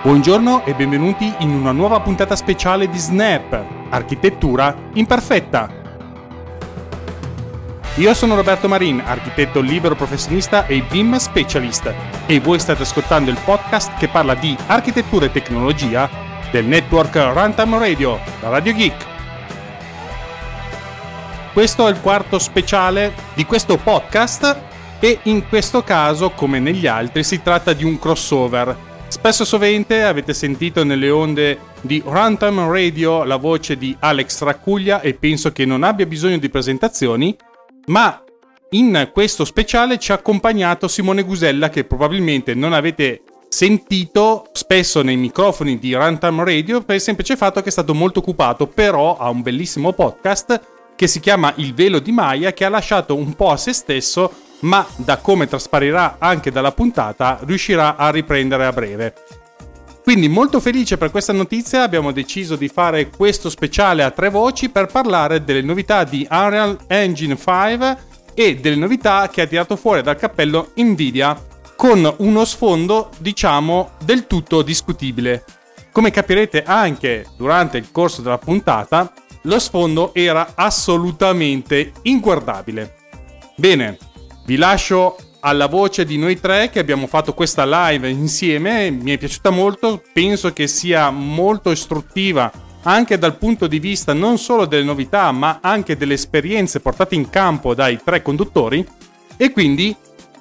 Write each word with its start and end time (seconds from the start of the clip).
Buongiorno 0.00 0.64
e 0.64 0.74
benvenuti 0.74 1.34
in 1.38 1.50
una 1.50 1.72
nuova 1.72 1.98
puntata 1.98 2.36
speciale 2.36 2.88
di 2.88 2.96
Snap, 2.96 3.64
architettura 3.90 4.72
imperfetta. 4.92 5.68
Io 7.96 8.14
sono 8.14 8.36
Roberto 8.36 8.68
Marin, 8.68 9.02
architetto 9.04 9.60
libero 9.60 9.96
professionista 9.96 10.66
e 10.66 10.84
BIM 10.88 11.16
specialist 11.16 11.92
e 12.26 12.38
voi 12.38 12.60
state 12.60 12.82
ascoltando 12.82 13.28
il 13.28 13.38
podcast 13.44 13.96
che 13.96 14.06
parla 14.06 14.34
di 14.34 14.56
architettura 14.68 15.26
e 15.26 15.32
tecnologia 15.32 16.08
del 16.52 16.64
network 16.64 17.16
Runtime 17.16 17.78
Radio, 17.80 18.20
la 18.40 18.50
Radio 18.50 18.74
Geek. 18.76 19.06
Questo 21.52 21.88
è 21.88 21.90
il 21.90 22.00
quarto 22.00 22.38
speciale 22.38 23.12
di 23.34 23.44
questo 23.44 23.76
podcast 23.76 24.60
e 25.00 25.18
in 25.24 25.48
questo 25.48 25.82
caso, 25.82 26.30
come 26.30 26.60
negli 26.60 26.86
altri, 26.86 27.24
si 27.24 27.42
tratta 27.42 27.72
di 27.72 27.82
un 27.82 27.98
crossover 27.98 28.86
Spesso 29.08 29.46
sovente 29.46 30.04
avete 30.04 30.34
sentito 30.34 30.84
nelle 30.84 31.08
onde 31.08 31.58
di 31.80 32.02
Runtime 32.04 32.68
Radio 32.68 33.24
la 33.24 33.36
voce 33.36 33.78
di 33.78 33.96
Alex 33.98 34.42
Raccuglia 34.42 35.00
e 35.00 35.14
penso 35.14 35.50
che 35.50 35.64
non 35.64 35.82
abbia 35.82 36.04
bisogno 36.04 36.36
di 36.36 36.50
presentazioni, 36.50 37.34
ma 37.86 38.22
in 38.70 39.10
questo 39.12 39.46
speciale 39.46 39.98
ci 39.98 40.12
ha 40.12 40.16
accompagnato 40.16 40.88
Simone 40.88 41.22
Gusella 41.22 41.70
che 41.70 41.84
probabilmente 41.84 42.52
non 42.52 42.74
avete 42.74 43.22
sentito 43.48 44.50
spesso 44.52 45.00
nei 45.00 45.16
microfoni 45.16 45.78
di 45.78 45.94
Runtime 45.94 46.44
Radio 46.44 46.82
per 46.82 46.96
il 46.96 47.00
semplice 47.00 47.34
fatto 47.34 47.62
che 47.62 47.70
è 47.70 47.72
stato 47.72 47.94
molto 47.94 48.18
occupato, 48.18 48.66
però 48.66 49.16
ha 49.16 49.30
un 49.30 49.40
bellissimo 49.40 49.94
podcast 49.94 50.60
che 50.94 51.06
si 51.06 51.18
chiama 51.18 51.52
Il 51.56 51.72
velo 51.72 51.98
di 51.98 52.12
Maya 52.12 52.52
che 52.52 52.66
ha 52.66 52.68
lasciato 52.68 53.14
un 53.14 53.34
po' 53.34 53.50
a 53.50 53.56
se 53.56 53.72
stesso 53.72 54.30
ma 54.60 54.86
da 54.96 55.18
come 55.18 55.46
trasparirà 55.46 56.16
anche 56.18 56.50
dalla 56.50 56.72
puntata 56.72 57.38
riuscirà 57.44 57.96
a 57.96 58.10
riprendere 58.10 58.66
a 58.66 58.72
breve. 58.72 59.14
Quindi 60.02 60.28
molto 60.28 60.58
felice 60.58 60.96
per 60.96 61.10
questa 61.10 61.34
notizia 61.34 61.82
abbiamo 61.82 62.12
deciso 62.12 62.56
di 62.56 62.68
fare 62.68 63.10
questo 63.10 63.50
speciale 63.50 64.02
a 64.02 64.10
tre 64.10 64.30
voci 64.30 64.70
per 64.70 64.86
parlare 64.86 65.44
delle 65.44 65.60
novità 65.60 66.04
di 66.04 66.26
Unreal 66.30 66.78
Engine 66.86 67.36
5 67.36 67.98
e 68.32 68.56
delle 68.56 68.76
novità 68.76 69.28
che 69.28 69.42
ha 69.42 69.46
tirato 69.46 69.76
fuori 69.76 70.00
dal 70.00 70.16
cappello 70.16 70.72
Nvidia 70.76 71.36
con 71.76 72.14
uno 72.18 72.44
sfondo 72.46 73.10
diciamo 73.18 73.90
del 74.02 74.26
tutto 74.26 74.62
discutibile. 74.62 75.44
Come 75.92 76.10
capirete 76.10 76.62
anche 76.62 77.26
durante 77.36 77.76
il 77.76 77.90
corso 77.92 78.22
della 78.22 78.38
puntata, 78.38 79.12
lo 79.42 79.58
sfondo 79.58 80.14
era 80.14 80.52
assolutamente 80.54 81.92
inguardabile. 82.02 82.94
Bene, 83.56 83.98
vi 84.48 84.56
lascio 84.56 85.18
alla 85.40 85.66
voce 85.66 86.06
di 86.06 86.16
noi 86.16 86.40
tre 86.40 86.70
che 86.70 86.78
abbiamo 86.78 87.06
fatto 87.06 87.34
questa 87.34 87.66
live 87.66 88.08
insieme, 88.08 88.90
mi 88.90 89.10
è 89.10 89.18
piaciuta 89.18 89.50
molto, 89.50 90.02
penso 90.10 90.54
che 90.54 90.66
sia 90.66 91.10
molto 91.10 91.70
istruttiva 91.70 92.50
anche 92.84 93.18
dal 93.18 93.36
punto 93.36 93.66
di 93.66 93.78
vista 93.78 94.14
non 94.14 94.38
solo 94.38 94.64
delle 94.64 94.84
novità 94.84 95.30
ma 95.32 95.58
anche 95.60 95.98
delle 95.98 96.14
esperienze 96.14 96.80
portate 96.80 97.14
in 97.14 97.28
campo 97.28 97.74
dai 97.74 98.00
tre 98.02 98.22
conduttori 98.22 98.82
e 99.36 99.52
quindi, 99.52 99.94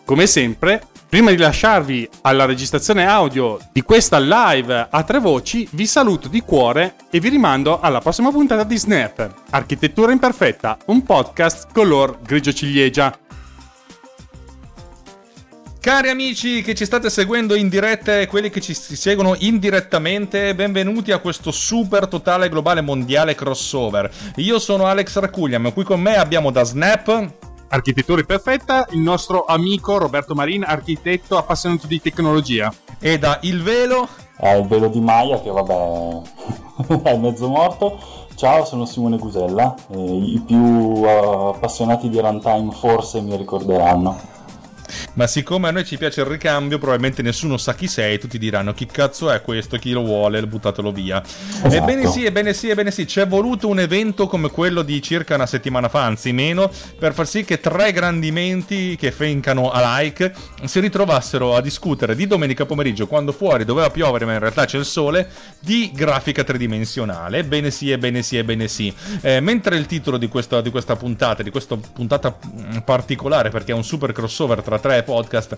come 0.06 0.26
sempre, 0.26 0.82
prima 1.10 1.32
di 1.32 1.38
lasciarvi 1.38 2.08
alla 2.22 2.46
registrazione 2.46 3.06
audio 3.06 3.60
di 3.74 3.82
questa 3.82 4.20
live 4.20 4.88
a 4.90 5.04
tre 5.04 5.20
voci, 5.20 5.68
vi 5.72 5.86
saluto 5.86 6.30
di 6.30 6.40
cuore 6.40 6.96
e 7.10 7.20
vi 7.20 7.28
rimando 7.28 7.82
alla 7.82 8.00
prossima 8.00 8.32
puntata 8.32 8.64
di 8.64 8.78
Snap, 8.78 9.34
Architettura 9.50 10.14
Imperfetta, 10.14 10.78
un 10.86 11.04
podcast 11.04 11.68
color 11.74 12.20
grigio 12.22 12.54
ciliegia. 12.54 13.14
Cari 15.88 16.10
amici 16.10 16.62
che 16.64 16.76
ci 16.76 16.84
state 16.84 17.10
seguendo 17.10 17.56
in 17.56 17.70
diretta 17.70 18.20
e 18.20 18.28
quelli 18.28 18.50
che 18.50 18.60
ci 18.60 18.74
seguono 18.74 19.36
indirettamente, 19.40 20.54
benvenuti 20.54 21.14
a 21.14 21.20
questo 21.20 21.50
super 21.50 22.10
totale 22.10 22.50
globale 22.50 22.82
mondiale 22.82 23.36
crossover. 23.36 24.12
Io 24.36 24.60
sono 24.60 24.88
Alex 24.88 25.18
Raccuglia, 25.18 25.60
ma 25.60 25.72
qui 25.72 25.86
con 25.86 26.02
me 26.02 26.18
abbiamo 26.18 26.52
da 26.52 26.66
Snap 26.66 27.36
Architettura 27.70 28.22
perfetta, 28.24 28.86
il 28.92 29.00
nostro 29.00 29.46
amico 29.46 29.98
Roberto 29.98 30.36
Marin, 30.36 30.66
architetto 30.66 31.38
appassionato 31.38 31.88
di 31.88 32.02
tecnologia. 32.02 32.70
E 33.00 33.18
da 33.18 33.40
Il 33.44 33.64
Velo. 33.64 34.10
Eh, 34.42 34.58
il 34.58 34.68
Velo 34.68 34.90
di 34.90 35.00
Maya 35.00 35.40
che 35.40 35.50
vabbè 35.50 37.00
è 37.10 37.16
mezzo 37.16 37.48
morto. 37.48 37.98
Ciao, 38.36 38.66
sono 38.66 38.86
Simone 38.86 39.18
Gusella. 39.18 39.74
I 39.92 40.44
più 40.46 40.58
uh, 40.58 41.54
appassionati 41.56 42.10
di 42.10 42.20
runtime 42.20 42.74
forse 42.74 43.22
mi 43.22 43.38
ricorderanno 43.38 44.36
ma 45.14 45.28
siccome 45.28 45.68
a 45.68 45.72
noi 45.72 45.86
ci 45.86 45.98
piace 45.98 46.22
il 46.22 46.28
ricambio, 46.28 46.78
probabilmente 46.78 47.22
nessuno 47.22 47.58
sa 47.58 47.74
chi 47.74 47.88
sei, 47.88 48.20
tutti 48.20 48.38
diranno 48.38 48.74
chi 48.74 48.86
cazzo 48.86 49.32
è 49.32 49.42
questo, 49.42 49.78
chi 49.78 49.92
lo 49.92 50.04
vuole, 50.04 50.46
buttatelo 50.46 50.92
via. 50.92 51.22
Esatto. 51.24 51.74
Ebbene 51.74 52.08
sì, 52.08 52.26
ebbene 52.26 52.54
sì, 52.54 52.70
ebbene 52.70 52.92
sì, 52.92 53.06
c'è 53.06 53.28
voluto 53.28 53.68
un 53.68 53.80
evento 53.80 54.28
come 54.28 54.50
quello 54.50 54.82
di 54.82 55.02
circa 55.02 55.36
una 55.36 55.46
settimana 55.46 55.90
fa, 55.90 56.04
anzi 56.04 56.32
meno, 56.32 56.72
per 56.98 57.14
far 57.14 57.28
sì 57.28 57.44
che 57.44 57.60
tre 57.60 57.92
grandi 57.92 58.32
menti 58.32 58.96
che 58.96 59.12
fencano 59.12 59.72
a 59.72 60.00
like 60.00 60.34
si 60.66 60.80
ritrovassero 60.80 61.56
a 61.56 61.62
discutere 61.62 62.16
di 62.16 62.28
domenica 62.28 62.66
pomeriggio, 62.66 63.08
quando 63.08 63.32
fuori 63.32 63.66
doveva 63.66 63.90
piovere 63.90 64.26
ma 64.26 64.34
in 64.34 64.40
realtà 64.40 64.66
c'è 64.66 64.78
il 64.78 64.86
sole, 64.86 65.30
di 65.60 65.92
grafica 65.94 66.44
tridimensionale. 66.44 67.40
Ebbene 67.40 67.72
sì, 67.72 67.92
ebbene 67.92 68.22
sì, 68.22 68.38
ebbene 68.38 68.68
sì. 68.68 68.94
Eh, 69.22 69.40
mentre 69.40 69.78
il 69.78 69.86
titolo 69.86 70.18
di 70.18 70.28
questa, 70.28 70.62
di 70.62 70.70
questa 70.70 70.96
puntata, 70.96 71.44
di 71.44 71.50
questa 71.50 71.76
puntata 71.76 72.38
mm, 72.46 72.78
particolare, 72.80 73.50
perché 73.50 73.72
è 73.72 73.76
un 73.76 73.84
super 73.84 74.12
crossover 74.12 74.62
tra 74.62 74.77
tre 74.80 75.02
podcast 75.04 75.54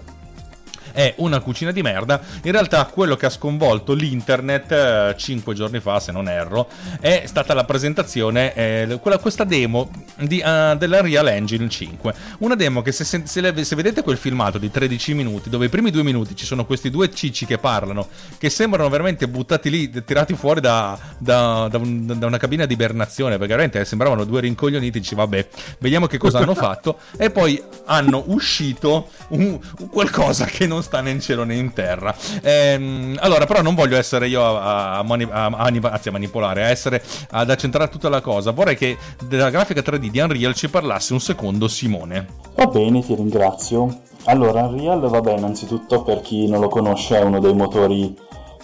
è 0.99 1.13
una 1.19 1.39
cucina 1.39 1.71
di 1.71 1.81
merda, 1.81 2.19
in 2.43 2.51
realtà 2.51 2.83
quello 2.83 3.15
che 3.15 3.25
ha 3.25 3.29
sconvolto 3.29 3.93
l'internet 3.93 4.69
eh, 4.69 5.15
5 5.17 5.53
giorni 5.53 5.79
fa, 5.79 5.97
se 6.01 6.11
non 6.11 6.27
erro, 6.27 6.67
è 6.99 7.23
stata 7.25 7.53
la 7.53 7.63
presentazione, 7.63 8.53
eh, 8.53 8.99
quella, 9.01 9.17
questa 9.17 9.45
demo 9.45 9.89
di, 10.17 10.43
uh, 10.43 10.75
dell'Unreal 10.75 11.29
Engine 11.29 11.69
5. 11.69 12.13
Una 12.39 12.55
demo 12.55 12.81
che 12.81 12.91
se, 12.91 13.05
se, 13.05 13.23
se, 13.25 13.75
vedete 13.75 14.03
quel 14.03 14.17
filmato 14.17 14.57
di 14.57 14.69
13 14.69 15.13
minuti, 15.13 15.49
dove 15.49 15.67
i 15.67 15.69
primi 15.69 15.89
due 15.89 16.03
minuti 16.03 16.35
ci 16.35 16.43
sono 16.43 16.65
questi 16.65 16.89
due 16.89 17.09
cicci 17.13 17.45
che 17.45 17.57
parlano, 17.59 18.09
che 18.37 18.49
sembrano 18.49 18.89
veramente 18.89 19.29
buttati 19.29 19.69
lì, 19.69 20.03
tirati 20.03 20.35
fuori 20.35 20.59
da, 20.59 20.99
da, 21.17 21.69
da, 21.71 21.77
un, 21.77 22.19
da 22.19 22.25
una 22.25 22.37
cabina 22.37 22.65
di 22.65 22.73
ibernazione, 22.73 23.37
perché 23.37 23.53
veramente 23.53 23.85
sembravano 23.85 24.25
due 24.25 24.41
rincoglioniti, 24.41 24.99
dici 24.99 25.15
vabbè, 25.15 25.47
vediamo 25.77 26.07
che 26.07 26.17
cosa 26.17 26.39
hanno 26.39 26.55
fatto, 26.59 26.97
e 27.15 27.29
poi 27.29 27.63
hanno 27.85 28.21
uscito 28.27 29.07
un, 29.29 29.57
un 29.77 29.89
qualcosa 29.89 30.43
che 30.43 30.67
non 30.67 30.83
sta 30.89 31.01
né 31.01 31.11
in 31.11 31.21
cielo 31.21 31.43
né 31.43 31.53
in 31.53 31.71
terra. 31.71 32.13
Ehm, 32.41 33.15
allora, 33.21 33.45
però 33.45 33.61
non 33.61 33.75
voglio 33.75 33.95
essere 33.95 34.27
io 34.27 34.43
a, 34.43 34.97
a, 34.97 35.03
mani- 35.03 35.27
a, 35.29 35.45
anzi, 35.45 36.09
a 36.09 36.11
manipolare, 36.11 36.63
a 36.63 36.69
essere 36.69 37.03
ad 37.29 37.49
accentrare 37.49 37.89
tutta 37.89 38.09
la 38.09 38.21
cosa. 38.21 38.51
Vorrei 38.51 38.75
che 38.75 38.97
della 39.23 39.51
grafica 39.51 39.81
3D 39.81 40.09
di 40.09 40.19
Unreal 40.19 40.55
ci 40.55 40.67
parlasse 40.67 41.13
un 41.13 41.19
secondo 41.19 41.67
Simone. 41.67 42.25
Va 42.55 42.65
bene, 42.65 43.03
ti 43.05 43.13
ringrazio. 43.13 44.01
Allora, 44.25 44.63
Unreal, 44.63 44.99
vabbè, 44.99 45.37
innanzitutto 45.37 46.01
per 46.01 46.21
chi 46.21 46.47
non 46.47 46.59
lo 46.59 46.67
conosce 46.67 47.17
è 47.17 47.21
uno 47.21 47.39
dei 47.39 47.53
motori 47.53 48.15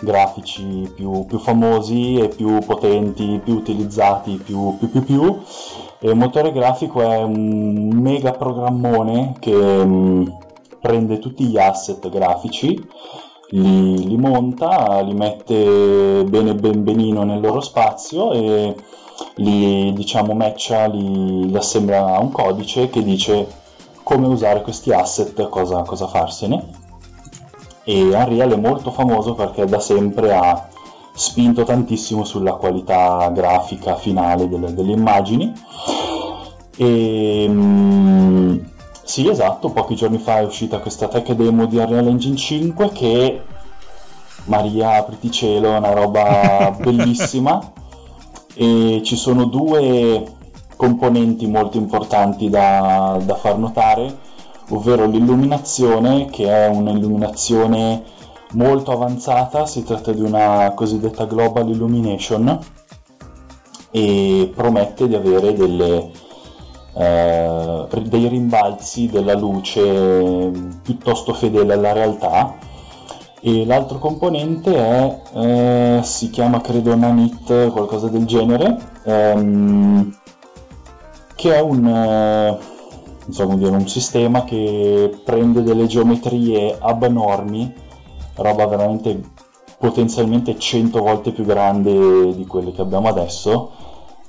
grafici 0.01 0.91
più, 0.93 1.25
più 1.25 1.39
famosi 1.39 2.17
e 2.17 2.27
più 2.27 2.59
potenti, 2.65 3.39
più 3.43 3.53
utilizzati, 3.53 4.41
più 4.43 4.75
più 4.77 4.89
più 4.89 5.03
più. 5.03 5.41
E 5.99 6.09
il 6.09 6.15
motore 6.15 6.51
grafico 6.51 7.01
è 7.01 7.23
un 7.23 7.89
mega 7.93 8.31
programmone 8.31 9.35
che 9.39 9.53
mm, 9.53 10.27
prende 10.85 11.17
tutti 11.17 11.45
gli 11.45 11.57
asset 11.57 12.07
grafici, 12.09 12.79
li, 13.49 14.07
li 14.07 14.17
monta, 14.17 15.01
li 15.01 15.15
mette 15.15 16.23
bene 16.27 16.53
ben 16.53 16.83
benino 16.83 17.23
nel 17.23 17.41
loro 17.41 17.59
spazio 17.59 18.31
e 18.33 18.75
li 19.37 19.91
diciamo 19.93 20.35
matcha, 20.35 20.85
li, 20.85 21.49
li 21.49 21.57
assembla 21.57 22.13
a 22.13 22.19
un 22.19 22.29
codice 22.29 22.89
che 22.89 23.01
dice 23.01 23.47
come 24.03 24.27
usare 24.27 24.61
questi 24.61 24.93
asset, 24.93 25.49
cosa, 25.49 25.81
cosa 25.81 26.05
farsene. 26.05 26.83
E 27.83 28.03
Unreal 28.03 28.51
è 28.51 28.55
molto 28.55 28.91
famoso 28.91 29.33
perché 29.33 29.65
da 29.65 29.79
sempre 29.79 30.35
ha 30.35 30.69
spinto 31.15 31.63
tantissimo 31.63 32.23
sulla 32.23 32.53
qualità 32.53 33.31
grafica 33.33 33.95
finale 33.95 34.47
delle, 34.47 34.71
delle 34.75 34.91
immagini. 34.91 35.51
E, 36.77 37.45
mm, 37.49 38.57
sì, 39.05 39.29
esatto, 39.29 39.69
pochi 39.69 39.93
giorni 39.95 40.17
fa 40.17 40.39
è 40.39 40.43
uscita 40.43 40.79
questa 40.79 41.07
tech 41.07 41.31
demo 41.33 41.67
di 41.67 41.77
Unreal 41.77 42.07
Engine 42.07 42.35
5 42.35 42.89
che, 42.89 43.41
Maria, 44.45 44.95
apriti 44.95 45.29
cielo, 45.29 45.75
è 45.75 45.77
una 45.77 45.93
roba 45.93 46.75
bellissima. 46.81 47.71
E 48.55 49.01
ci 49.03 49.15
sono 49.15 49.45
due 49.45 50.23
componenti 50.75 51.45
molto 51.45 51.77
importanti 51.77 52.49
da, 52.49 53.19
da 53.23 53.35
far 53.35 53.59
notare, 53.59 54.17
ovvero 54.69 55.05
l'illuminazione, 55.05 56.25
che 56.31 56.47
è 56.47 56.67
un'illuminazione 56.67 58.01
molto 58.53 58.91
avanzata, 58.91 59.67
si 59.67 59.83
tratta 59.83 60.13
di 60.13 60.21
una 60.21 60.71
cosiddetta 60.75 61.25
Global 61.25 61.69
Illumination 61.69 62.59
e 63.91 64.51
promette 64.55 65.07
di 65.07 65.15
avere 65.15 65.53
delle 65.53 66.11
eh, 66.97 67.87
dei 68.03 68.27
rimbalzi 68.27 69.07
della 69.07 69.35
luce 69.35 70.51
piuttosto 70.81 71.33
fedele 71.33 71.73
alla 71.73 71.91
realtà. 71.91 72.55
E 73.41 73.65
l'altro 73.65 73.99
componente 73.99 74.75
è, 74.75 75.21
eh, 75.33 75.99
si 76.03 76.29
chiama 76.31 76.61
credo 76.61 76.95
Nanit, 76.95 77.69
qualcosa 77.71 78.07
del 78.07 78.25
genere, 78.25 78.75
ehm, 79.03 80.17
che 81.35 81.53
è 81.53 81.61
un, 81.61 81.85
eh, 81.85 82.57
so 83.29 83.45
dire, 83.45 83.69
un 83.69 83.87
sistema 83.87 84.43
che 84.45 85.15
prende 85.23 85.61
delle 85.61 85.85
geometrie 85.85 86.75
abnormi, 86.79 87.71
roba 88.35 88.65
veramente 88.65 89.21
potenzialmente 89.77 90.57
100 90.57 90.99
volte 90.99 91.31
più 91.31 91.45
grande 91.45 92.33
di 92.35 92.45
quelle 92.47 92.71
che 92.71 92.81
abbiamo 92.81 93.09
adesso, 93.09 93.71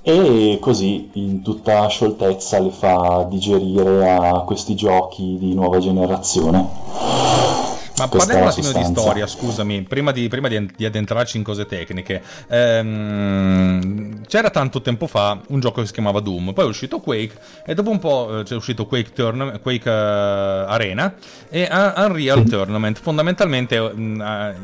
e 0.09 0.59
così 0.61 1.11
in 1.15 1.43
tutta 1.43 1.89
scioltezza 1.89 2.61
le 2.61 2.71
fa 2.71 3.27
digerire 3.29 4.09
a 4.09 4.43
questi 4.43 4.77
giochi 4.77 5.37
di 5.37 5.53
nuova 5.53 5.81
generazione. 5.81 7.66
Ma 7.99 8.09
parliamo 8.09 8.43
un 8.43 8.49
attimo 8.49 8.73
di 8.73 8.85
storia, 8.85 9.27
scusami, 9.27 9.83
prima 9.83 10.13
di, 10.13 10.29
prima 10.29 10.49
di, 10.49 10.71
di 10.77 10.85
addentrarci 10.85 11.39
in 11.39 11.43
cose 11.43 11.65
tecniche. 11.65 12.23
Ehm, 12.49 14.27
c'era 14.27 14.51
tanto 14.51 14.83
tempo 14.83 15.07
fa 15.07 15.41
un 15.49 15.61
gioco 15.61 15.81
che 15.81 15.87
si 15.87 15.95
chiamava 15.95 16.21
Doom, 16.21 16.53
poi 16.53 16.67
è 16.67 16.69
uscito 16.69 17.01
Quake 17.01 17.39
e 17.65 17.73
dopo 17.73 17.89
un 17.89 17.99
po' 17.99 18.43
c'è 18.45 18.55
uscito 18.55 18.87
Quake, 18.87 19.13
Tourna- 19.15 19.59
Quake 19.59 19.89
uh, 19.89 19.93
Arena 19.93 21.15
e 21.49 21.67
uh, 21.71 22.01
Unreal 22.03 22.43
sì. 22.45 22.51
Tournament. 22.51 22.99
Fondamentalmente 23.01 23.79
uh, 23.79 23.99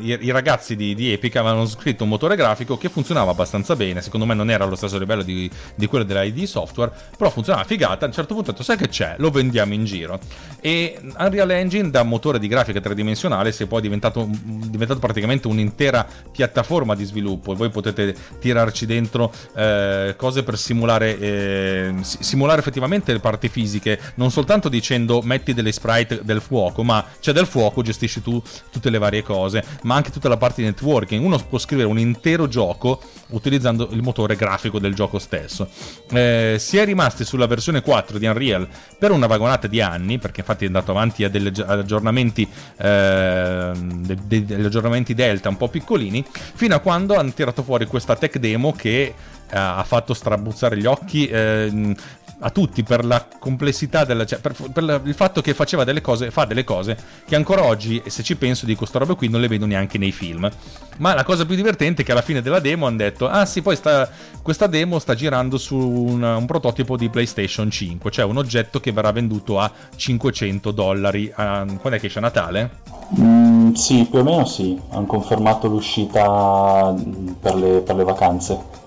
i, 0.00 0.18
i, 0.20 0.30
ragazzi 0.30 0.76
di, 0.76 0.94
di, 0.94 1.10
Epic 1.12 1.34
avevano 1.36 1.64
scritto 1.64 2.02
un 2.02 2.10
motore 2.10 2.36
grafico 2.36 2.76
che 2.76 2.90
funzionava 2.90 3.30
abbastanza 3.30 3.74
bene, 3.76 4.02
secondo 4.02 4.26
me 4.26 4.34
non 4.34 4.50
era 4.50 4.64
allo 4.64 4.76
stesso 4.76 4.98
livello 4.98 5.22
di, 5.22 5.50
di 5.74 5.86
quello 5.86 6.04
della 6.04 6.22
ID 6.22 6.44
Software, 6.44 6.92
però 7.16 7.30
funzionava 7.30 7.64
figata. 7.64 8.04
A 8.04 8.08
un 8.08 8.14
certo 8.14 8.34
punto 8.34 8.50
ho 8.50 8.52
detto, 8.52 8.64
sai 8.64 8.76
che 8.76 8.88
c'è? 8.88 9.14
Lo 9.16 9.30
vendiamo 9.30 9.72
in 9.72 9.86
giro. 9.86 10.20
E 10.60 11.00
Unreal 11.16 11.50
Engine 11.50 11.88
da 11.88 12.02
motore 12.02 12.38
di 12.38 12.46
grafica 12.46 12.80
tridimensionale 12.80 13.20
dimensionale 13.22 13.52
si 13.52 13.62
è 13.62 13.66
poi 13.66 13.80
diventato, 13.80 14.28
diventato 14.28 14.98
praticamente 14.98 15.46
un'intera 15.46 16.06
piattaforma 16.30 16.94
di 16.94 17.04
sviluppo 17.04 17.52
e 17.52 17.56
voi 17.56 17.70
potete 17.70 18.14
tirarci 18.40 18.86
dentro 18.86 19.32
eh, 19.54 20.14
cose 20.16 20.42
per 20.42 20.58
simulare, 20.58 21.18
eh, 21.18 21.94
simulare 22.00 22.60
effettivamente 22.60 23.12
le 23.12 23.20
parti 23.20 23.48
fisiche, 23.48 23.98
non 24.16 24.30
soltanto 24.30 24.68
dicendo 24.68 25.22
metti 25.22 25.54
delle 25.54 25.72
sprite 25.72 26.20
del 26.24 26.40
fuoco, 26.40 26.82
ma 26.82 27.04
c'è 27.20 27.32
del 27.32 27.46
fuoco, 27.46 27.82
gestisci 27.82 28.22
tu 28.22 28.42
tutte 28.70 28.90
le 28.90 28.98
varie 28.98 29.22
cose, 29.22 29.62
ma 29.82 29.94
anche 29.94 30.10
tutta 30.10 30.28
la 30.28 30.36
parte 30.36 30.62
di 30.62 30.68
networking. 30.68 31.24
Uno 31.24 31.38
può 31.38 31.58
scrivere 31.58 31.88
un 31.88 31.98
intero 31.98 32.48
gioco 32.48 33.00
utilizzando 33.28 33.88
il 33.92 34.02
motore 34.02 34.36
grafico 34.36 34.78
del 34.78 34.94
gioco 34.94 35.18
stesso. 35.18 35.68
Eh, 36.10 36.56
si 36.58 36.76
è 36.76 36.84
rimasti 36.84 37.24
sulla 37.24 37.46
versione 37.46 37.82
4 37.82 38.18
di 38.18 38.26
Unreal 38.26 38.68
per 38.98 39.10
una 39.10 39.26
vagonata 39.26 39.66
di 39.66 39.80
anni, 39.80 40.18
perché 40.18 40.40
infatti 40.40 40.64
è 40.64 40.66
andato 40.66 40.90
avanti 40.90 41.24
a 41.24 41.28
degli 41.28 41.50
aggiornamenti 41.60 42.48
eh, 42.78 43.11
Ehm, 43.12 44.04
de- 44.04 44.44
degli 44.44 44.64
aggiornamenti 44.64 45.14
Delta 45.14 45.48
un 45.48 45.56
po' 45.56 45.68
piccolini, 45.68 46.24
fino 46.32 46.74
a 46.74 46.78
quando 46.78 47.16
hanno 47.16 47.32
tirato 47.32 47.62
fuori 47.62 47.86
questa 47.86 48.16
tech 48.16 48.38
demo 48.38 48.72
che 48.72 49.02
eh, 49.02 49.14
ha 49.50 49.84
fatto 49.84 50.14
strabuzzare 50.14 50.76
gli 50.76 50.86
occhi 50.86 51.26
eh, 51.26 51.94
a 52.44 52.50
tutti 52.50 52.82
per 52.82 53.04
la 53.04 53.26
complessità 53.38 54.04
della, 54.04 54.24
cioè 54.24 54.40
per, 54.40 54.54
per, 54.72 55.00
il 55.04 55.14
fatto 55.14 55.40
che 55.40 55.54
faceva 55.54 55.84
delle 55.84 56.00
cose 56.00 56.30
fa 56.30 56.44
delle 56.44 56.64
cose 56.64 56.96
che 57.26 57.36
ancora 57.36 57.64
oggi 57.64 58.02
se 58.06 58.22
ci 58.22 58.36
penso 58.36 58.66
di 58.66 58.74
questa 58.74 58.98
roba 58.98 59.14
qui 59.14 59.28
non 59.28 59.40
le 59.40 59.48
vedo 59.48 59.66
neanche 59.66 59.98
nei 59.98 60.12
film 60.12 60.50
ma 60.98 61.14
la 61.14 61.24
cosa 61.24 61.46
più 61.46 61.54
divertente 61.54 62.02
è 62.02 62.04
che 62.04 62.12
alla 62.12 62.22
fine 62.22 62.42
della 62.42 62.58
demo 62.58 62.86
hanno 62.86 62.96
detto 62.96 63.28
ah 63.28 63.46
sì 63.46 63.62
poi 63.62 63.76
sta, 63.76 64.08
questa 64.42 64.66
demo 64.66 64.98
sta 64.98 65.14
girando 65.14 65.56
su 65.56 65.76
un, 65.76 66.22
un, 66.22 66.46
prototipo 66.46 66.96
di 66.96 67.08
PlayStation 67.08 67.70
5 67.70 68.10
cioè 68.10 68.24
un 68.24 68.36
oggetto 68.36 68.80
che 68.80 68.92
verrà 68.92 69.12
venduto 69.12 69.58
a 69.58 69.70
500 69.94 70.70
dollari 70.70 71.32
a, 71.34 71.64
quando 71.64 71.98
è 71.98 72.00
che 72.00 72.06
esce 72.06 72.20
Natale? 72.20 72.70
Mm, 73.18 73.72
sì, 73.72 74.06
più 74.10 74.20
o 74.20 74.22
meno 74.22 74.44
sì, 74.46 74.78
hanno 74.90 75.06
confermato 75.06 75.68
l'uscita 75.68 76.94
per 77.40 77.54
le, 77.54 77.80
per 77.80 77.96
le 77.96 78.04
vacanze. 78.04 78.81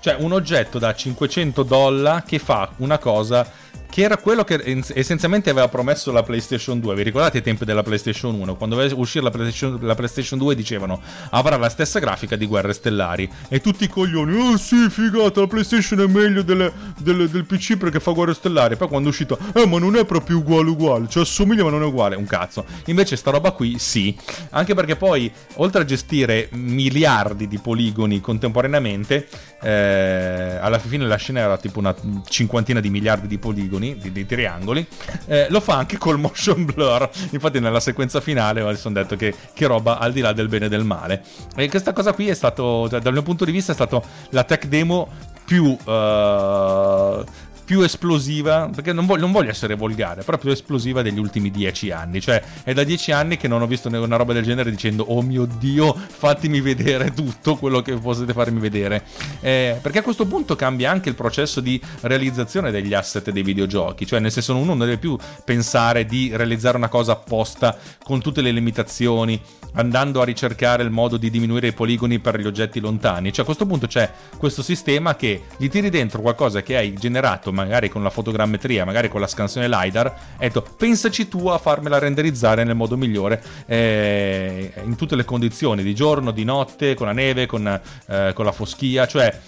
Cioè 0.00 0.16
un 0.18 0.32
oggetto 0.32 0.78
da 0.78 0.94
500 0.94 1.62
dollari 1.62 2.22
che 2.26 2.38
fa 2.38 2.70
una 2.78 2.98
cosa 2.98 3.46
che 3.90 4.02
era 4.02 4.16
quello 4.16 4.44
che 4.44 4.82
essenzialmente 4.94 5.50
aveva 5.50 5.68
promesso 5.68 6.12
la 6.12 6.22
PlayStation 6.22 6.80
2. 6.80 6.94
Vi 6.94 7.02
ricordate 7.02 7.38
i 7.38 7.42
tempi 7.42 7.64
della 7.64 7.82
PlayStation 7.82 8.34
1? 8.34 8.56
Quando 8.56 8.76
doveva 8.76 8.94
uscire 8.96 9.24
la 9.24 9.30
PlayStation, 9.30 9.78
la 9.82 9.94
PlayStation 9.94 10.38
2 10.38 10.54
dicevano 10.54 11.02
avrà 11.30 11.56
la 11.56 11.68
stessa 11.68 11.98
grafica 11.98 12.36
di 12.36 12.46
Guerre 12.46 12.72
Stellari. 12.72 13.28
E 13.48 13.60
tutti 13.60 13.84
i 13.84 13.88
coglioni, 13.88 14.34
oh 14.36 14.56
sì, 14.56 14.88
figata, 14.88 15.40
la 15.40 15.48
PlayStation 15.48 16.00
è 16.00 16.06
meglio 16.06 16.42
delle, 16.42 16.72
delle, 16.98 17.28
del 17.28 17.44
PC 17.44 17.76
perché 17.76 17.98
fa 17.98 18.12
Guerre 18.12 18.34
Stellari. 18.34 18.76
Poi 18.76 18.88
quando 18.88 19.08
è 19.08 19.10
uscito, 19.10 19.36
eh, 19.54 19.66
ma 19.66 19.78
non 19.78 19.96
è 19.96 20.04
proprio 20.04 20.38
uguale 20.38 20.70
uguale, 20.70 21.08
cioè 21.08 21.24
assomiglia 21.24 21.64
ma 21.64 21.70
non 21.70 21.82
è 21.82 21.86
uguale, 21.86 22.14
un 22.14 22.26
cazzo. 22.26 22.64
Invece 22.86 23.16
sta 23.16 23.32
roba 23.32 23.50
qui 23.50 23.78
sì, 23.78 24.16
anche 24.50 24.74
perché 24.74 24.94
poi 24.94 25.30
oltre 25.56 25.82
a 25.82 25.84
gestire 25.84 26.48
miliardi 26.52 27.48
di 27.48 27.58
poligoni 27.58 28.20
contemporaneamente, 28.20 29.26
eh, 29.60 30.58
alla 30.60 30.78
fine 30.78 31.06
la 31.06 31.16
scena 31.16 31.40
era 31.40 31.58
tipo 31.58 31.80
una 31.80 31.94
cinquantina 32.28 32.78
di 32.78 32.88
miliardi 32.88 33.26
di 33.26 33.38
poligoni 33.38 33.79
polligoni, 33.80 33.96
di, 33.96 34.12
di 34.12 34.26
triangoli, 34.26 34.86
eh, 35.26 35.46
lo 35.48 35.60
fa 35.60 35.76
anche 35.76 35.96
col 35.96 36.18
motion 36.18 36.64
blur. 36.64 37.08
Infatti 37.30 37.58
nella 37.58 37.80
sequenza 37.80 38.20
finale 38.20 38.62
mi 38.62 38.76
sono 38.76 38.94
detto 38.94 39.16
che, 39.16 39.34
che, 39.54 39.66
roba 39.66 39.98
al 39.98 40.12
di 40.12 40.20
là 40.20 40.32
del 40.32 40.48
bene 40.48 40.66
e 40.66 40.68
del 40.68 40.84
male. 40.84 41.22
E 41.56 41.68
questa 41.68 41.92
cosa 41.92 42.12
qui 42.12 42.28
è 42.28 42.34
stato, 42.34 42.86
dal 42.88 43.12
mio 43.12 43.22
punto 43.22 43.44
di 43.44 43.52
vista, 43.52 43.72
è 43.72 43.74
stato 43.74 44.04
la 44.30 44.44
tech 44.44 44.66
demo 44.66 45.08
più... 45.44 45.76
Uh, 45.84 47.24
più 47.70 47.82
esplosiva, 47.82 48.68
perché 48.74 48.92
non 48.92 49.06
voglio, 49.06 49.20
non 49.20 49.30
voglio, 49.30 49.50
essere 49.50 49.76
volgare, 49.76 50.24
però 50.24 50.36
più 50.38 50.50
esplosiva 50.50 51.02
degli 51.02 51.20
ultimi 51.20 51.52
dieci 51.52 51.92
anni. 51.92 52.20
Cioè, 52.20 52.42
è 52.64 52.72
da 52.72 52.82
dieci 52.82 53.12
anni 53.12 53.36
che 53.36 53.46
non 53.46 53.62
ho 53.62 53.68
visto 53.68 53.86
una 53.86 54.16
roba 54.16 54.32
del 54.32 54.42
genere 54.42 54.72
dicendo, 54.72 55.04
oh 55.04 55.22
mio 55.22 55.44
Dio, 55.44 55.94
fatemi 55.94 56.60
vedere 56.60 57.12
tutto 57.14 57.54
quello 57.54 57.80
che 57.80 57.94
potete 57.94 58.32
farmi 58.32 58.58
vedere. 58.58 59.04
Eh, 59.38 59.78
perché 59.80 60.00
a 60.00 60.02
questo 60.02 60.26
punto 60.26 60.56
cambia 60.56 60.90
anche 60.90 61.10
il 61.10 61.14
processo 61.14 61.60
di 61.60 61.80
realizzazione 62.00 62.72
degli 62.72 62.92
asset 62.92 63.30
dei 63.30 63.44
videogiochi. 63.44 64.04
Cioè, 64.04 64.18
nel 64.18 64.32
senso, 64.32 64.56
uno 64.56 64.64
non 64.64 64.78
deve 64.78 64.98
più 64.98 65.16
pensare 65.44 66.06
di 66.06 66.32
realizzare 66.34 66.76
una 66.76 66.88
cosa 66.88 67.12
apposta 67.12 67.78
con 68.02 68.20
tutte 68.20 68.40
le 68.40 68.50
limitazioni, 68.50 69.40
andando 69.74 70.20
a 70.20 70.24
ricercare 70.24 70.82
il 70.82 70.90
modo 70.90 71.16
di 71.16 71.30
diminuire 71.30 71.68
i 71.68 71.72
poligoni 71.72 72.18
per 72.18 72.40
gli 72.40 72.46
oggetti 72.48 72.80
lontani. 72.80 73.32
Cioè, 73.32 73.42
a 73.42 73.44
questo 73.44 73.64
punto 73.64 73.86
c'è 73.86 74.10
questo 74.38 74.64
sistema 74.64 75.14
che 75.14 75.42
gli 75.56 75.68
tiri 75.68 75.88
dentro 75.88 76.20
qualcosa 76.20 76.62
che 76.62 76.76
hai 76.76 76.94
generato 76.94 77.52
magari 77.64 77.88
con 77.88 78.02
la 78.02 78.10
fotogrammetria, 78.10 78.84
magari 78.84 79.08
con 79.08 79.20
la 79.20 79.26
scansione 79.26 79.68
LiDAR, 79.68 80.14
e 80.38 80.46
detto 80.46 80.62
pensaci 80.76 81.28
tu 81.28 81.48
a 81.48 81.58
farmela 81.58 81.98
renderizzare 81.98 82.64
nel 82.64 82.74
modo 82.74 82.96
migliore, 82.96 83.42
eh, 83.66 84.72
in 84.84 84.96
tutte 84.96 85.16
le 85.16 85.24
condizioni, 85.24 85.82
di 85.82 85.94
giorno, 85.94 86.30
di 86.30 86.44
notte, 86.44 86.94
con 86.94 87.06
la 87.06 87.12
neve, 87.12 87.46
con, 87.46 87.66
eh, 87.66 88.32
con 88.34 88.44
la 88.44 88.52
foschia, 88.52 89.06
cioè 89.06 89.38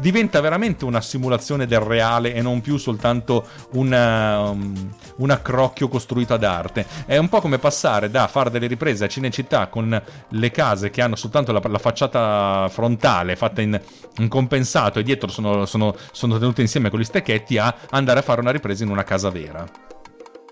diventa 0.00 0.40
veramente 0.40 0.84
una 0.84 1.00
simulazione 1.00 1.66
del 1.66 1.80
reale 1.80 2.34
e 2.34 2.42
non 2.42 2.60
più 2.60 2.76
soltanto 2.76 3.46
una, 3.72 4.40
um, 4.40 4.94
un 5.16 5.30
accrocchio 5.30 5.88
costruito 5.88 6.34
ad 6.34 6.42
arte. 6.42 6.86
È 7.06 7.16
un 7.16 7.28
po' 7.28 7.40
come 7.40 7.58
passare 7.58 8.10
da 8.10 8.26
fare 8.26 8.50
delle 8.50 8.66
riprese 8.66 9.04
a 9.04 9.08
Cinecittà 9.08 9.68
con 9.68 10.02
le 10.28 10.50
case 10.50 10.90
che 10.90 11.02
hanno 11.02 11.16
soltanto 11.16 11.52
la, 11.52 11.60
la 11.64 11.78
facciata 11.78 12.68
frontale 12.70 13.36
fatta 13.36 13.60
in, 13.60 13.80
in, 14.18 14.28
compensato 14.28 14.98
e 14.98 15.02
dietro 15.02 15.28
sono, 15.28 15.66
sono, 15.66 15.94
sono 16.10 16.38
tenute 16.38 16.60
insieme 16.60 16.90
con 16.90 16.98
gli 16.98 17.04
stecchetti 17.24 17.56
a 17.56 17.74
andare 17.90 18.20
a 18.20 18.22
fare 18.22 18.40
una 18.40 18.50
ripresa 18.50 18.84
in 18.84 18.90
una 18.90 19.02
casa 19.02 19.30
vera. 19.30 19.66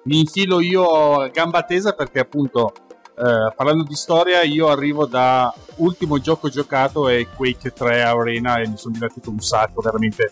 Mi 0.05 0.19
infilo 0.19 0.61
io 0.61 1.21
a 1.21 1.29
gamba 1.29 1.63
tesa 1.63 1.93
perché 1.93 2.19
appunto 2.19 2.73
eh, 3.15 3.53
parlando 3.55 3.85
di 3.85 3.95
storia, 3.95 4.43
io 4.43 4.69
arrivo 4.69 5.07
da 5.07 5.55
ultimo 5.77 6.19
gioco 6.19 6.49
giocato 6.49 7.09
è 7.09 7.29
Quake 7.29 7.73
3 7.73 8.03
Arena 8.03 8.57
e 8.57 8.69
mi 8.69 8.77
sono 8.77 8.95
divertito 8.95 9.31
un 9.31 9.39
sacco, 9.41 9.83
veramente 9.83 10.31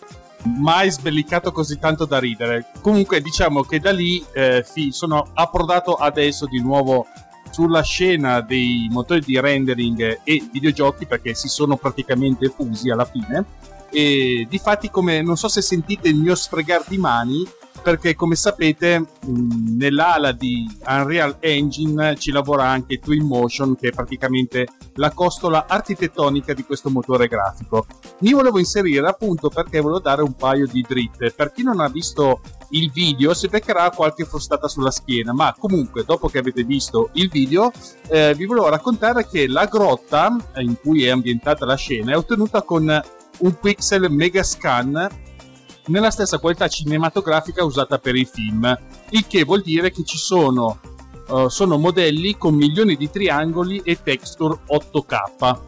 mai 0.57 0.89
sbellicato 0.89 1.51
così 1.51 1.77
tanto 1.79 2.05
da 2.05 2.19
ridere. 2.19 2.71
Comunque, 2.81 3.21
diciamo 3.21 3.61
che 3.61 3.79
da 3.79 3.91
lì 3.91 4.25
eh, 4.33 4.65
sono 4.89 5.29
approdato 5.33 5.93
adesso 5.93 6.47
di 6.47 6.59
nuovo 6.59 7.05
sulla 7.51 7.81
scena 7.81 8.41
dei 8.41 8.87
motori 8.89 9.19
di 9.21 9.39
rendering 9.39 10.21
e 10.23 10.49
videogiochi 10.51 11.05
perché 11.05 11.33
si 11.33 11.47
sono 11.47 11.77
praticamente 11.77 12.49
fusi 12.49 12.89
alla 12.89 13.05
fine. 13.05 13.45
E 13.91 14.47
difatti, 14.49 14.89
come 14.89 15.21
non 15.21 15.37
so 15.37 15.47
se 15.47 15.61
sentite 15.61 16.07
il 16.07 16.15
mio 16.15 16.35
sfregar 16.35 16.83
di 16.87 16.97
mani, 16.97 17.45
perché 17.81 18.15
come 18.15 18.35
sapete 18.35 19.05
nell'ala 19.25 20.31
di 20.31 20.69
Unreal 20.85 21.37
Engine 21.39 22.15
ci 22.15 22.31
lavora 22.31 22.65
anche 22.65 22.99
Twinmotion 22.99 23.75
che 23.75 23.89
è 23.89 23.91
praticamente 23.91 24.67
la 24.95 25.11
costola 25.11 25.65
architettonica 25.67 26.53
di 26.53 26.63
questo 26.63 26.89
motore 26.89 27.27
grafico. 27.27 27.85
Mi 28.19 28.33
volevo 28.33 28.59
inserire 28.59 29.07
appunto 29.07 29.49
perché 29.49 29.79
volevo 29.79 29.99
dare 29.99 30.21
un 30.21 30.35
paio 30.35 30.67
di 30.67 30.85
dritte. 30.87 31.31
Per 31.31 31.51
chi 31.51 31.63
non 31.63 31.79
ha 31.79 31.89
visto 31.89 32.41
il 32.69 32.91
video 32.91 33.33
si 33.33 33.47
beccherà 33.47 33.89
qualche 33.89 34.25
frustata 34.25 34.67
sulla 34.67 34.91
schiena, 34.91 35.33
ma 35.33 35.55
comunque 35.57 36.03
dopo 36.05 36.27
che 36.27 36.37
avete 36.37 36.63
visto 36.63 37.09
il 37.13 37.29
video 37.29 37.71
eh, 38.07 38.33
vi 38.35 38.45
volevo 38.45 38.69
raccontare 38.69 39.27
che 39.27 39.47
la 39.47 39.65
grotta 39.65 40.35
in 40.57 40.77
cui 40.79 41.05
è 41.05 41.09
ambientata 41.09 41.65
la 41.65 41.75
scena 41.75 42.11
è 42.11 42.17
ottenuta 42.17 42.61
con 42.61 43.01
un 43.41 43.57
pixel 43.59 44.09
megascan 44.09 45.09
nella 45.87 46.11
stessa 46.11 46.39
qualità 46.39 46.67
cinematografica 46.67 47.63
usata 47.63 47.97
per 47.97 48.15
i 48.15 48.25
film, 48.25 48.77
il 49.09 49.27
che 49.27 49.43
vuol 49.43 49.61
dire 49.61 49.91
che 49.91 50.03
ci 50.03 50.17
sono 50.17 50.79
uh, 51.27 51.47
sono 51.47 51.77
modelli 51.77 52.37
con 52.37 52.55
milioni 52.55 52.95
di 52.95 53.09
triangoli 53.09 53.81
e 53.83 54.01
texture 54.01 54.59
8K. 54.67 55.59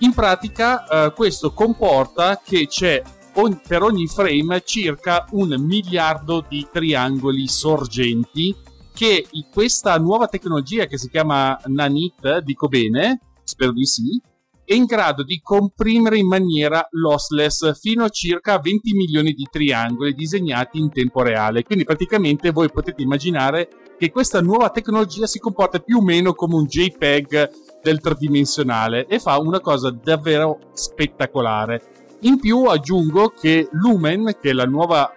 In 0.00 0.12
pratica 0.12 0.84
uh, 0.88 1.12
questo 1.12 1.52
comporta 1.52 2.40
che 2.42 2.66
c'è 2.66 3.02
on- 3.34 3.60
per 3.66 3.82
ogni 3.82 4.06
frame 4.06 4.62
circa 4.64 5.26
un 5.32 5.54
miliardo 5.58 6.44
di 6.46 6.66
triangoli 6.70 7.48
sorgenti 7.48 8.54
che 8.92 9.26
questa 9.52 9.98
nuova 9.98 10.26
tecnologia 10.26 10.86
che 10.86 10.96
si 10.96 11.10
chiama 11.10 11.58
Nanit, 11.66 12.38
dico 12.38 12.66
bene, 12.66 13.20
spero 13.44 13.72
di 13.72 13.84
sì, 13.84 14.20
è 14.66 14.74
in 14.74 14.84
grado 14.84 15.22
di 15.22 15.40
comprimere 15.40 16.18
in 16.18 16.26
maniera 16.26 16.86
lossless 16.90 17.78
fino 17.78 18.02
a 18.02 18.08
circa 18.08 18.58
20 18.58 18.94
milioni 18.94 19.32
di 19.32 19.46
triangoli 19.48 20.12
disegnati 20.12 20.78
in 20.78 20.90
tempo 20.90 21.22
reale. 21.22 21.62
Quindi 21.62 21.84
praticamente 21.84 22.50
voi 22.50 22.68
potete 22.68 23.00
immaginare 23.00 23.68
che 23.96 24.10
questa 24.10 24.42
nuova 24.42 24.70
tecnologia 24.70 25.26
si 25.26 25.38
comporta 25.38 25.78
più 25.78 25.98
o 25.98 26.02
meno 26.02 26.34
come 26.34 26.56
un 26.56 26.64
JPEG 26.64 27.50
del 27.80 28.00
tridimensionale 28.00 29.06
e 29.06 29.20
fa 29.20 29.38
una 29.38 29.60
cosa 29.60 29.90
davvero 29.90 30.58
spettacolare. 30.72 31.82
In 32.22 32.40
più 32.40 32.64
aggiungo 32.64 33.28
che 33.28 33.68
Lumen, 33.70 34.36
che 34.40 34.50
è 34.50 34.66
nuova, 34.66 35.14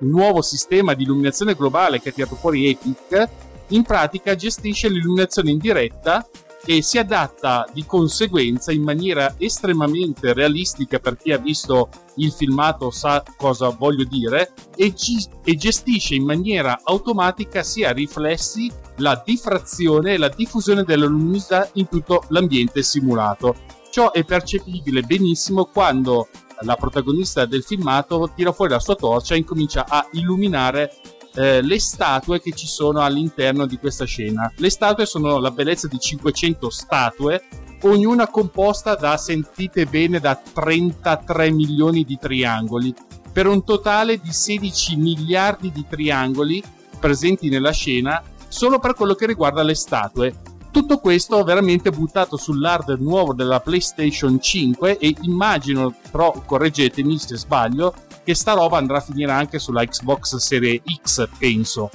il 0.00 0.08
nuovo 0.08 0.42
sistema 0.42 0.92
di 0.92 1.04
illuminazione 1.04 1.54
globale 1.54 1.98
che 1.98 2.10
ha 2.10 2.12
tirato 2.12 2.34
fuori 2.34 2.68
Epic, 2.68 3.28
in 3.68 3.82
pratica 3.84 4.34
gestisce 4.34 4.90
l'illuminazione 4.90 5.50
in 5.50 5.58
diretta 5.58 6.28
e 6.66 6.82
si 6.82 6.98
adatta 6.98 7.64
di 7.72 7.86
conseguenza 7.86 8.72
in 8.72 8.82
maniera 8.82 9.36
estremamente 9.38 10.32
realistica 10.32 10.98
per 10.98 11.16
chi 11.16 11.30
ha 11.30 11.38
visto 11.38 11.88
il 12.16 12.32
filmato 12.32 12.90
sa 12.90 13.22
cosa 13.36 13.68
voglio 13.68 14.04
dire 14.04 14.52
e, 14.74 14.92
gi- 14.92 15.28
e 15.44 15.54
gestisce 15.54 16.16
in 16.16 16.24
maniera 16.24 16.80
automatica 16.82 17.62
sia 17.62 17.92
riflessi, 17.92 18.70
la 18.96 19.22
diffrazione 19.24 20.14
e 20.14 20.18
la 20.18 20.28
diffusione 20.28 20.82
della 20.82 21.06
luminosità 21.06 21.70
in 21.74 21.88
tutto 21.88 22.24
l'ambiente 22.28 22.82
simulato. 22.82 23.54
Ciò 23.90 24.10
è 24.10 24.24
percepibile 24.24 25.02
benissimo 25.02 25.66
quando 25.66 26.28
la 26.60 26.74
protagonista 26.74 27.44
del 27.44 27.62
filmato 27.62 28.30
tira 28.34 28.52
fuori 28.52 28.72
la 28.72 28.80
sua 28.80 28.94
torcia 28.94 29.34
e 29.34 29.38
incomincia 29.38 29.84
a 29.86 30.06
illuminare 30.12 30.92
eh, 31.36 31.60
le 31.60 31.78
statue 31.78 32.40
che 32.40 32.52
ci 32.52 32.66
sono 32.66 33.00
all'interno 33.00 33.66
di 33.66 33.78
questa 33.78 34.04
scena. 34.04 34.50
Le 34.56 34.70
statue 34.70 35.06
sono 35.06 35.38
la 35.38 35.50
bellezza 35.50 35.86
di 35.86 35.98
500 35.98 36.70
statue, 36.70 37.42
ognuna 37.82 38.28
composta 38.28 38.94
da, 38.94 39.16
sentite 39.16 39.84
bene, 39.86 40.18
da 40.18 40.34
33 40.34 41.50
milioni 41.50 42.04
di 42.04 42.18
triangoli, 42.18 42.94
per 43.32 43.46
un 43.46 43.64
totale 43.64 44.18
di 44.18 44.32
16 44.32 44.96
miliardi 44.96 45.70
di 45.70 45.84
triangoli 45.88 46.62
presenti 46.98 47.50
nella 47.50 47.72
scena 47.72 48.22
solo 48.48 48.78
per 48.78 48.94
quello 48.94 49.14
che 49.14 49.26
riguarda 49.26 49.62
le 49.62 49.74
statue. 49.74 50.34
Tutto 50.70 50.98
questo 50.98 51.42
veramente 51.42 51.90
buttato 51.90 52.36
sull'hardware 52.36 53.00
nuovo 53.00 53.32
della 53.32 53.60
PlayStation 53.60 54.40
5 54.40 54.98
e 54.98 55.14
immagino, 55.22 55.94
però 56.10 56.32
correggetemi 56.44 57.18
se 57.18 57.36
sbaglio, 57.36 57.94
che 58.26 58.34
sta 58.34 58.54
roba 58.54 58.76
andrà 58.76 58.96
a 58.96 59.00
finire 59.00 59.30
anche 59.30 59.60
sulla 59.60 59.84
Xbox 59.84 60.34
Series 60.38 60.82
X, 61.00 61.28
penso. 61.38 61.88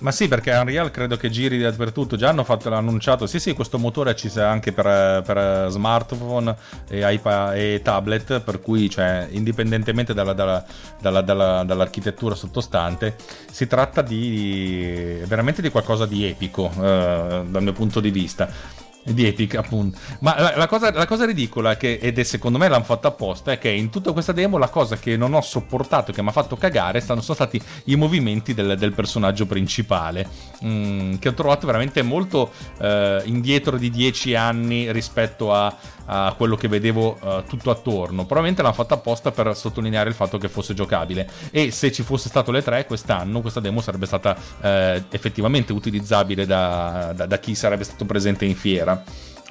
Ma 0.00 0.10
sì, 0.10 0.28
perché 0.28 0.50
Unreal 0.50 0.90
credo 0.90 1.16
che 1.16 1.30
giri 1.30 1.58
dappertutto. 1.58 2.16
Già 2.16 2.28
hanno 2.28 2.44
fatto, 2.44 2.70
annunciato. 2.74 3.26
Sì, 3.26 3.38
sì, 3.38 3.54
questo 3.54 3.78
motore 3.78 4.14
ci 4.14 4.28
sia 4.28 4.50
anche 4.50 4.72
per, 4.72 5.22
per 5.22 5.70
smartphone 5.70 6.54
e, 6.88 7.14
iPad, 7.14 7.56
e, 7.56 7.80
tablet. 7.82 8.40
Per 8.40 8.60
cui, 8.60 8.90
cioè, 8.90 9.28
indipendentemente 9.30 10.12
dalla, 10.12 10.34
dalla, 10.34 10.64
dalla, 10.98 11.62
dall'architettura 11.64 12.34
sottostante, 12.34 13.16
si 13.50 13.66
tratta 13.66 14.02
di 14.02 15.22
veramente 15.24 15.62
di 15.62 15.70
qualcosa 15.70 16.04
di 16.04 16.26
epico 16.26 16.70
eh, 16.76 17.44
dal 17.46 17.62
mio 17.62 17.72
punto 17.72 18.00
di 18.00 18.10
vista 18.10 18.80
di 19.04 19.26
Epic 19.26 19.56
appunto. 19.56 19.98
Ma 20.20 20.40
la, 20.40 20.56
la, 20.56 20.66
cosa, 20.66 20.92
la 20.92 21.06
cosa, 21.06 21.24
ridicola 21.24 21.76
che, 21.76 21.98
ed 22.00 22.18
è 22.18 22.22
secondo 22.22 22.58
me 22.58 22.68
l'hanno 22.68 22.84
fatta 22.84 23.08
apposta 23.08 23.52
è 23.52 23.58
che 23.58 23.68
in 23.68 23.90
tutta 23.90 24.12
questa 24.12 24.32
demo 24.32 24.58
la 24.58 24.68
cosa 24.68 24.96
che 24.96 25.16
non 25.16 25.34
ho 25.34 25.40
sopportato 25.40 26.12
che 26.12 26.22
mi 26.22 26.28
ha 26.28 26.32
fatto 26.32 26.56
cagare 26.56 27.00
sono 27.00 27.20
stati 27.20 27.60
i 27.84 27.96
movimenti 27.96 28.54
del, 28.54 28.76
del 28.78 28.92
personaggio 28.92 29.46
principale 29.46 30.26
mm, 30.64 31.14
che 31.14 31.28
ho 31.28 31.34
trovato 31.34 31.66
veramente 31.66 32.02
molto 32.02 32.50
eh, 32.78 33.22
indietro 33.24 33.76
di 33.76 33.90
dieci 33.90 34.34
anni 34.34 34.90
rispetto 34.92 35.52
a, 35.52 35.74
a 36.06 36.34
quello 36.36 36.56
che 36.56 36.68
vedevo 36.68 37.18
uh, 37.20 37.44
tutto 37.44 37.70
attorno. 37.70 38.24
Probabilmente 38.24 38.62
l'hanno 38.62 38.74
fatta 38.74 38.94
apposta 38.94 39.30
per 39.30 39.56
sottolineare 39.56 40.08
il 40.08 40.14
fatto 40.14 40.38
che 40.38 40.48
fosse 40.48 40.74
giocabile. 40.74 41.28
E 41.50 41.70
se 41.70 41.92
ci 41.92 42.02
fosse 42.02 42.28
stato 42.28 42.50
le 42.50 42.62
tre 42.62 42.86
quest'anno 42.86 43.40
questa 43.40 43.60
demo 43.60 43.80
sarebbe 43.80 44.06
stata 44.06 44.36
eh, 44.60 45.04
effettivamente 45.10 45.72
utilizzabile 45.72 46.46
da, 46.46 47.12
da, 47.14 47.26
da 47.26 47.38
chi 47.38 47.54
sarebbe 47.54 47.84
stato 47.84 48.04
presente 48.04 48.44
in 48.44 48.54
fiera 48.54 48.91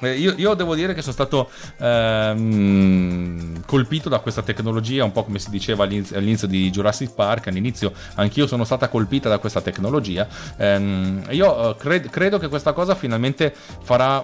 eh, 0.02 0.18
io, 0.18 0.34
io, 0.36 0.54
devo 0.54 0.74
dire 0.74 0.94
che 0.94 1.00
sono 1.00 1.12
stato 1.12 1.48
ehm, 1.78 3.62
colpito 3.64 4.08
da 4.08 4.18
questa 4.18 4.42
tecnologia, 4.42 5.04
un 5.04 5.12
po' 5.12 5.22
come 5.24 5.38
si 5.38 5.48
diceva 5.48 5.84
all'inizio, 5.84 6.18
all'inizio 6.18 6.48
di 6.48 6.70
Jurassic 6.70 7.14
Park. 7.14 7.46
All'inizio 7.46 7.92
anch'io 8.14 8.46
sono 8.48 8.64
stata 8.64 8.88
colpita 8.88 9.28
da 9.28 9.38
questa 9.38 9.60
tecnologia. 9.60 10.26
Ehm, 10.56 11.24
io 11.30 11.70
eh, 11.70 11.76
cred, 11.76 12.10
credo 12.10 12.38
che 12.38 12.48
questa 12.48 12.72
cosa 12.72 12.94
finalmente 12.96 13.54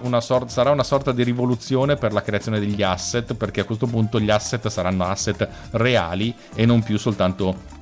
una 0.01 0.19
sort, 0.19 0.49
sarà 0.49 0.71
una 0.71 0.83
sorta 0.83 1.13
di 1.13 1.23
rivoluzione 1.23 1.95
per 1.95 2.11
la 2.11 2.21
creazione 2.21 2.59
degli 2.59 2.83
asset, 2.83 3.33
perché 3.35 3.61
a 3.61 3.63
questo 3.63 3.87
punto 3.87 4.19
gli 4.19 4.29
asset 4.29 4.67
saranno 4.67 5.05
asset 5.05 5.47
reali 5.71 6.35
e 6.55 6.65
non 6.65 6.83
più 6.83 6.97
soltanto 6.97 7.77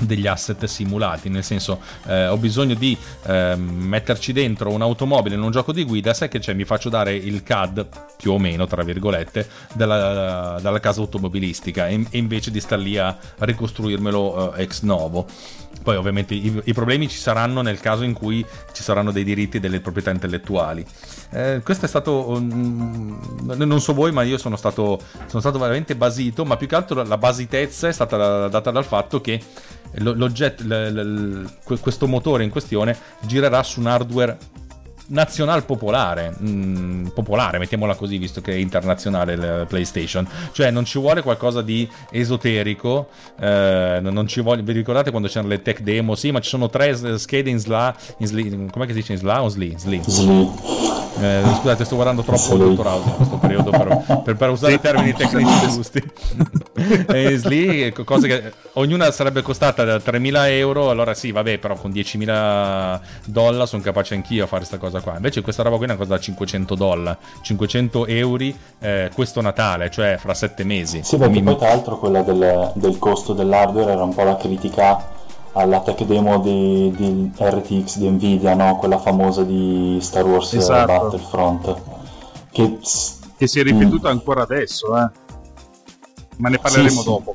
degli 0.00 0.26
asset 0.26 0.64
simulati, 0.64 1.28
nel 1.28 1.44
senso 1.44 1.80
eh, 2.06 2.26
ho 2.26 2.36
bisogno 2.36 2.74
di 2.74 2.96
eh, 3.26 3.54
metterci 3.56 4.32
dentro 4.32 4.70
un'automobile 4.70 5.34
in 5.34 5.42
un 5.42 5.50
gioco 5.50 5.72
di 5.72 5.84
guida, 5.84 6.14
sai 6.14 6.28
che 6.28 6.38
c'è, 6.38 6.54
mi 6.54 6.64
faccio 6.64 6.88
dare 6.88 7.14
il 7.14 7.42
CAD 7.42 7.86
più 8.16 8.32
o 8.32 8.38
meno, 8.38 8.66
tra 8.66 8.82
virgolette, 8.82 9.48
dalla, 9.72 10.58
dalla 10.60 10.80
casa 10.80 11.00
automobilistica 11.00 11.88
e, 11.88 12.06
e, 12.10 12.18
invece 12.18 12.50
di 12.50 12.60
star 12.60 12.78
lì 12.78 12.98
a 12.98 13.16
ricostruirmelo 13.38 14.54
eh, 14.54 14.62
ex 14.62 14.82
novo. 14.82 15.26
Poi 15.82 15.96
ovviamente 15.96 16.34
i, 16.34 16.60
i, 16.64 16.74
problemi 16.74 17.08
ci 17.08 17.16
saranno 17.16 17.62
nel 17.62 17.80
caso 17.80 18.02
in 18.02 18.12
cui 18.12 18.44
ci 18.72 18.82
saranno 18.82 19.12
dei 19.12 19.24
diritti 19.24 19.56
e 19.56 19.60
delle 19.60 19.80
proprietà 19.80 20.10
intellettuali. 20.10 20.84
Eh, 21.30 21.62
questo 21.64 21.86
è 21.86 21.88
stato, 21.88 22.28
um, 22.28 23.18
non 23.56 23.80
so 23.80 23.94
voi, 23.94 24.12
ma 24.12 24.22
io 24.22 24.36
sono 24.36 24.56
stato, 24.56 25.00
sono 25.26 25.40
stato 25.40 25.58
veramente 25.58 25.96
basito, 25.96 26.44
ma 26.44 26.58
più 26.58 26.66
che 26.66 26.74
altro 26.74 27.02
la 27.02 27.16
basitezza 27.16 27.88
è 27.88 27.92
stata 27.92 28.48
data 28.48 28.70
dal 28.70 28.84
fatto 28.84 29.22
che 29.22 29.40
l'oggetto, 29.98 30.62
l- 30.64 30.68
l- 30.68 31.78
questo 31.80 32.06
motore 32.06 32.44
in 32.44 32.50
questione 32.50 32.96
girerà 33.20 33.62
su 33.62 33.80
un 33.80 33.86
hardware 33.86 34.38
nazional 35.10 35.64
popolare, 35.64 36.34
mm, 36.42 37.06
popolare, 37.08 37.58
mettiamola 37.58 37.94
così, 37.94 38.18
visto 38.18 38.40
che 38.40 38.52
è 38.52 38.56
internazionale 38.56 39.32
il 39.34 39.66
PlayStation. 39.68 40.26
Cioè, 40.52 40.70
non 40.70 40.84
ci 40.84 40.98
vuole 40.98 41.22
qualcosa 41.22 41.62
di 41.62 41.88
esoterico. 42.10 43.08
Eh, 43.38 43.98
non 44.02 44.26
ci 44.26 44.40
vuole. 44.40 44.62
Vi 44.62 44.72
ricordate 44.72 45.10
quando 45.10 45.28
c'erano 45.28 45.48
le 45.48 45.62
tech 45.62 45.80
demo? 45.80 46.14
Sì, 46.14 46.30
ma 46.30 46.40
ci 46.40 46.48
sono 46.48 46.68
tre 46.68 47.18
schede 47.18 47.50
in 47.50 47.58
SLA. 47.58 47.94
In 48.18 48.26
SLI, 48.26 48.68
com'è 48.70 48.86
che 48.86 48.92
si 48.92 49.00
dice 49.00 49.12
in 49.12 49.18
SLA 49.18 49.42
o 49.42 49.48
SLI? 49.48 49.74
SLI. 49.76 50.00
Eh, 51.20 51.42
scusate, 51.56 51.84
sto 51.84 51.96
guardando 51.96 52.22
troppo 52.22 52.54
il 52.54 52.60
Dottor 52.60 52.86
House 52.86 53.08
in 53.08 53.14
questo 53.16 53.36
periodo 53.36 53.70
per, 53.70 54.22
per, 54.24 54.36
per 54.36 54.48
usare 54.48 54.74
i 54.74 54.80
termini 54.80 55.12
tecnici 55.12 55.68
giusti. 55.68 56.02
e 57.08 57.36
SLI, 57.36 57.92
cose 58.04 58.28
che 58.28 58.52
ognuna 58.74 59.10
sarebbe 59.10 59.42
costata 59.42 59.82
3.000 59.84 60.48
euro. 60.48 60.90
Allora, 60.90 61.14
sì, 61.14 61.30
vabbè, 61.32 61.58
però 61.58 61.74
con 61.74 61.90
10.000 61.90 63.00
dollari 63.26 63.66
sono 63.66 63.82
capace 63.82 64.14
anch'io 64.14 64.44
a 64.44 64.46
fare 64.46 64.64
questa 64.64 64.78
cosa 64.78 64.99
qua. 65.00 65.16
Invece 65.16 65.42
questa 65.42 65.62
roba 65.62 65.76
qui 65.76 65.86
è 65.86 65.88
una 65.88 65.98
cosa 65.98 66.10
da 66.10 66.20
500 66.20 66.74
dollari, 66.74 67.16
500 67.42 68.06
euro 68.06 68.44
eh, 68.78 69.10
questo 69.14 69.40
Natale, 69.40 69.90
cioè 69.90 70.16
fra 70.18 70.34
sette 70.34 70.64
mesi. 70.64 71.02
Sì, 71.02 71.16
perché 71.16 71.40
Mi... 71.40 71.42
poi 71.42 71.56
tra 71.56 71.68
l'altro 71.68 71.98
quella 71.98 72.22
del, 72.22 72.72
del 72.74 72.98
costo 72.98 73.32
dell'hardware 73.32 73.92
era 73.92 74.02
un 74.02 74.14
po' 74.14 74.22
la 74.22 74.36
critica 74.36 75.18
alla 75.52 75.80
tech 75.80 76.04
demo 76.04 76.38
di, 76.38 76.92
di 76.96 77.32
RTX 77.36 77.96
di 77.96 78.08
Nvidia, 78.08 78.54
no? 78.54 78.76
quella 78.76 78.98
famosa 78.98 79.42
di 79.42 79.98
Star 80.00 80.24
Wars 80.24 80.52
esatto. 80.54 80.86
Battlefront. 80.86 81.82
Che, 82.50 82.78
che 83.36 83.46
si 83.46 83.60
è 83.60 83.62
ripetuta 83.62 84.08
mm. 84.08 84.12
ancora 84.12 84.42
adesso, 84.42 84.96
eh? 84.96 85.10
ma 86.36 86.48
ne 86.48 86.58
parleremo 86.58 87.00
sì, 87.00 87.04
dopo. 87.04 87.34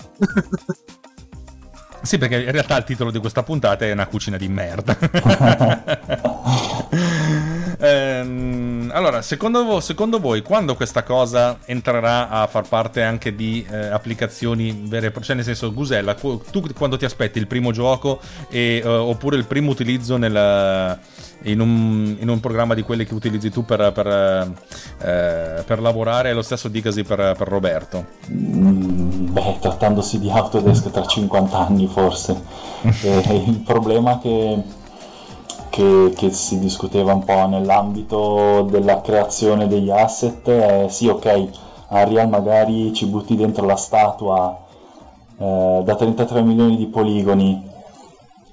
Sì, 2.02 2.18
perché 2.20 2.44
in 2.44 2.52
realtà 2.52 2.78
il 2.78 2.84
titolo 2.84 3.10
di 3.10 3.18
questa 3.20 3.42
puntata 3.42 3.84
è 3.86 3.92
una 3.92 4.06
cucina 4.06 4.38
di 4.38 4.48
merda. 4.48 4.96
ehm, 7.96 8.92
allora, 8.94 9.22
secondo, 9.22 9.80
secondo, 9.80 10.20
voi, 10.20 10.42
quando 10.42 10.76
questa 10.76 11.04
cosa 11.04 11.60
entrerà 11.66 12.30
a 12.30 12.48
far 12.48 12.68
parte 12.68 13.02
anche 13.04 13.36
di 13.36 13.66
eh, 13.70 13.88
applicazioni 13.88 14.72
vere 14.86 15.08
e 15.08 15.12
proprie? 15.12 15.26
Cioè, 15.26 15.36
nel 15.36 15.46
senso, 15.46 15.74
Gusella, 15.74 16.14
tu 16.14 16.42
quando 16.76 16.98
ti 16.98 17.06
aspetti 17.06 17.40
il 17.40 17.48
primo 17.48 17.72
gioco 17.72 18.20
e, 18.50 18.82
uh, 18.84 18.90
oppure 18.90 19.38
il 19.38 19.46
primo 19.46 19.72
utilizzo 19.72 20.18
nel, 20.18 21.00
in, 21.44 21.60
un, 21.60 22.18
in, 22.20 22.30
un, 22.30 22.40
programma 22.40 22.74
di 22.74 22.82
quelli 22.84 23.06
che 23.06 23.14
utilizzi 23.14 23.50
tu 23.50 23.66
per, 23.66 23.92
per, 23.92 24.08
eh, 24.08 25.64
per 25.66 25.82
lavorare, 25.82 26.30
è 26.30 26.34
lo 26.34 26.42
stesso 26.42 26.68
dicasi 26.68 27.04
per, 27.04 27.36
per 27.38 27.48
Roberto? 27.48 28.06
Mm, 28.32 29.32
beh, 29.32 29.58
trattandosi 29.60 30.20
di 30.20 30.30
Autodesk 30.30 30.92
tra 30.92 31.06
50 31.06 31.58
anni 31.58 31.88
forse. 31.88 32.40
eh, 33.02 33.44
il 33.48 33.62
problema 33.66 34.20
che, 34.20 34.64
che, 35.76 36.14
che, 36.16 36.32
si 36.32 36.58
discuteva 36.58 37.14
un 37.14 37.26
po' 37.26 37.48
nell'ambito 37.48 38.66
della 38.70 39.02
creazione 39.02 39.68
degli 39.68 39.90
asset 39.90 40.48
è 40.48 40.86
sì 40.88 41.10
ok, 41.10 41.50
Unreal 41.90 42.30
magari 42.30 42.94
ci 42.94 43.06
butti 43.08 43.36
dentro 43.36 43.66
la 43.66 43.76
statua 43.76 44.58
eh, 45.38 45.82
da 45.84 45.96
33 45.96 46.42
milioni 46.44 46.78
di 46.78 46.86
poligoni, 46.86 47.62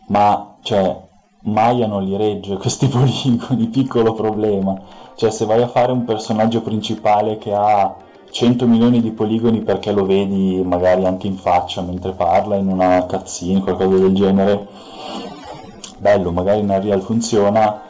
ma 0.08 0.56
cioè, 0.62 1.00
Maya 1.42 1.86
non 1.86 2.02
li 2.02 2.16
regge 2.16 2.56
questi 2.56 2.88
poligoni, 2.90 3.68
piccolo 3.68 4.14
problema. 4.14 4.80
Cioè 5.14 5.30
se 5.30 5.44
vai 5.44 5.62
a 5.62 5.68
fare 5.68 5.92
un 5.92 6.04
personaggio 6.04 6.60
principale 6.62 7.38
che 7.38 7.54
ha 7.54 7.94
100 8.30 8.66
milioni 8.66 9.00
di 9.00 9.12
poligoni 9.12 9.60
perché 9.60 9.92
lo 9.92 10.04
vedi 10.04 10.60
magari 10.64 11.04
anche 11.04 11.28
in 11.28 11.36
faccia 11.36 11.82
mentre 11.82 12.12
parla 12.14 12.56
in 12.56 12.66
una 12.66 13.04
cutscene, 13.04 13.60
qualcosa 13.60 13.98
del 13.98 14.12
genere, 14.12 14.66
bello, 16.02 16.32
magari 16.32 16.58
in 16.58 16.68
Unreal 16.68 17.00
funziona, 17.00 17.80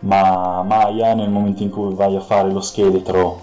ma 0.00 0.62
Maya 0.62 1.14
nel 1.14 1.28
momento 1.28 1.64
in 1.64 1.70
cui 1.70 1.92
vai 1.92 2.14
a 2.14 2.20
fare 2.20 2.52
lo 2.52 2.60
scheletro 2.60 3.40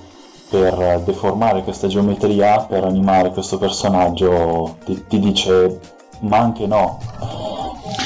per 0.49 1.01
deformare 1.03 1.63
questa 1.63 1.87
geometria, 1.87 2.59
per 2.61 2.85
animare 2.85 3.31
questo 3.31 3.57
personaggio, 3.57 4.77
ti, 4.85 5.03
ti 5.07 5.19
dice 5.19 5.79
ma 6.21 6.37
anche 6.37 6.65
no. 6.65 6.97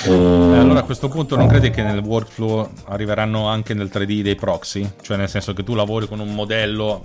E... 0.03 0.11
allora 0.11 0.79
a 0.79 0.83
questo 0.83 1.09
punto 1.09 1.35
non 1.35 1.47
credi 1.47 1.69
che 1.69 1.83
nel 1.83 1.99
workflow 1.99 2.67
arriveranno 2.85 3.47
anche 3.47 3.75
nel 3.75 3.91
3D 3.93 4.21
dei 4.21 4.35
proxy? 4.35 4.89
Cioè 5.01 5.15
nel 5.15 5.29
senso 5.29 5.53
che 5.53 5.63
tu 5.63 5.75
lavori 5.75 6.07
con 6.07 6.19
un 6.19 6.33
modello 6.33 7.03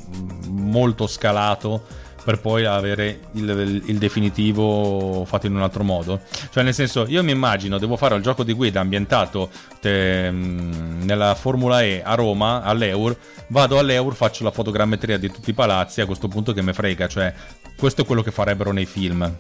molto 0.49 1.07
scalato 1.07 1.83
per 2.25 2.41
poi 2.41 2.65
avere 2.65 3.21
il, 3.33 3.83
il, 3.85 3.99
definitivo 3.99 5.25
fatto 5.27 5.47
in 5.47 5.55
un 5.55 5.63
altro 5.63 5.85
modo. 5.85 6.21
Cioè, 6.51 6.63
nel 6.63 6.73
senso, 6.73 7.05
io 7.07 7.23
mi 7.23 7.33
immagino, 7.33 7.79
devo 7.79 7.97
fare 7.97 8.17
il 8.17 8.23
gioco 8.23 8.43
di 8.43 8.55
guida 8.55 8.81
ambientato 8.81 9.51
te, 9.81 10.31
mm, 10.31 11.03
nella 11.03 11.35
Formula 11.35 11.83
E 11.83 12.01
a 12.03 12.15
Roma, 12.15 12.63
all'Eur, 12.63 13.15
vado 13.49 13.79
all'Eur, 13.79 14.15
faccio 14.15 14.43
la 14.43 14.51
fotogrammetria 14.51 15.19
di 15.19 15.31
tutti 15.31 15.51
i 15.51 15.55
palazzi, 15.55 16.01
a 16.01 16.07
questo 16.07 16.29
punto 16.29 16.55
che 16.55 16.63
me 16.63 16.73
frega, 16.73 17.07
cioè, 17.07 17.33
questo 17.77 18.03
è 18.03 18.07
quello 18.07 18.23
che 18.23 18.31
farebbero 18.31 18.73
nei 18.73 18.87
film. 18.87 19.31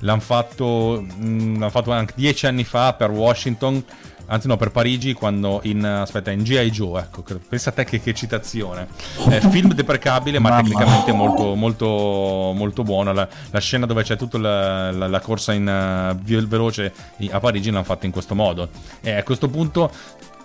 L'hanno 0.00 0.20
fatto, 0.20 1.04
mm, 1.06 1.58
l'hanno 1.58 1.70
fatto 1.70 1.92
anche 1.92 2.14
dieci 2.16 2.46
anni 2.46 2.64
fa 2.64 2.94
per 2.94 3.10
Washington 3.10 3.84
anzi 4.32 4.48
no 4.48 4.56
per 4.56 4.70
Parigi 4.70 5.12
quando 5.12 5.60
in 5.64 5.84
aspetta 5.84 6.30
in 6.30 6.42
G.I. 6.42 6.70
Joe 6.70 7.02
ecco 7.02 7.22
pensa 7.48 7.70
a 7.70 7.72
te 7.72 7.84
che, 7.84 8.00
che 8.00 8.14
citazione 8.14 8.88
eh, 9.28 9.40
film 9.50 9.72
deprecabile 9.74 10.38
ma 10.38 10.48
Mamma. 10.48 10.62
tecnicamente 10.62 11.12
molto 11.12 11.54
molto 11.54 12.52
molto 12.54 12.82
buono 12.82 13.12
la, 13.12 13.28
la 13.50 13.60
scena 13.60 13.86
dove 13.86 14.02
c'è 14.02 14.16
tutta 14.16 14.38
la, 14.38 14.90
la, 14.90 15.06
la 15.06 15.20
corsa 15.20 15.52
in 15.52 15.66
uh, 15.66 16.46
veloce 16.46 16.92
a 17.30 17.40
Parigi 17.40 17.70
l'hanno 17.70 17.84
fatta 17.84 18.06
in 18.06 18.12
questo 18.12 18.34
modo 18.34 18.68
e 19.00 19.12
a 19.12 19.22
questo 19.22 19.48
punto 19.48 19.90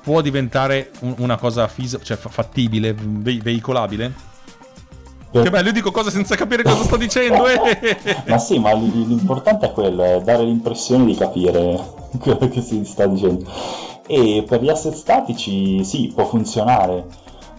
può 0.01 0.21
diventare 0.21 0.91
un, 0.99 1.15
una 1.19 1.37
cosa 1.37 1.67
fis- 1.67 1.99
cioè 2.03 2.17
fattibile 2.17 2.93
ve- 2.93 3.39
veicolabile 3.41 4.35
che 5.41 5.49
bello, 5.49 5.67
io 5.67 5.73
dico 5.73 5.91
cose 5.91 6.11
senza 6.11 6.35
capire 6.35 6.63
cosa 6.63 6.83
sto 6.83 6.97
dicendo. 6.97 7.47
Eh. 7.47 7.97
ma 8.27 8.37
sì, 8.37 8.59
ma 8.59 8.73
l'importante 8.73 9.67
è 9.67 9.71
quello, 9.71 10.03
è 10.03 10.21
dare 10.21 10.43
l'impressione 10.43 11.05
di 11.05 11.15
capire 11.15 11.79
quello 12.19 12.47
che 12.47 12.61
si 12.61 12.83
sta 12.85 13.05
dicendo. 13.05 13.49
E 14.07 14.43
per 14.47 14.61
gli 14.61 14.69
asset 14.69 14.93
statici 14.93 15.83
sì, 15.83 16.11
può 16.13 16.25
funzionare. 16.25 17.05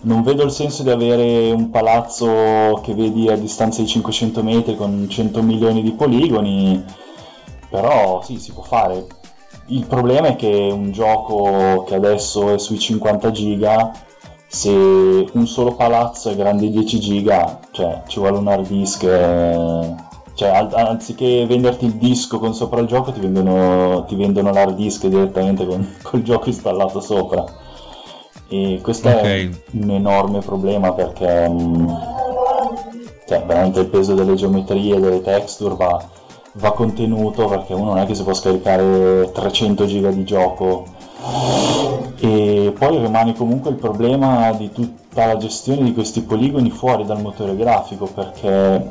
Non 0.00 0.22
vedo 0.22 0.44
il 0.44 0.52
senso 0.52 0.82
di 0.82 0.90
avere 0.90 1.50
un 1.50 1.70
palazzo 1.70 2.80
che 2.82 2.94
vedi 2.94 3.28
a 3.28 3.36
distanza 3.36 3.82
di 3.82 3.88
500 3.88 4.42
metri 4.42 4.76
con 4.76 5.06
100 5.08 5.42
milioni 5.42 5.82
di 5.82 5.92
poligoni, 5.92 6.84
però 7.68 8.22
sì, 8.22 8.38
si 8.38 8.52
può 8.52 8.62
fare. 8.62 9.06
Il 9.66 9.86
problema 9.86 10.28
è 10.28 10.36
che 10.36 10.70
un 10.72 10.92
gioco 10.92 11.84
che 11.86 11.94
adesso 11.94 12.54
è 12.54 12.58
sui 12.58 12.78
50 12.78 13.30
giga 13.32 13.92
se 14.50 14.70
un 14.70 15.46
solo 15.46 15.74
palazzo 15.74 16.30
è 16.30 16.36
grande 16.36 16.70
10 16.70 16.98
giga, 16.98 17.60
cioè 17.70 18.02
ci 18.06 18.18
vuole 18.18 18.38
un 18.38 18.48
hard 18.48 18.66
disk, 18.66 19.02
eh, 19.02 19.94
cioè 20.34 20.48
al- 20.48 20.72
anziché 20.72 21.44
venderti 21.46 21.84
il 21.84 21.94
disco 21.96 22.38
con 22.38 22.54
sopra 22.54 22.80
il 22.80 22.86
gioco 22.86 23.12
ti 23.12 23.20
vendono, 23.20 24.04
ti 24.06 24.16
vendono 24.16 24.50
l'hard 24.50 24.74
disk 24.74 25.06
direttamente 25.06 25.66
con 25.66 25.86
col 26.02 26.22
gioco 26.22 26.48
installato 26.48 27.00
sopra. 27.00 27.44
E 28.48 28.80
questo 28.82 29.08
okay. 29.08 29.50
è 29.50 29.56
un 29.72 29.90
enorme 29.90 30.38
problema 30.38 30.94
perché 30.94 31.46
mh, 31.46 31.82
mm, 31.82 31.88
cioè, 33.26 33.44
veramente 33.44 33.80
il 33.80 33.88
peso 33.88 34.14
delle 34.14 34.34
geometrie, 34.34 34.98
delle 34.98 35.20
texture 35.20 35.74
va, 35.74 36.02
va 36.54 36.72
contenuto 36.72 37.46
perché 37.48 37.74
uno 37.74 37.90
non 37.90 37.98
è 37.98 38.06
che 38.06 38.14
si 38.14 38.22
può 38.22 38.32
scaricare 38.32 39.30
300 39.30 39.84
giga 39.84 40.10
di 40.10 40.24
gioco 40.24 40.86
e 42.20 42.74
poi 42.76 42.98
rimane 42.98 43.32
comunque 43.34 43.70
il 43.70 43.76
problema 43.76 44.50
di 44.52 44.72
tutta 44.72 45.26
la 45.26 45.36
gestione 45.36 45.84
di 45.84 45.94
questi 45.94 46.22
poligoni 46.22 46.70
fuori 46.70 47.04
dal 47.04 47.20
motore 47.20 47.54
grafico 47.54 48.06
perché 48.06 48.90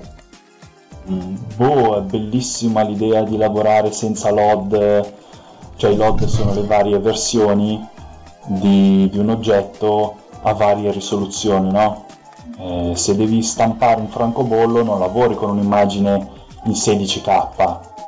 mm, 1.11 1.35
boh, 1.57 1.97
è 1.97 2.01
bellissima 2.01 2.83
l'idea 2.83 3.23
di 3.23 3.35
lavorare 3.35 3.91
senza 3.91 4.31
LOD, 4.31 5.13
cioè 5.75 5.91
i 5.91 5.97
LOD 5.97 6.23
sono 6.25 6.53
le 6.53 6.63
varie 6.63 6.99
versioni 6.99 7.85
di, 8.45 9.09
di 9.11 9.17
un 9.17 9.29
oggetto 9.29 10.15
a 10.43 10.53
varie 10.53 10.91
risoluzioni, 10.91 11.69
no? 11.69 12.05
Eh, 12.59 12.93
se 12.95 13.15
devi 13.15 13.43
stampare 13.43 13.99
un 13.99 14.07
francobollo 14.07 14.83
non 14.83 14.99
lavori 14.99 15.35
con 15.35 15.49
un'immagine 15.49 16.29
in 16.63 16.71
16k, 16.71 17.49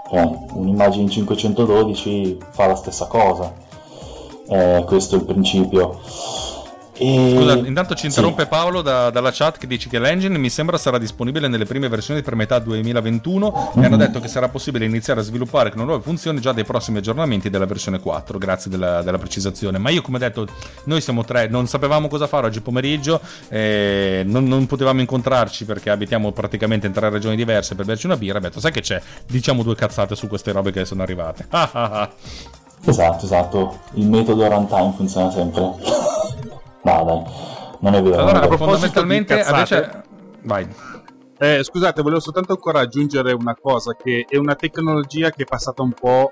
cioè 0.10 0.32
un'immagine 0.54 1.04
in 1.04 1.10
512 1.10 2.38
fa 2.52 2.68
la 2.68 2.76
stessa 2.76 3.06
cosa 3.08 3.68
eh, 4.50 4.84
questo 4.86 5.16
è 5.16 5.20
il 5.20 5.26
principio. 5.26 6.00
E... 7.00 7.34
Scusa, 7.34 7.54
intanto 7.54 7.96
ci 7.96 8.08
interrompe 8.08 8.44
sì. 8.44 8.50
Paolo 8.50 8.82
da, 8.82 9.10
dalla 9.10 9.32
chat 9.32 9.58
che 9.58 9.68
dice 9.68 9.88
che 9.88 10.00
l'engine 10.00 10.38
mi 10.38 10.50
sembra 10.50 10.78
sarà 10.78 10.98
disponibile 10.98 11.48
nelle 11.48 11.64
prime 11.64 11.88
versioni 11.88 12.22
per 12.22 12.36
metà 12.36 12.60
2021 12.60 13.48
mm-hmm. 13.48 13.82
e 13.82 13.86
hanno 13.86 13.96
mhm. 13.96 14.02
detto 14.02 14.20
che 14.20 14.28
sarà 14.28 14.50
possibile 14.50 14.84
iniziare 14.84 15.22
a 15.22 15.24
sviluppare 15.24 15.72
con 15.72 15.86
nuove 15.86 16.04
funzioni 16.04 16.42
già 16.42 16.52
dai 16.52 16.66
prossimi 16.66 16.98
aggiornamenti 16.98 17.50
della 17.50 17.66
versione 17.66 18.00
4. 18.02 18.38
Grazie 18.38 18.70
della, 18.70 19.02
della 19.02 19.18
precisazione. 19.18 19.78
Ma 19.78 19.90
io, 19.90 20.02
come 20.02 20.20
detto, 20.20 20.46
noi 20.86 21.00
siamo 21.00 21.24
tre, 21.24 21.48
non 21.48 21.68
sapevamo 21.68 22.10
cosa 22.10 22.28
fare 22.28 22.48
oggi 22.48 22.60
pomeriggio, 22.60 23.22
eh, 23.48 24.24
non, 24.26 24.44
non, 24.44 24.66
potevamo 24.66 25.00
incontrarci 25.00 25.64
perché 25.64 25.90
abitiamo 25.90 26.34
praticamente 26.34 26.86
in 26.86 26.92
tre 26.92 27.10
regioni 27.10 27.38
diverse 27.38 27.76
per 27.76 27.86
berci 27.86 28.08
una 28.08 28.18
birra. 28.18 28.40
Ho 28.40 28.42
detto, 28.42 28.60
sai 28.60 28.72
che 28.72 28.82
c'è? 28.82 29.02
Diciamo 29.26 29.64
due 29.64 29.76
cazzate 29.76 30.16
su 30.16 30.28
queste 30.28 30.52
robe 30.52 30.72
che 30.72 30.84
sono 30.84 31.02
arrivate. 31.02 31.48
Esatto, 32.86 33.26
esatto. 33.26 33.80
Il 33.94 34.08
metodo 34.08 34.48
runtime 34.48 34.94
funziona 34.96 35.32
sempre. 35.32 35.62
no, 35.62 35.76
dai, 36.82 37.24
non 37.80 37.94
è 37.96 38.02
vero. 38.02 38.26
Allora, 38.26 38.58
fondamentalmente, 38.58 39.46
invece... 39.48 40.04
Vai. 40.42 40.68
Eh, 41.38 41.64
scusate, 41.64 42.02
volevo 42.02 42.20
soltanto 42.20 42.54
ancora 42.54 42.82
aggiungere 42.82 43.32
una 43.32 43.56
cosa, 43.56 43.96
che 43.96 44.26
è 44.28 44.38
una 44.38 44.56
tecnologia 44.56 45.30
che 45.30 45.44
è 45.44 45.46
passata 45.46 45.82
un 45.82 45.94
po' 45.94 46.32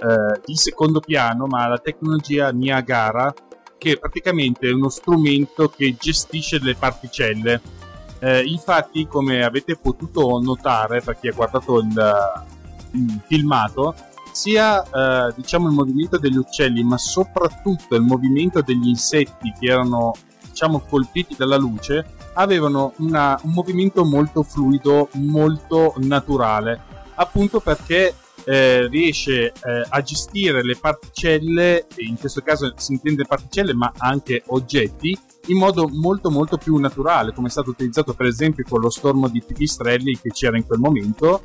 eh, 0.00 0.40
di 0.44 0.56
secondo 0.56 1.00
piano, 1.00 1.46
ma 1.46 1.68
la 1.68 1.78
tecnologia 1.78 2.50
Niagara, 2.50 3.32
che 3.76 3.92
è 3.92 3.98
praticamente 3.98 4.68
uno 4.70 4.88
strumento 4.88 5.68
che 5.68 5.96
gestisce 5.98 6.58
le 6.60 6.74
particelle. 6.74 7.60
Eh, 8.18 8.42
infatti, 8.42 9.06
come 9.06 9.44
avete 9.44 9.76
potuto 9.76 10.40
notare, 10.40 11.00
per 11.00 11.18
chi 11.20 11.28
ha 11.28 11.32
guardato 11.32 11.78
il, 11.78 12.12
il 12.92 13.20
filmato, 13.26 13.94
sia 14.38 14.84
eh, 14.84 15.32
diciamo 15.34 15.66
il 15.66 15.74
movimento 15.74 16.16
degli 16.16 16.36
uccelli, 16.36 16.84
ma 16.84 16.96
soprattutto 16.96 17.96
il 17.96 18.02
movimento 18.02 18.62
degli 18.62 18.86
insetti 18.86 19.52
che 19.58 19.66
erano 19.66 20.14
diciamo 20.48 20.80
colpiti 20.88 21.34
dalla 21.36 21.56
luce, 21.56 22.06
avevano 22.34 22.92
una, 22.98 23.38
un 23.42 23.50
movimento 23.50 24.04
molto 24.04 24.44
fluido, 24.44 25.08
molto 25.14 25.94
naturale, 25.96 26.80
appunto 27.16 27.58
perché 27.58 28.14
eh, 28.44 28.86
riesce 28.86 29.46
eh, 29.46 29.52
a 29.88 30.00
gestire 30.02 30.62
le 30.62 30.76
particelle, 30.80 31.88
in 31.96 32.16
questo 32.16 32.40
caso 32.40 32.72
si 32.76 32.92
intende 32.92 33.24
particelle 33.26 33.74
ma 33.74 33.92
anche 33.98 34.44
oggetti, 34.46 35.18
in 35.46 35.58
modo 35.58 35.88
molto 35.88 36.30
molto 36.30 36.56
più 36.58 36.76
naturale, 36.76 37.32
come 37.32 37.48
è 37.48 37.50
stato 37.50 37.70
utilizzato 37.70 38.14
per 38.14 38.26
esempio 38.26 38.64
con 38.68 38.80
lo 38.80 38.90
stormo 38.90 39.26
di 39.28 39.42
pipistrelli 39.42 40.16
che 40.20 40.30
c'era 40.30 40.56
in 40.56 40.64
quel 40.64 40.78
momento, 40.78 41.42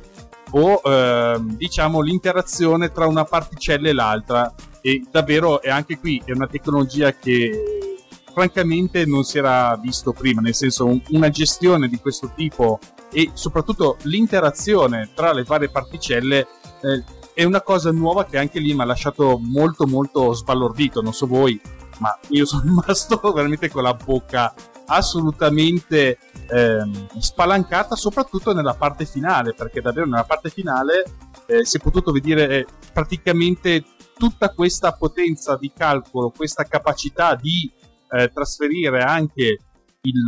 o 0.56 0.80
ehm, 0.84 1.56
diciamo 1.56 2.00
l'interazione 2.00 2.90
tra 2.92 3.06
una 3.06 3.24
particella 3.24 3.88
e 3.88 3.92
l'altra. 3.92 4.54
E 4.80 5.02
davvero 5.10 5.62
è 5.62 5.70
anche 5.70 5.98
qui 5.98 6.20
è 6.24 6.32
una 6.32 6.46
tecnologia 6.46 7.12
che 7.12 7.96
francamente 8.32 9.06
non 9.06 9.24
si 9.24 9.38
era 9.38 9.78
visto 9.80 10.12
prima 10.12 10.40
nel 10.40 10.54
senso 10.54 10.86
un, 10.86 11.00
una 11.10 11.30
gestione 11.30 11.88
di 11.88 11.98
questo 11.98 12.32
tipo 12.34 12.80
e 13.10 13.30
soprattutto 13.32 13.96
l'interazione 14.02 15.10
tra 15.14 15.32
le 15.32 15.44
varie 15.44 15.70
particelle 15.70 16.46
eh, 16.82 17.04
è 17.32 17.44
una 17.44 17.62
cosa 17.62 17.92
nuova 17.92 18.26
che 18.26 18.36
anche 18.36 18.58
lì 18.58 18.74
mi 18.74 18.82
ha 18.82 18.84
lasciato 18.84 19.38
molto 19.40 19.86
molto 19.86 20.32
sbalordito. 20.34 21.00
Non 21.00 21.12
so 21.12 21.26
voi 21.26 21.60
ma 21.98 22.16
io 22.28 22.44
sono 22.44 22.62
rimasto 22.66 23.18
veramente 23.32 23.70
con 23.70 23.82
la 23.82 23.94
bocca 23.94 24.52
assolutamente 24.86 26.18
ehm, 26.48 27.18
spalancata 27.18 27.96
soprattutto 27.96 28.52
nella 28.52 28.74
parte 28.74 29.04
finale 29.04 29.54
perché 29.54 29.80
davvero 29.80 30.06
nella 30.06 30.24
parte 30.24 30.50
finale 30.50 31.04
eh, 31.46 31.64
si 31.64 31.76
è 31.76 31.80
potuto 31.80 32.12
vedere 32.12 32.58
eh, 32.58 32.66
praticamente 32.92 33.84
tutta 34.16 34.50
questa 34.50 34.92
potenza 34.92 35.56
di 35.56 35.72
calcolo, 35.74 36.30
questa 36.30 36.64
capacità 36.64 37.34
di 37.34 37.70
eh, 38.10 38.28
trasferire 38.32 39.02
anche 39.02 39.58
il, 40.02 40.26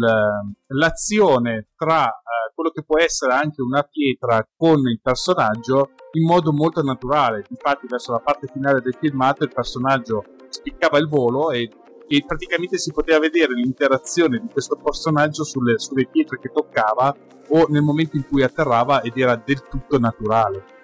l'azione 0.68 1.68
tra 1.76 2.06
eh, 2.06 2.52
quello 2.54 2.70
che 2.70 2.82
può 2.82 2.98
essere 2.98 3.34
anche 3.34 3.62
una 3.62 3.82
pietra 3.82 4.46
con 4.56 4.80
il 4.88 5.00
personaggio 5.02 5.90
in 6.12 6.24
modo 6.24 6.52
molto 6.52 6.82
naturale. 6.82 7.44
Infatti, 7.48 7.86
verso 7.86 8.12
la 8.12 8.20
parte 8.20 8.48
finale 8.52 8.80
del 8.80 8.96
filmato, 8.98 9.44
il 9.44 9.52
personaggio 9.52 10.24
spiccava 10.48 10.98
il 10.98 11.08
volo 11.08 11.50
e, 11.50 11.70
e 12.08 12.24
praticamente 12.26 12.78
si 12.78 12.92
poteva 12.92 13.18
vedere 13.18 13.54
l'interazione 13.54 14.38
di 14.38 14.48
questo 14.48 14.76
personaggio 14.76 15.44
sulle, 15.44 15.78
sulle 15.78 16.06
pietre 16.06 16.38
che 16.38 16.50
toccava 16.52 17.14
o 17.48 17.66
nel 17.68 17.82
momento 17.82 18.16
in 18.16 18.26
cui 18.26 18.42
atterrava 18.42 19.02
ed 19.02 19.16
era 19.16 19.40
del 19.44 19.66
tutto 19.68 19.98
naturale. 19.98 20.75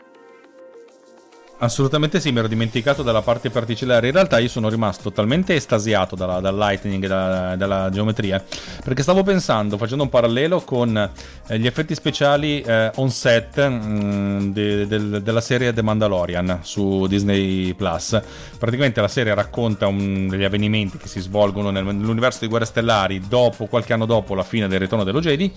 Assolutamente 1.62 2.18
sì, 2.18 2.32
mi 2.32 2.40
ero 2.40 2.48
dimenticato 2.48 3.04
della 3.04 3.22
parte 3.22 3.48
particellare. 3.48 4.08
In 4.08 4.12
realtà 4.14 4.40
io 4.40 4.48
sono 4.48 4.68
rimasto 4.68 5.12
talmente 5.12 5.54
estasiato 5.54 6.16
dalla, 6.16 6.40
dal 6.40 6.56
lightning 6.56 7.04
e 7.04 7.06
dalla, 7.06 7.54
dalla, 7.54 7.88
geometria 7.88 8.42
perché 8.82 9.02
stavo 9.02 9.22
pensando, 9.22 9.78
facendo 9.78 10.02
un 10.02 10.08
parallelo 10.08 10.62
con 10.62 10.96
eh, 11.46 11.58
gli 11.60 11.66
effetti 11.68 11.94
speciali 11.94 12.62
eh, 12.62 12.90
on 12.96 13.10
set 13.12 13.64
mh, 13.64 13.74
mm, 13.74 14.50
de, 14.50 14.86
de, 14.88 15.22
della 15.22 15.40
serie 15.40 15.72
The 15.72 15.82
Mandalorian 15.82 16.58
su 16.62 17.06
Disney 17.06 17.74
Plus. 17.74 18.20
Praticamente 18.58 19.00
la 19.00 19.06
serie 19.06 19.32
racconta 19.32 19.86
un, 19.86 20.26
degli 20.26 20.42
avvenimenti 20.42 20.98
che 20.98 21.06
si 21.06 21.20
svolgono 21.20 21.70
nel, 21.70 21.84
nell'universo 21.84 22.40
di 22.40 22.48
Guerre 22.48 22.64
Stellari 22.64 23.22
dopo, 23.28 23.66
qualche 23.66 23.92
anno 23.92 24.06
dopo 24.06 24.34
la 24.34 24.42
fine 24.42 24.66
del 24.66 24.80
ritorno 24.80 25.04
dello 25.04 25.20
Jedi. 25.20 25.52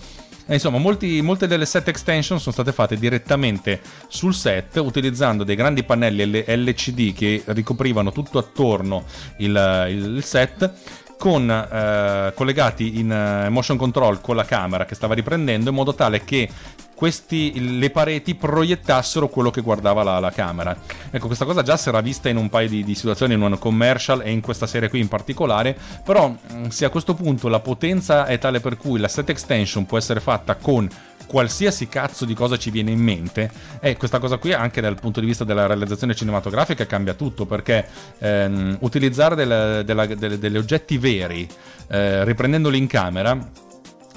E 0.48 0.54
insomma, 0.54 0.78
molti, 0.78 1.20
molte 1.22 1.48
delle 1.48 1.66
set 1.66 1.88
extension 1.88 2.38
sono 2.38 2.52
state 2.52 2.70
fatte 2.70 2.96
direttamente 2.96 3.80
sul 4.06 4.32
set 4.32 4.76
utilizzando 4.76 5.42
dei 5.42 5.56
grandi 5.56 5.82
pannelli 5.82 5.94
pannelli 5.96 6.44
LCD 6.46 7.14
che 7.14 7.42
ricoprivano 7.46 8.12
tutto 8.12 8.38
attorno 8.38 9.04
il, 9.38 9.86
il 9.88 10.24
set 10.24 10.70
con, 11.18 11.50
eh, 11.50 12.32
collegati 12.34 12.98
in 12.98 13.10
uh, 13.10 13.50
motion 13.50 13.78
control 13.78 14.20
con 14.20 14.36
la 14.36 14.44
camera 14.44 14.84
che 14.84 14.94
stava 14.94 15.14
riprendendo 15.14 15.70
in 15.70 15.74
modo 15.74 15.94
tale 15.94 16.24
che 16.24 16.48
questi, 16.94 17.78
le 17.78 17.90
pareti 17.90 18.34
proiettassero 18.34 19.28
quello 19.28 19.50
che 19.50 19.60
guardava 19.60 20.02
la, 20.02 20.18
la, 20.18 20.30
camera. 20.30 20.74
Ecco, 21.10 21.26
questa 21.26 21.44
cosa 21.44 21.62
già 21.62 21.76
si 21.76 21.90
era 21.90 22.00
vista 22.00 22.30
in 22.30 22.38
un 22.38 22.48
paio 22.48 22.68
di, 22.68 22.84
di, 22.84 22.94
situazioni, 22.94 23.34
in 23.34 23.42
un 23.42 23.58
commercial 23.58 24.22
e 24.22 24.30
in 24.30 24.40
questa 24.40 24.66
serie 24.66 24.88
qui 24.88 25.00
in 25.00 25.08
particolare, 25.08 25.76
però 26.02 26.28
mm, 26.28 26.68
se 26.68 26.86
a 26.86 26.88
questo 26.88 27.12
punto 27.14 27.48
la 27.48 27.60
potenza 27.60 28.24
è 28.24 28.38
tale 28.38 28.60
per 28.60 28.78
cui 28.78 28.98
la 28.98 29.08
set 29.08 29.28
extension 29.28 29.84
può 29.84 29.98
essere 29.98 30.20
fatta 30.20 30.54
con 30.54 30.88
qualsiasi 31.26 31.88
cazzo 31.88 32.24
di 32.24 32.34
cosa 32.34 32.56
ci 32.56 32.70
viene 32.70 32.90
in 32.90 33.00
mente. 33.00 33.50
E 33.80 33.96
questa 33.96 34.18
cosa 34.18 34.38
qui 34.38 34.52
anche 34.52 34.80
dal 34.80 34.98
punto 34.98 35.20
di 35.20 35.26
vista 35.26 35.44
della 35.44 35.66
realizzazione 35.66 36.14
cinematografica 36.14 36.86
cambia 36.86 37.14
tutto 37.14 37.46
perché 37.46 37.86
ehm, 38.18 38.78
utilizzare 38.80 39.34
delle, 39.34 39.82
della, 39.84 40.06
delle, 40.06 40.38
degli 40.38 40.56
oggetti 40.56 40.98
veri 40.98 41.48
eh, 41.88 42.24
riprendendoli 42.24 42.78
in 42.78 42.86
camera 42.86 43.64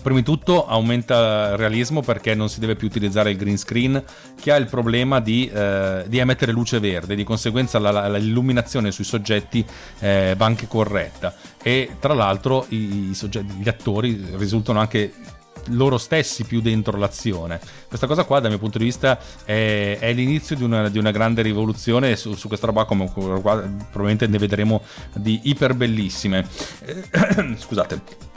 Prima 0.02 0.20
di 0.20 0.26
tutto 0.26 0.66
aumenta 0.66 1.50
il 1.52 1.58
realismo 1.58 2.02
perché 2.02 2.34
non 2.34 2.48
si 2.48 2.62
deve 2.62 2.76
più 2.76 2.88
utilizzare 2.88 3.32
il 3.32 3.38
green 3.38 3.58
screen 3.58 4.02
che 4.40 4.52
ha 4.52 4.56
il 4.56 4.68
problema 4.68 5.20
di, 5.20 5.50
eh, 5.50 6.06
di 6.08 6.20
emettere 6.20 6.54
luce 6.54 6.80
verde, 6.80 7.16
di 7.16 7.26
conseguenza 7.26 7.80
la, 7.80 7.92
la, 7.92 8.18
l'illuminazione 8.18 8.92
sui 8.92 9.04
soggetti 9.04 9.66
eh, 10.00 10.36
va 10.38 10.46
anche 10.46 10.68
corretta. 10.68 11.36
E 11.62 11.98
tra 12.00 12.14
l'altro 12.14 12.66
i, 12.70 13.10
i 13.10 13.14
soggetti, 13.14 13.56
gli 13.56 13.68
attori 13.68 14.26
risultano 14.38 14.80
anche 14.80 15.12
loro 15.68 15.98
stessi 15.98 16.44
più 16.44 16.62
dentro 16.62 16.98
l'azione. 16.98 17.60
Questa 17.88 18.08
cosa 18.08 18.24
qua, 18.24 18.40
dal 18.40 18.50
mio 18.50 18.60
punto 18.60 18.78
di 18.78 18.86
vista, 18.86 19.20
è, 19.44 19.98
è 20.00 20.14
l'inizio 20.14 20.56
di 20.56 20.64
una, 20.64 20.90
di 20.90 20.98
una, 20.98 21.12
grande 21.12 21.42
rivoluzione. 21.42 22.16
Su, 22.16 22.36
su 22.36 22.48
questa 22.48 22.68
roba, 22.68 22.86
come 22.86 23.12
qua, 23.12 23.40
probabilmente 23.42 24.28
ne 24.28 24.38
vedremo 24.38 24.82
di 25.14 25.40
iper 25.44 25.74
bellissime. 25.74 26.48
Eh, 26.82 27.56
scusate 27.58 28.29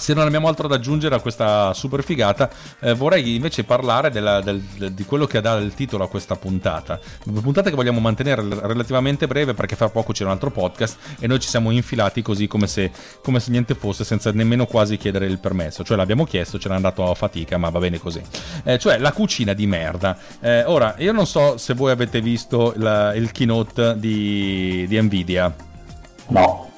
se 0.00 0.14
non 0.14 0.26
abbiamo 0.26 0.48
altro 0.48 0.66
da 0.66 0.76
aggiungere 0.76 1.14
a 1.14 1.20
questa 1.20 1.74
super 1.74 2.02
figata, 2.02 2.48
eh, 2.80 2.94
vorrei 2.94 3.34
invece 3.34 3.64
parlare 3.64 4.10
della, 4.10 4.40
del, 4.40 4.62
di 4.92 5.04
quello 5.04 5.26
che 5.26 5.42
dà 5.42 5.56
il 5.56 5.74
titolo 5.74 6.04
a 6.04 6.08
questa 6.08 6.36
puntata. 6.36 6.98
Una 7.26 7.40
puntata 7.42 7.68
che 7.68 7.76
vogliamo 7.76 8.00
mantenere 8.00 8.42
relativamente 8.62 9.26
breve 9.26 9.52
perché 9.52 9.76
fra 9.76 9.90
poco 9.90 10.12
c'è 10.12 10.24
un 10.24 10.30
altro 10.30 10.50
podcast 10.50 10.96
e 11.18 11.26
noi 11.26 11.38
ci 11.38 11.48
siamo 11.48 11.70
infilati 11.70 12.22
così 12.22 12.46
come 12.46 12.66
se, 12.66 12.90
come 13.22 13.40
se 13.40 13.50
niente 13.50 13.74
fosse, 13.74 14.04
senza 14.04 14.32
nemmeno 14.32 14.64
quasi 14.64 14.96
chiedere 14.96 15.26
il 15.26 15.38
permesso. 15.38 15.84
Cioè 15.84 15.98
l'abbiamo 15.98 16.24
chiesto, 16.24 16.58
ce 16.58 16.68
l'ha 16.68 16.76
andato 16.76 17.08
a 17.08 17.14
fatica, 17.14 17.58
ma 17.58 17.68
va 17.68 17.78
bene 17.78 17.98
così. 17.98 18.22
Eh, 18.64 18.78
cioè 18.78 18.96
la 18.96 19.12
cucina 19.12 19.52
di 19.52 19.66
merda. 19.66 20.16
Eh, 20.40 20.64
ora, 20.64 20.94
io 20.96 21.12
non 21.12 21.26
so 21.26 21.58
se 21.58 21.74
voi 21.74 21.90
avete 21.90 22.22
visto 22.22 22.72
la, 22.76 23.14
il 23.14 23.30
keynote 23.32 23.98
di, 23.98 24.86
di 24.88 25.00
Nvidia. 25.00 25.54
No. 26.28 26.69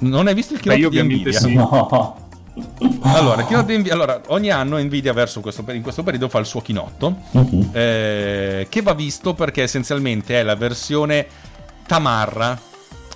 Non 0.00 0.26
hai 0.26 0.34
visto 0.34 0.54
il 0.54 0.60
keynote 0.60 0.96
di 0.96 1.02
Nvidia? 1.02 1.38
Sì. 1.38 1.54
No. 1.54 2.20
Allora, 3.00 3.46
Nvidia, 3.48 3.94
allora, 3.94 4.20
ogni 4.26 4.50
anno 4.50 4.78
Nvidia 4.78 5.14
verso 5.14 5.40
questo, 5.40 5.64
in 5.70 5.80
questo 5.80 6.02
periodo 6.02 6.28
fa 6.28 6.38
il 6.38 6.44
suo 6.44 6.60
chinotto 6.60 7.16
uh-huh. 7.30 7.70
eh, 7.72 8.66
che 8.68 8.82
va 8.82 8.92
visto 8.92 9.32
perché 9.32 9.62
essenzialmente 9.62 10.38
è 10.38 10.42
la 10.42 10.54
versione 10.54 11.26
tamarra 11.86 12.60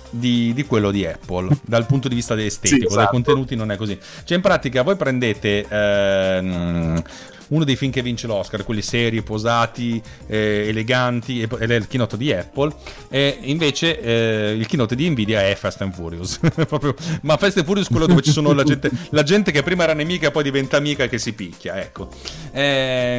di, 0.09 0.53
di, 0.53 0.65
quello 0.65 0.89
di 0.89 1.05
Apple 1.05 1.49
dal 1.61 1.85
punto 1.85 2.07
di 2.07 2.15
vista 2.15 2.33
estetico, 2.33 2.79
sì, 2.79 2.85
esatto. 2.85 2.95
dai 2.95 3.07
contenuti 3.07 3.55
non 3.55 3.71
è 3.71 3.75
così. 3.75 3.97
Cioè 4.23 4.37
in 4.37 4.41
pratica 4.41 4.81
voi 4.81 4.95
prendete 4.95 5.67
eh, 5.67 7.03
uno 7.49 7.63
dei 7.63 7.75
film 7.75 7.91
che 7.91 8.01
vince 8.01 8.27
l'Oscar, 8.27 8.63
quelli 8.63 8.81
seri, 8.81 9.21
posati, 9.21 10.01
eh, 10.27 10.67
eleganti, 10.67 11.41
ed 11.41 11.71
è 11.71 11.75
il 11.75 11.87
keynote 11.87 12.17
di 12.17 12.31
Apple, 12.33 12.73
e 13.09 13.37
invece 13.41 13.99
eh, 14.01 14.51
il 14.51 14.65
keynote 14.65 14.95
di 14.95 15.09
Nvidia 15.09 15.47
è 15.47 15.55
Fast 15.55 15.81
and 15.81 15.93
Furious. 15.93 16.39
Proprio, 16.67 16.95
ma 17.21 17.37
Fast 17.37 17.57
and 17.57 17.65
Furious 17.65 17.87
è 17.87 17.91
quello 17.91 18.07
dove 18.07 18.21
ci 18.21 18.31
sono 18.31 18.53
la 18.53 18.63
gente, 18.63 18.89
la 19.11 19.23
gente, 19.23 19.51
che 19.51 19.63
prima 19.63 19.83
era 19.83 19.93
nemica 19.93 20.27
e 20.27 20.31
poi 20.31 20.43
diventa 20.43 20.77
amica 20.77 21.03
e 21.03 21.09
che 21.09 21.17
si 21.17 21.33
picchia, 21.33 21.79
ecco. 21.79 22.09
Eh, 22.51 23.17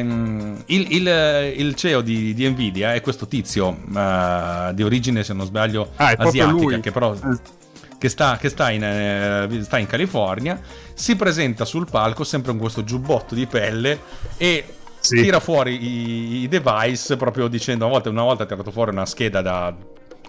il, 0.65 0.87
il, 0.89 1.53
il, 1.57 1.75
CEO 1.75 2.01
di, 2.01 2.33
di, 2.33 2.49
Nvidia 2.49 2.93
è 2.93 3.01
questo 3.01 3.27
tizio 3.27 3.67
uh, 3.67 4.73
di 4.73 4.83
origine, 4.83 5.23
se 5.23 5.33
non 5.33 5.45
sbaglio, 5.45 5.91
ah, 5.95 6.13
asiatica, 6.17 6.79
che 6.79 6.91
però 6.91 7.13
eh 7.13 7.58
che 7.99 8.09
sta, 8.09 8.37
che 8.37 8.49
sta, 8.49 8.71
in, 8.71 8.83
eh, 8.83 9.61
sta 9.61 9.77
in 9.77 9.85
California, 9.85 10.59
si 10.93 11.15
presenta 11.15 11.65
sul 11.65 11.87
palco 11.87 12.23
sempre 12.23 12.51
con 12.51 12.59
questo 12.59 12.83
giubbotto 12.83 13.35
di 13.35 13.45
pelle 13.45 13.99
e 14.37 14.65
sì. 14.99 15.21
tira 15.21 15.39
fuori 15.39 15.73
i, 15.73 16.41
i, 16.43 16.47
device 16.47 17.17
proprio 17.17 17.47
dicendo 17.47 17.85
una 17.85 17.93
volta, 17.93 18.09
una 18.09 18.23
volta 18.23 18.43
ha 18.43 18.45
tirato 18.45 18.71
fuori 18.71 18.91
una 18.91 19.05
scheda 19.05 19.41
da, 19.41 19.75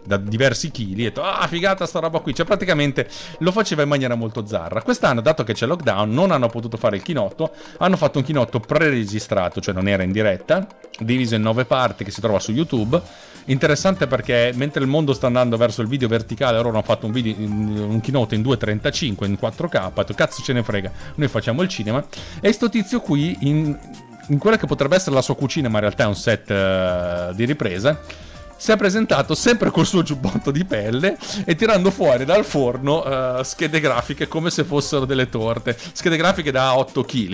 da 0.05 0.17
diversi 0.17 0.71
chili 0.71 1.03
e 1.03 1.05
detto 1.05 1.23
ah 1.23 1.47
figata 1.47 1.87
sta 1.87 1.99
roba 1.99 2.21
qui 2.21 2.35
cioè 2.35 2.47
praticamente 2.47 3.09
lo 3.39 3.53
faceva 3.53 3.83
in 3.83 3.89
maniera 3.89 4.15
molto 4.15 4.47
zarra 4.47 4.83
quest'anno 4.83 5.21
dato 5.21 5.45
che 5.45 5.53
c'è 5.53 5.67
lockdown 5.67 6.11
non 6.11 6.31
hanno 6.31 6.49
potuto 6.49 6.77
fare 6.77 6.97
il 6.97 7.03
chinotto 7.03 7.53
hanno 7.79 7.97
fatto 7.97 8.19
un 8.19 8.25
chinotto 8.25 8.61
pre-registrato 8.61 9.61
cioè 9.61 9.75
non 9.75 9.89
era 9.89 10.03
in 10.03 10.13
diretta 10.13 10.67
diviso 10.99 11.35
in 11.35 11.43
nove 11.43 11.65
parti 11.65 12.05
che 12.05 12.11
si 12.11 12.21
trova 12.21 12.39
su 12.39 12.53
youtube 12.53 13.29
Interessante 13.47 14.07
perché 14.07 14.53
mentre 14.55 14.83
il 14.83 14.89
mondo 14.89 15.13
sta 15.13 15.27
andando 15.27 15.57
verso 15.57 15.83
il 15.83 15.89
video 15.89 16.09
verticale, 16.09 16.57
loro 16.57 16.69
hanno 16.69 16.83
fatto 16.83 17.07
un, 17.07 17.13
video, 17.13 17.35
un 17.39 18.01
keynote 18.01 18.35
in 18.35 18.43
2.35 18.43 19.25
in 19.25 19.39
4K. 19.41 19.93
Detto, 19.93 20.15
cazzo 20.15 20.43
ce 20.43 20.53
ne 20.53 20.63
frega, 20.63 20.91
noi 21.17 21.29
facciamo 21.29 21.63
il 21.63 21.69
cinema. 21.69 22.05
E 22.41 22.53
sto 22.53 22.69
tizio 22.69 23.01
qui, 23.01 23.37
in, 23.41 23.77
in 24.29 24.39
quella 24.39 24.57
che 24.57 24.67
potrebbe 24.67 24.95
essere 24.95 25.15
la 25.15 25.23
sua 25.23 25.35
cucina, 25.37 25.69
ma 25.69 25.77
in 25.77 25.81
realtà 25.81 26.05
è 26.05 26.07
un 26.07 26.15
set 26.15 26.51
uh, 26.51 27.35
di 27.35 27.45
ripresa 27.45 28.29
si 28.61 28.73
è 28.73 28.77
presentato 28.77 29.35
sempre 29.35 29.71
col 29.71 29.87
suo 29.87 30.03
giubbotto 30.03 30.51
di 30.51 30.67
pelle 30.67 31.17
e 31.47 31.55
tirando 31.55 31.91
fuori 31.91 32.27
dal 32.27 32.45
forno 32.45 33.03
uh, 33.03 33.43
schede 33.43 33.81
grafiche 33.81 34.29
come 34.29 34.51
se 34.51 34.65
fossero 34.65 35.07
delle 35.07 35.31
torte, 35.31 35.75
schede 35.93 36.19
grafiche 36.19 36.51
da 36.51 36.77
8 36.77 37.03
kg. 37.03 37.33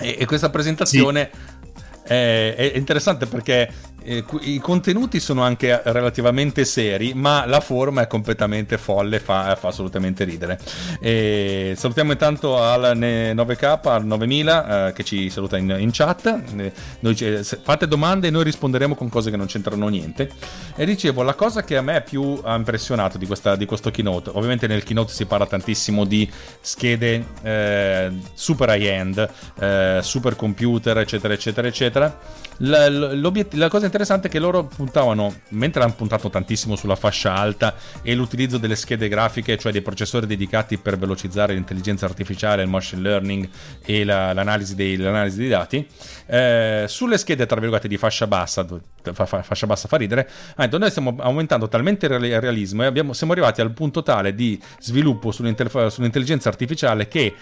E, 0.00 0.16
e 0.18 0.24
questa 0.26 0.50
presentazione 0.50 1.30
sì. 1.32 2.12
è, 2.12 2.54
è, 2.56 2.72
interessante 2.74 3.26
perché 3.26 3.72
eh, 4.06 4.24
i 4.42 4.60
contenuti 4.60 5.18
sono 5.18 5.42
anche 5.42 5.82
relativamente 5.86 6.64
seri, 6.64 7.12
ma 7.12 7.44
la 7.44 7.58
forma 7.58 8.02
è 8.02 8.06
completamente 8.06 8.78
folle, 8.78 9.18
fa, 9.18 9.56
fa 9.56 9.68
assolutamente 9.68 10.22
ridere. 10.22 10.60
E 11.00 11.74
salutiamo 11.76 12.12
intanto 12.12 12.62
al 12.62 12.96
9K, 12.96 13.88
al 13.88 14.06
9000 14.06 14.88
eh, 14.88 14.92
che 14.92 15.02
ci 15.02 15.28
saluta 15.28 15.56
in, 15.56 15.74
in 15.80 15.90
chat. 15.92 16.26
Eh, 16.56 16.72
noi, 17.00 17.16
fate 17.16 17.88
domande 17.88 18.28
e 18.28 18.30
noi 18.30 18.44
risponderemo 18.44 18.94
con 18.94 19.08
cose 19.08 19.30
che 19.30 19.36
non 19.36 19.46
c'entrano 19.46 19.88
niente. 19.88 20.30
E 20.76 20.86
dicevo, 20.86 21.22
la 21.22 21.34
cosa 21.34 21.64
che 21.64 21.76
a 21.76 21.82
me 21.82 22.00
più 22.02 22.40
ha 22.44 22.54
impressionato 22.54 23.18
di, 23.18 23.26
questa, 23.26 23.56
di 23.56 23.66
questo 23.66 23.90
keynote, 23.90 24.30
ovviamente 24.32 24.68
nel 24.68 24.84
keynote 24.84 25.12
si 25.12 25.26
parla 25.26 25.46
tantissimo 25.46 26.04
di 26.04 26.30
schede 26.60 27.24
eh, 27.42 28.12
super 28.34 28.68
high-end, 28.68 29.28
eh, 29.58 29.98
super 30.00 30.36
computer, 30.36 30.96
eccetera, 30.98 31.34
eccetera, 31.34 31.66
eccetera. 31.66 32.18
La, 32.60 32.88
la 32.88 33.68
cosa 33.68 33.84
interessante 33.84 33.95
interessante 33.96 34.28
che 34.28 34.38
loro 34.38 34.64
puntavano, 34.64 35.34
mentre 35.50 35.82
hanno 35.82 35.94
puntato 35.94 36.28
tantissimo 36.28 36.76
sulla 36.76 36.96
fascia 36.96 37.34
alta 37.34 37.74
e 38.02 38.14
l'utilizzo 38.14 38.58
delle 38.58 38.76
schede 38.76 39.08
grafiche, 39.08 39.56
cioè 39.56 39.72
dei 39.72 39.80
processori 39.80 40.26
dedicati 40.26 40.76
per 40.76 40.98
velocizzare 40.98 41.54
l'intelligenza 41.54 42.04
artificiale, 42.04 42.62
il 42.62 42.68
machine 42.68 43.00
learning 43.00 43.48
e 43.82 44.04
la, 44.04 44.34
l'analisi, 44.34 44.74
dei, 44.74 44.96
l'analisi, 44.96 45.38
dei, 45.38 45.48
dati, 45.48 45.86
eh, 46.26 46.84
sulle 46.86 47.16
schede 47.16 47.46
tra 47.46 47.58
virgolette 47.58 47.88
di 47.88 47.96
fascia 47.96 48.26
bassa, 48.26 48.66
fascia 49.12 49.66
bassa 49.66 49.88
fa 49.88 49.96
ridere, 49.96 50.28
noi 50.56 50.90
stiamo 50.90 51.16
aumentando 51.18 51.66
talmente 51.66 52.04
il 52.06 52.40
realismo 52.40 52.82
e 52.82 52.86
abbiamo, 52.86 53.14
siamo 53.14 53.32
arrivati 53.32 53.62
al 53.62 53.72
punto 53.72 54.02
tale 54.02 54.34
di 54.34 54.60
sviluppo 54.78 55.32
sull'intelligenza 55.32 56.50
artificiale 56.50 57.08
che 57.08 57.34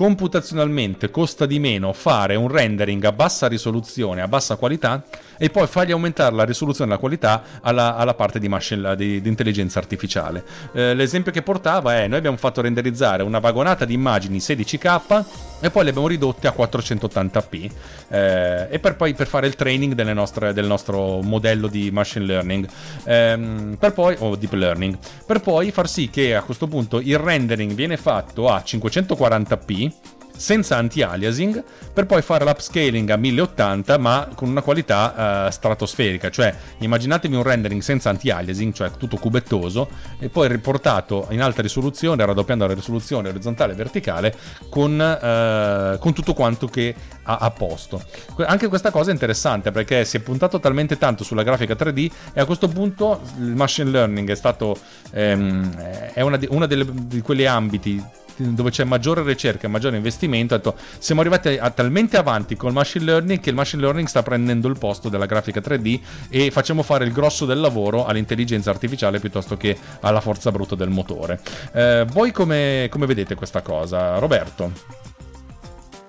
computazionalmente 0.00 1.10
costa 1.10 1.44
di 1.44 1.58
meno 1.58 1.92
fare 1.92 2.34
un 2.34 2.48
rendering 2.48 3.04
a 3.04 3.12
bassa 3.12 3.48
risoluzione, 3.48 4.22
a 4.22 4.28
bassa 4.28 4.56
qualità 4.56 5.04
e 5.42 5.48
poi 5.48 5.66
fargli 5.66 5.92
aumentare 5.92 6.34
la 6.34 6.44
risoluzione 6.44 6.90
e 6.90 6.94
la 6.94 7.00
qualità 7.00 7.42
alla, 7.62 7.96
alla 7.96 8.12
parte 8.12 8.38
di, 8.38 8.46
machine, 8.46 8.94
di, 8.94 9.22
di 9.22 9.28
intelligenza 9.30 9.78
artificiale. 9.78 10.44
Eh, 10.74 10.92
l'esempio 10.92 11.32
che 11.32 11.40
portava 11.40 11.96
è: 11.96 12.06
noi 12.06 12.18
abbiamo 12.18 12.36
fatto 12.36 12.60
renderizzare 12.60 13.22
una 13.22 13.38
vagonata 13.38 13.86
di 13.86 13.94
immagini 13.94 14.36
16K 14.36 15.24
e 15.60 15.70
poi 15.70 15.84
le 15.84 15.90
abbiamo 15.90 16.08
ridotte 16.08 16.46
a 16.46 16.54
480p 16.56 17.70
eh, 18.08 18.66
e 18.70 18.78
per 18.78 18.96
poi 18.96 19.14
per 19.14 19.26
fare 19.26 19.46
il 19.46 19.54
training 19.54 19.94
nostre, 20.12 20.52
del 20.52 20.66
nostro 20.66 21.20
modello 21.22 21.68
di 21.68 21.90
machine 21.90 22.24
learning 22.24 22.68
ehm, 23.04 23.76
poi, 23.94 24.16
o 24.18 24.36
deep 24.36 24.52
learning 24.52 24.96
per 25.26 25.40
poi 25.40 25.70
far 25.70 25.88
sì 25.88 26.08
che 26.08 26.34
a 26.34 26.42
questo 26.42 26.66
punto 26.66 26.98
il 27.00 27.18
rendering 27.18 27.72
viene 27.72 27.96
fatto 27.96 28.48
a 28.48 28.62
540p 28.64 29.92
senza 30.40 30.78
anti-aliasing 30.78 31.62
per 31.92 32.06
poi 32.06 32.22
fare 32.22 32.44
l'upscaling 32.44 33.10
a 33.10 33.16
1080 33.16 33.98
ma 33.98 34.26
con 34.34 34.48
una 34.48 34.62
qualità 34.62 35.46
uh, 35.46 35.50
stratosferica. 35.50 36.30
Cioè 36.30 36.54
immaginatevi 36.78 37.36
un 37.36 37.42
rendering 37.42 37.82
senza 37.82 38.08
anti-aliasing 38.08 38.72
cioè 38.72 38.90
tutto 38.96 39.18
cubettoso 39.18 39.88
e 40.18 40.30
poi 40.30 40.48
riportato 40.48 41.26
in 41.30 41.42
alta 41.42 41.60
risoluzione 41.60 42.24
raddoppiando 42.24 42.66
la 42.66 42.72
risoluzione 42.72 43.28
orizzontale 43.28 43.74
e 43.74 43.76
verticale 43.76 44.34
con, 44.70 44.92
uh, 44.92 45.98
con 45.98 46.14
tutto 46.14 46.32
quanto 46.32 46.66
che 46.68 46.94
ha 47.22 47.36
a 47.36 47.50
posto. 47.50 48.02
Anche 48.38 48.68
questa 48.68 48.90
cosa 48.90 49.10
è 49.10 49.12
interessante 49.12 49.70
perché 49.70 50.06
si 50.06 50.16
è 50.16 50.20
puntato 50.20 50.58
talmente 50.58 50.96
tanto 50.96 51.22
sulla 51.22 51.42
grafica 51.42 51.74
3D 51.74 52.10
e 52.32 52.40
a 52.40 52.46
questo 52.46 52.66
punto 52.68 53.20
il 53.38 53.54
machine 53.54 53.90
learning 53.90 54.30
è 54.30 54.34
stato 54.34 54.74
um, 55.10 55.70
è 56.14 56.22
una 56.22 56.38
di, 56.38 56.48
una 56.50 56.64
delle, 56.64 56.86
di 56.90 57.20
quegli 57.20 57.44
ambiti 57.44 58.02
dove 58.40 58.70
c'è 58.70 58.84
maggiore 58.84 59.22
ricerca 59.22 59.66
e 59.66 59.70
maggiore 59.70 59.96
investimento, 59.96 60.56
detto, 60.56 60.74
siamo 60.98 61.20
arrivati 61.20 61.58
a, 61.58 61.70
talmente 61.70 62.16
avanti 62.16 62.56
col 62.56 62.72
machine 62.72 63.04
learning 63.04 63.40
che 63.40 63.50
il 63.50 63.56
machine 63.56 63.82
learning 63.82 64.06
sta 64.06 64.22
prendendo 64.22 64.68
il 64.68 64.78
posto 64.78 65.08
della 65.08 65.26
grafica 65.26 65.60
3D 65.60 66.00
e 66.28 66.50
facciamo 66.50 66.82
fare 66.82 67.04
il 67.04 67.12
grosso 67.12 67.44
del 67.44 67.60
lavoro 67.60 68.06
all'intelligenza 68.06 68.70
artificiale 68.70 69.20
piuttosto 69.20 69.56
che 69.56 69.76
alla 70.00 70.20
forza 70.20 70.50
bruta 70.50 70.74
del 70.74 70.90
motore. 70.90 71.40
Eh, 71.72 72.06
voi 72.10 72.32
come, 72.32 72.88
come 72.90 73.06
vedete 73.06 73.34
questa 73.34 73.62
cosa, 73.62 74.18
Roberto? 74.18 75.08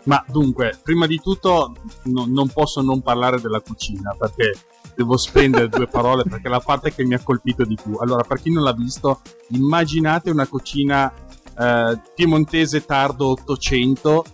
Ma 0.03 0.23
dunque, 0.27 0.79
prima 0.81 1.05
di 1.05 1.19
tutto 1.21 1.75
no, 2.05 2.25
non 2.27 2.49
posso 2.49 2.81
non 2.81 3.01
parlare 3.01 3.39
della 3.39 3.59
cucina 3.59 4.15
perché 4.17 4.53
devo 4.95 5.15
spendere 5.17 5.69
due 5.69 5.85
parole 5.91 6.23
perché 6.23 6.47
è 6.47 6.51
la 6.51 6.59
parte 6.59 6.93
che 6.93 7.03
mi 7.05 7.13
ha 7.13 7.19
colpito 7.19 7.63
di 7.63 7.77
più. 7.81 7.97
Allora, 7.97 8.23
per 8.23 8.41
chi 8.41 8.51
non 8.51 8.63
l'ha 8.63 8.73
visto, 8.73 9.21
immaginate 9.49 10.31
una 10.31 10.47
cucina 10.47 11.11
eh, 11.57 11.99
piemontese 12.15 12.85
tardo 12.85 13.29
800 13.29 14.25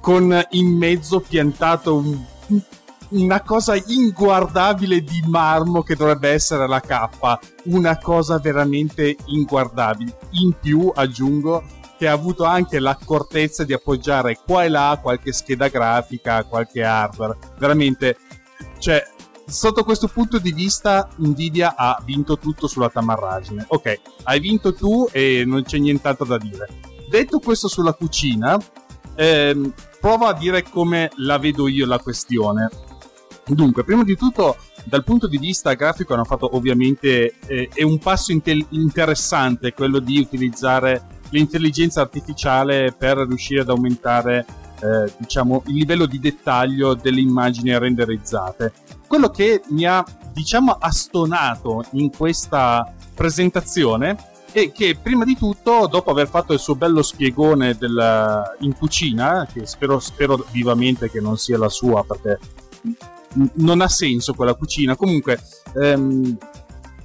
con 0.00 0.38
in 0.50 0.76
mezzo 0.76 1.20
piantato 1.20 1.96
un, 1.96 2.22
una 3.10 3.40
cosa 3.42 3.74
inguardabile 3.86 5.00
di 5.02 5.22
marmo 5.26 5.82
che 5.82 5.96
dovrebbe 5.96 6.30
essere 6.30 6.66
la 6.66 6.80
cappa, 6.80 7.38
una 7.64 7.98
cosa 7.98 8.38
veramente 8.38 9.16
inguardabile. 9.26 10.18
In 10.32 10.54
più 10.60 10.90
aggiungo 10.94 11.62
che 11.96 12.08
ha 12.08 12.12
avuto 12.12 12.44
anche 12.44 12.80
l'accortezza 12.80 13.64
di 13.64 13.72
appoggiare 13.72 14.38
qua 14.44 14.64
e 14.64 14.68
là 14.68 14.98
qualche 15.00 15.32
scheda 15.32 15.68
grafica, 15.68 16.44
qualche 16.44 16.82
hardware. 16.82 17.36
Veramente, 17.58 18.18
cioè, 18.78 19.02
sotto 19.46 19.84
questo 19.84 20.08
punto 20.08 20.38
di 20.38 20.52
vista 20.52 21.08
Nvidia 21.16 21.74
ha 21.76 22.00
vinto 22.04 22.38
tutto 22.38 22.66
sulla 22.66 22.88
tamarragine. 22.88 23.64
Ok, 23.68 24.00
hai 24.24 24.40
vinto 24.40 24.74
tu 24.74 25.08
e 25.12 25.44
non 25.46 25.62
c'è 25.62 25.78
nient'altro 25.78 26.24
da 26.24 26.38
dire. 26.38 26.68
Detto 27.08 27.38
questo 27.38 27.68
sulla 27.68 27.92
cucina, 27.92 28.58
ehm, 29.14 29.72
provo 30.00 30.26
a 30.26 30.34
dire 30.34 30.62
come 30.62 31.10
la 31.16 31.38
vedo 31.38 31.68
io 31.68 31.86
la 31.86 31.98
questione. 31.98 32.68
Dunque, 33.46 33.84
prima 33.84 34.02
di 34.04 34.16
tutto, 34.16 34.56
dal 34.84 35.04
punto 35.04 35.26
di 35.26 35.38
vista 35.38 35.74
grafico 35.74 36.14
hanno 36.14 36.24
fatto 36.24 36.56
ovviamente 36.56 37.34
eh, 37.46 37.68
è 37.72 37.82
un 37.82 37.98
passo 37.98 38.32
intel- 38.32 38.66
interessante 38.70 39.72
quello 39.72 39.98
di 39.98 40.18
utilizzare 40.18 41.20
l'intelligenza 41.30 42.00
artificiale 42.00 42.94
per 42.96 43.18
riuscire 43.18 43.62
ad 43.62 43.68
aumentare 43.68 44.46
eh, 44.80 45.12
diciamo 45.16 45.62
il 45.66 45.74
livello 45.74 46.06
di 46.06 46.18
dettaglio 46.18 46.94
delle 46.94 47.20
immagini 47.20 47.76
renderizzate. 47.78 48.72
Quello 49.06 49.30
che 49.30 49.62
mi 49.68 49.84
ha, 49.84 50.04
diciamo, 50.32 50.72
astonato 50.72 51.84
in 51.92 52.10
questa 52.10 52.92
presentazione 53.14 54.32
è 54.50 54.70
che 54.70 54.96
prima 55.00 55.24
di 55.24 55.36
tutto, 55.36 55.88
dopo 55.90 56.10
aver 56.10 56.28
fatto 56.28 56.52
il 56.52 56.60
suo 56.60 56.76
bello 56.76 57.02
spiegone 57.02 57.74
del, 57.74 58.56
in 58.60 58.76
cucina, 58.76 59.48
che 59.52 59.66
spero, 59.66 59.98
spero 59.98 60.44
vivamente 60.50 61.10
che 61.10 61.20
non 61.20 61.36
sia 61.36 61.58
la 61.58 61.68
sua 61.68 62.04
perché 62.04 62.38
non 63.54 63.80
ha 63.80 63.88
senso 63.88 64.32
quella 64.34 64.54
cucina, 64.54 64.94
comunque 64.94 65.40
ehm, 65.74 66.38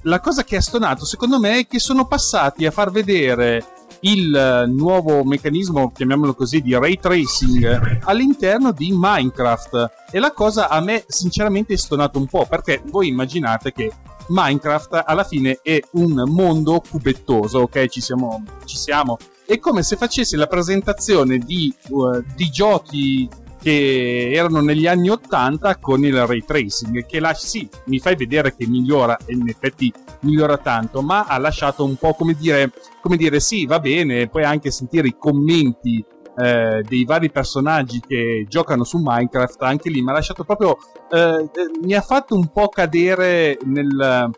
la 0.03 0.19
cosa 0.19 0.43
che 0.43 0.55
ha 0.55 0.62
stonato 0.62 1.05
secondo 1.05 1.39
me 1.39 1.60
è 1.60 1.67
che 1.67 1.79
sono 1.79 2.05
passati 2.05 2.65
a 2.65 2.71
far 2.71 2.91
vedere 2.91 3.65
il 4.01 4.33
eh, 4.33 4.65
nuovo 4.67 5.23
meccanismo, 5.23 5.91
chiamiamolo 5.91 6.33
così, 6.33 6.62
di 6.62 6.73
ray 6.73 6.97
tracing 6.97 8.01
all'interno 8.03 8.71
di 8.71 8.91
Minecraft. 8.93 9.91
E 10.12 10.19
la 10.19 10.31
cosa 10.31 10.69
a 10.69 10.79
me 10.81 11.03
sinceramente 11.07 11.73
è 11.73 11.77
stonato 11.77 12.19
un 12.19 12.27
po', 12.27 12.45
perché 12.47 12.81
voi 12.85 13.07
immaginate 13.07 13.71
che 13.71 13.91
Minecraft 14.27 15.03
alla 15.05 15.23
fine 15.23 15.59
è 15.62 15.79
un 15.91 16.23
mondo 16.27 16.81
cubettoso, 16.88 17.59
ok? 17.59 17.88
Ci 17.88 18.01
siamo. 18.01 18.43
Ci 18.65 18.77
siamo. 18.77 19.17
È 19.45 19.57
come 19.57 19.81
se 19.81 19.95
facessi 19.95 20.35
la 20.35 20.47
presentazione 20.47 21.39
di, 21.39 21.73
uh, 21.89 22.23
di 22.35 22.49
giochi 22.49 23.27
che 23.61 24.31
erano 24.33 24.61
negli 24.61 24.87
anni 24.87 25.09
80 25.09 25.77
con 25.77 26.03
il 26.03 26.25
ray 26.25 26.43
tracing 26.43 27.05
che 27.05 27.19
la, 27.19 27.33
sì, 27.33 27.67
mi 27.85 27.99
fai 27.99 28.15
vedere 28.15 28.55
che 28.55 28.67
migliora 28.67 29.17
e 29.25 29.33
in 29.33 29.47
effetti 29.47 29.91
migliora 30.21 30.57
tanto 30.57 31.01
ma 31.01 31.25
ha 31.25 31.37
lasciato 31.37 31.83
un 31.83 31.95
po' 31.95 32.13
come 32.13 32.33
dire, 32.33 32.71
come 33.01 33.17
dire 33.17 33.39
sì 33.39 33.65
va 33.65 33.79
bene 33.79 34.27
puoi 34.27 34.43
anche 34.43 34.71
sentire 34.71 35.07
i 35.07 35.15
commenti 35.17 36.03
eh, 36.37 36.83
dei 36.87 37.03
vari 37.03 37.29
personaggi 37.29 37.99
che 37.99 38.45
giocano 38.47 38.83
su 38.83 38.97
Minecraft 39.01 39.61
anche 39.63 39.89
lì 39.89 40.01
mi 40.01 40.09
ha 40.09 40.13
lasciato 40.13 40.43
proprio 40.43 40.77
eh, 41.11 41.49
eh 41.53 41.79
mi 41.83 41.93
ha 41.93 42.01
fatto 42.01 42.35
un 42.35 42.51
po' 42.51 42.69
cadere 42.69 43.57
nel, 43.65 44.31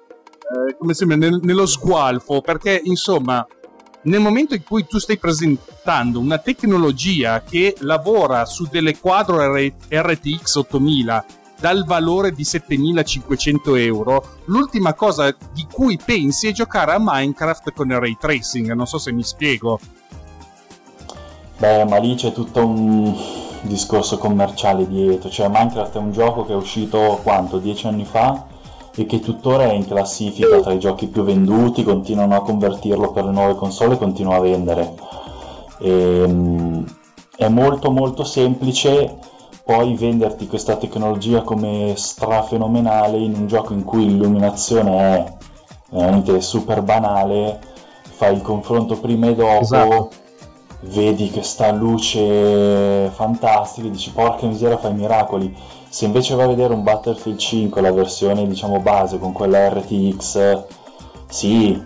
eh, 0.52 0.76
come 0.78 0.94
sembra, 0.94 1.18
nel, 1.18 1.40
nello 1.44 1.66
sgualfo 1.66 2.42
perché 2.42 2.82
insomma 2.84 3.46
nel 4.04 4.20
momento 4.20 4.56
in 4.56 4.64
cui 4.64 4.86
tu 4.88 4.98
stai 4.98 5.18
presentando 5.18 6.20
una 6.20 6.40
tecnologia 6.40 7.42
che 7.42 7.76
lavora 7.80 8.46
su 8.46 8.68
delle 8.70 8.98
quadro 8.98 9.38
RTX 9.56 10.56
8000 10.56 11.26
dal 11.60 11.86
valore 11.86 12.32
di 12.32 12.44
7500 12.44 13.76
euro, 13.76 14.38
l'ultima 14.46 14.96
cosa 14.96 15.36
di 15.54 15.68
cui 15.72 16.00
pensi 16.04 16.48
è 16.48 16.52
giocare 16.52 16.94
a 16.94 16.98
Minecraft 17.00 17.72
con 17.74 17.92
il 17.92 18.00
ray 18.00 18.18
tracing. 18.20 18.72
Non 18.74 18.88
so 18.88 18.98
se 18.98 19.12
mi 19.12 19.22
spiego. 19.22 19.80
Beh, 21.58 21.86
ma 21.86 21.98
lì 21.98 22.16
c'è 22.16 22.32
tutto 22.32 22.66
un 22.66 23.16
discorso 23.62 24.18
commerciale 24.18 24.88
dietro. 24.88 25.30
Cioè, 25.30 25.50
Minecraft 25.50 25.96
è 25.96 26.00
un 26.00 26.12
gioco 26.12 26.46
che 26.46 26.54
è 26.54 26.56
uscito 26.56 27.20
quanto? 27.22 27.60
Dieci 27.60 27.86
anni 27.86 28.06
fa? 28.06 28.48
E 28.96 29.06
che 29.06 29.20
tuttora 29.20 29.64
è 29.64 29.74
in 29.74 29.88
classifica 29.88 30.60
tra 30.60 30.74
i 30.74 30.80
giochi 30.80 31.08
più 31.08 31.24
venduti, 31.24 31.84
continuano 31.84 32.36
a 32.36 32.44
convertirlo 32.44 33.12
per 33.12 33.26
le 33.26 33.32
nuove 33.32 33.56
console 33.56 33.94
e 33.94 33.98
continua 33.98 34.36
a 34.36 34.42
vendere. 34.42 34.94
E, 35.80 36.24
um, 36.24 36.86
è 37.36 37.48
molto 37.48 37.90
molto 37.90 38.24
semplice 38.24 39.18
poi 39.64 39.96
venderti 39.96 40.48
questa 40.48 40.76
tecnologia 40.76 41.42
come 41.42 41.94
strafenomenale 41.96 43.18
in 43.18 43.34
un 43.36 43.48
gioco 43.48 43.74
in 43.74 43.84
cui 43.84 44.06
l'illuminazione 44.06 44.98
è 45.00 45.34
veramente 45.90 46.42
super 46.42 46.82
banale, 46.82 47.60
fai 48.04 48.36
il 48.36 48.42
confronto 48.42 49.00
prima 49.00 49.28
e 49.28 49.36
dopo, 49.36 49.60
esatto. 49.62 50.10
Vedi 50.82 51.30
questa 51.32 51.72
luce 51.72 53.10
fantastica, 53.14 53.88
dici 53.88 54.12
porca 54.12 54.46
miseria 54.46 54.78
fai 54.78 54.94
miracoli 54.94 55.56
se 55.92 56.06
invece 56.06 56.36
vai 56.36 56.46
a 56.46 56.48
vedere 56.48 56.74
un 56.74 56.84
Battlefield 56.84 57.38
5, 57.38 57.82
la 57.82 57.92
versione 57.92 58.48
diciamo 58.48 58.80
base 58.80 59.20
con 59.20 59.34
quella 59.34 59.68
RTX, 59.68 60.64
sì, 61.28 61.84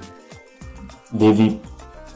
devi 1.09 1.59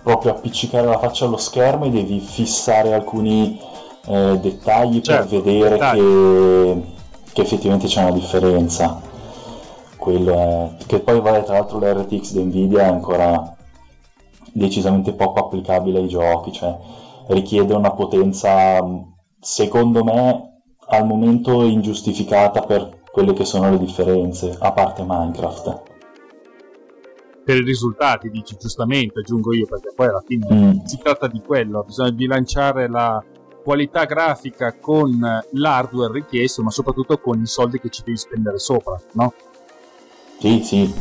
proprio 0.03 0.33
appiccicare 0.33 0.85
la 0.85 0.99
faccia 0.99 1.25
allo 1.25 1.37
schermo 1.37 1.85
e 1.85 1.89
devi 1.89 2.19
fissare 2.19 2.93
alcuni 2.93 3.59
eh, 4.05 4.37
dettagli 4.39 5.01
certo, 5.01 5.29
per 5.29 5.41
vedere. 5.41 5.77
Che, 5.79 6.81
che, 7.33 7.41
effettivamente 7.41 7.87
c'è 7.87 8.03
una 8.03 8.11
differenza. 8.11 9.01
quello 9.97 10.33
è... 10.77 10.85
che 10.85 10.99
poi 10.99 11.19
vabbè, 11.19 11.43
tra 11.43 11.55
l'altro 11.55 11.79
l'RTX 11.79 12.33
di 12.33 12.43
Nvidia 12.43 12.81
è 12.81 12.87
ancora 12.87 13.55
decisamente 14.59 15.13
poco 15.13 15.39
applicabile 15.39 15.99
ai 15.99 16.07
giochi, 16.07 16.51
cioè 16.51 16.77
richiede 17.29 17.73
una 17.73 17.91
potenza, 17.91 18.79
secondo 19.39 20.03
me, 20.03 20.61
al 20.89 21.05
momento 21.05 21.63
ingiustificata 21.63 22.61
per 22.61 23.01
quelle 23.11 23.33
che 23.33 23.45
sono 23.45 23.69
le 23.69 23.79
differenze, 23.79 24.55
a 24.59 24.71
parte 24.71 25.03
Minecraft. 25.05 25.81
Per 27.43 27.57
i 27.57 27.63
risultati, 27.63 28.29
dici 28.29 28.55
giustamente, 28.59 29.19
aggiungo 29.19 29.53
io, 29.53 29.65
perché 29.65 29.91
poi 29.95 30.07
alla 30.07 30.23
fine 30.25 30.47
mm. 30.51 30.85
si 30.85 30.97
tratta 30.97 31.27
di 31.27 31.41
quello, 31.41 31.83
bisogna 31.83 32.11
bilanciare 32.11 32.87
la 32.87 33.23
qualità 33.63 34.05
grafica 34.05 34.75
con 34.79 35.19
l'hardware 35.51 36.13
richiesto, 36.13 36.61
ma 36.63 36.69
soprattutto 36.69 37.19
con 37.19 37.41
i 37.41 37.47
soldi 37.47 37.79
che 37.79 37.89
ci 37.89 38.03
devi 38.03 38.17
spendere 38.17 38.59
sopra, 38.59 38.99
no? 39.13 39.33
Sì, 40.39 40.63
sì, 40.63 40.93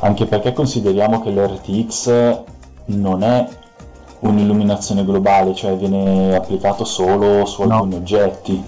anche 0.00 0.26
perché 0.26 0.52
consideriamo 0.52 1.20
che 1.22 1.30
l'RTX 1.30 2.44
non 2.86 3.22
è 3.22 3.48
un'illuminazione 4.20 5.04
globale, 5.04 5.54
cioè 5.54 5.76
viene 5.76 6.34
applicato 6.34 6.84
solo 6.84 7.44
su 7.44 7.62
alcuni 7.62 7.90
no. 7.90 7.96
oggetti. 7.96 8.62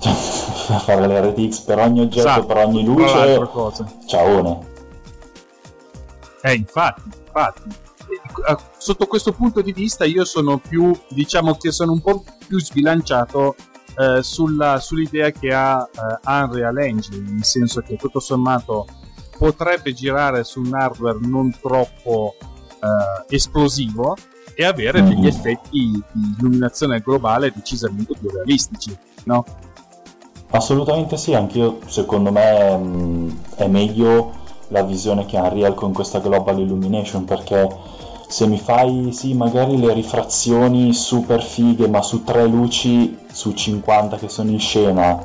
Fare 0.80 1.06
l'RTX 1.06 1.60
per 1.60 1.78
ogni 1.78 2.00
oggetto, 2.00 2.28
esatto, 2.28 2.46
per 2.46 2.56
ogni 2.58 2.84
luce, 2.84 3.48
ciaone. 4.06 4.68
Eh, 6.42 6.54
infatti, 6.54 7.02
infatti. 7.26 7.62
Eh, 8.48 8.56
sotto 8.76 9.06
questo 9.06 9.32
punto 9.32 9.60
di 9.60 9.72
vista 9.72 10.04
io 10.04 10.24
sono 10.24 10.58
più, 10.58 10.96
diciamo 11.08 11.54
che 11.56 11.70
sono 11.70 11.92
un 11.92 12.00
po' 12.00 12.24
più 12.46 12.58
sbilanciato 12.60 13.54
eh, 13.96 14.22
sulla, 14.22 14.78
sull'idea 14.78 15.30
che 15.30 15.52
ha 15.52 15.88
eh, 15.92 16.30
Unreal 16.30 16.78
Engine, 16.78 17.30
nel 17.30 17.44
senso 17.44 17.80
che 17.80 17.96
tutto 17.96 18.20
sommato 18.20 18.86
potrebbe 19.36 19.92
girare 19.92 20.44
su 20.44 20.60
un 20.60 20.74
hardware 20.74 21.18
non 21.20 21.54
troppo 21.60 22.34
eh, 22.80 23.34
esplosivo 23.34 24.16
e 24.54 24.64
avere 24.64 25.02
degli 25.02 25.22
mm. 25.22 25.26
effetti 25.26 26.02
di 26.12 26.34
illuminazione 26.38 27.00
globale 27.00 27.52
decisamente 27.54 28.14
più 28.18 28.28
realistici, 28.30 28.96
no? 29.24 29.44
Assolutamente 30.50 31.16
sì, 31.16 31.34
anch'io 31.34 31.78
secondo 31.86 32.32
me 32.32 32.76
mh, 32.76 32.84
mm, 32.84 33.30
è 33.56 33.66
meglio 33.68 34.38
la 34.68 34.82
visione 34.82 35.26
che 35.26 35.36
ha 35.36 35.42
Unreal 35.42 35.74
con 35.74 35.92
questa 35.92 36.18
Global 36.18 36.58
Illumination 36.58 37.24
perché 37.24 37.68
se 38.28 38.46
mi 38.46 38.58
fai 38.58 39.10
sì 39.12 39.34
magari 39.34 39.78
le 39.78 39.92
rifrazioni 39.92 40.92
super 40.92 41.42
fighe 41.42 41.88
ma 41.88 42.00
su 42.00 42.22
tre 42.22 42.46
luci 42.46 43.18
su 43.30 43.52
50 43.52 44.16
che 44.18 44.28
sono 44.28 44.50
in 44.50 44.60
scena 44.60 45.18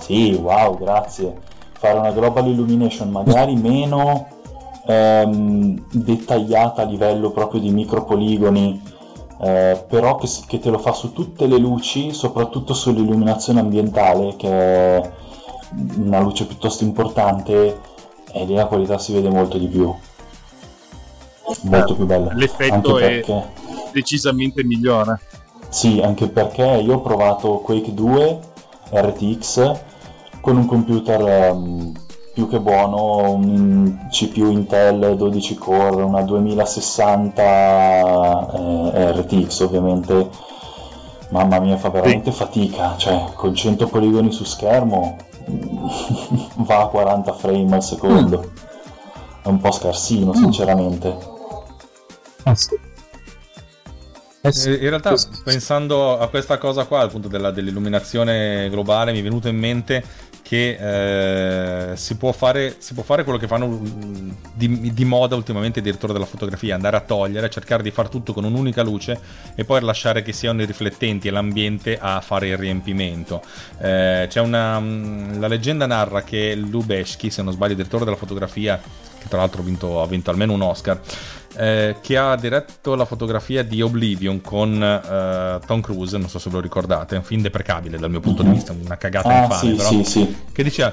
sì 0.00 0.32
wow 0.32 0.76
grazie 0.76 1.32
fare 1.72 1.98
una 1.98 2.10
Global 2.10 2.48
Illumination 2.48 3.10
magari 3.10 3.54
meno 3.54 4.26
ehm, 4.90 5.84
dettagliata 5.90 6.82
a 6.82 6.84
livello 6.84 7.30
proprio 7.30 7.60
di 7.60 7.70
micropoligoni, 7.70 8.82
eh, 9.42 9.84
però 9.88 10.16
che, 10.16 10.28
che, 10.46 10.58
te 10.58 10.70
lo 10.70 10.78
fa 10.78 10.92
su 10.92 11.12
tutte 11.12 11.46
le 11.46 11.58
luci, 11.58 12.12
soprattutto 12.12 12.74
sull'illuminazione 12.74 13.60
ambientale, 13.60 14.36
che 14.36 14.48
è 14.48 15.12
una 15.96 16.20
luce 16.20 16.46
piuttosto 16.46 16.84
importante, 16.84 17.80
e 18.32 18.44
lì 18.44 18.54
la 18.54 18.66
qualità 18.66 18.98
si 18.98 19.12
vede 19.12 19.30
molto 19.30 19.58
di 19.58 19.66
più. 19.66 19.94
Molto 21.62 21.94
più 21.94 22.06
bella. 22.06 22.32
L'effetto 22.34 22.98
è 22.98 23.22
decisamente 23.92 24.62
migliore. 24.62 25.20
Sì, 25.68 26.00
anche 26.00 26.28
perché 26.28 26.64
io 26.64 26.94
ho 26.94 27.00
provato 27.00 27.58
Quake 27.58 27.94
2 27.94 28.40
RTX 28.90 29.80
con 30.40 30.56
un 30.56 30.66
computer 30.66 31.52
um, 31.52 31.92
più 32.32 32.48
che 32.48 32.60
buono, 32.60 33.32
un 33.32 34.06
CPU 34.10 34.50
Intel 34.50 35.16
12 35.16 35.54
core, 35.56 36.02
una 36.02 36.22
2060 36.22 37.42
eh, 38.52 39.12
RTX 39.12 39.60
ovviamente, 39.60 40.30
mamma 41.30 41.58
mia 41.58 41.76
fa 41.76 41.90
veramente 41.90 42.30
sì. 42.30 42.36
fatica, 42.38 42.96
cioè 42.96 43.24
con 43.34 43.54
100 43.54 43.88
poligoni 43.88 44.30
su 44.32 44.44
schermo 44.44 45.16
va 46.56 46.82
a 46.82 46.86
40 46.86 47.32
frame 47.32 47.74
al 47.74 47.82
secondo, 47.82 48.38
mm. 48.38 48.42
è 49.42 49.48
un 49.48 49.60
po' 49.60 49.72
scarsino 49.72 50.30
mm. 50.30 50.34
sinceramente. 50.34 51.18
Ah, 52.44 52.54
sì. 52.54 52.88
Eh 54.42 54.52
sì, 54.52 54.70
in 54.70 54.88
realtà 54.88 55.14
pensando 55.44 56.18
a 56.18 56.26
questa 56.28 56.56
cosa 56.56 56.86
qua, 56.86 57.00
appunto 57.00 57.28
della, 57.28 57.50
dell'illuminazione 57.50 58.70
globale, 58.70 59.12
mi 59.12 59.18
è 59.18 59.22
venuto 59.22 59.48
in 59.48 59.58
mente 59.58 60.02
che 60.50 61.92
eh, 61.92 61.96
si, 61.96 62.16
può 62.16 62.32
fare, 62.32 62.74
si, 62.78 62.92
può 62.92 63.04
fare, 63.04 63.22
quello 63.22 63.38
che 63.38 63.46
fanno 63.46 63.68
mm, 63.68 64.30
di, 64.52 64.92
di, 64.92 65.04
moda 65.04 65.36
ultimamente 65.36 65.78
i 65.78 65.82
direttori 65.82 66.12
della 66.12 66.24
fotografia, 66.24 66.74
andare 66.74 66.96
a 66.96 67.00
togliere, 67.02 67.48
cercare 67.48 67.84
di 67.84 67.92
fare 67.92 68.08
tutto 68.08 68.32
con 68.32 68.42
un'unica 68.42 68.82
luce 68.82 69.16
e 69.54 69.64
poi 69.64 69.80
lasciare 69.80 70.22
che 70.22 70.32
siano 70.32 70.60
i 70.60 70.66
riflettenti 70.66 71.28
e 71.28 71.30
l'ambiente 71.30 72.00
a 72.00 72.20
fare 72.20 72.48
il 72.48 72.56
riempimento. 72.56 73.42
Eh, 73.78 74.26
c'è 74.28 74.40
una, 74.40 74.80
mm, 74.80 75.38
la 75.38 75.46
leggenda 75.46 75.86
narra 75.86 76.24
che 76.24 76.56
Lubeschi, 76.56 77.30
se 77.30 77.42
non 77.42 77.52
sbaglio, 77.52 77.74
direttore 77.74 78.04
della 78.04 78.16
fotografia, 78.16 78.80
che 79.20 79.28
tra 79.28 79.38
l'altro 79.38 79.60
ha 79.60 79.64
vinto, 79.64 80.02
ha 80.02 80.06
vinto 80.08 80.30
almeno 80.30 80.52
un 80.52 80.62
Oscar, 80.62 81.00
eh, 81.56 81.96
che 82.00 82.16
ha 82.16 82.36
diretto 82.36 82.94
la 82.94 83.04
fotografia 83.04 83.62
di 83.62 83.82
Oblivion 83.82 84.40
con 84.40 84.82
eh, 84.82 85.60
Tom 85.66 85.80
Cruise, 85.80 86.16
non 86.16 86.28
so 86.28 86.38
se 86.38 86.48
ve 86.48 86.56
lo 86.56 86.62
ricordate, 86.62 87.14
è 87.14 87.18
un 87.18 87.24
film 87.24 87.42
deprecabile 87.42 87.98
dal 87.98 88.10
mio 88.10 88.20
punto 88.20 88.42
di 88.42 88.50
vista, 88.50 88.72
una 88.72 88.96
cagata 88.96 89.28
ah, 89.28 89.42
infame, 89.42 89.70
sì, 89.70 89.76
però, 89.76 89.88
sì, 89.88 90.04
sì. 90.04 90.36
che 90.52 90.62
diceva 90.62 90.92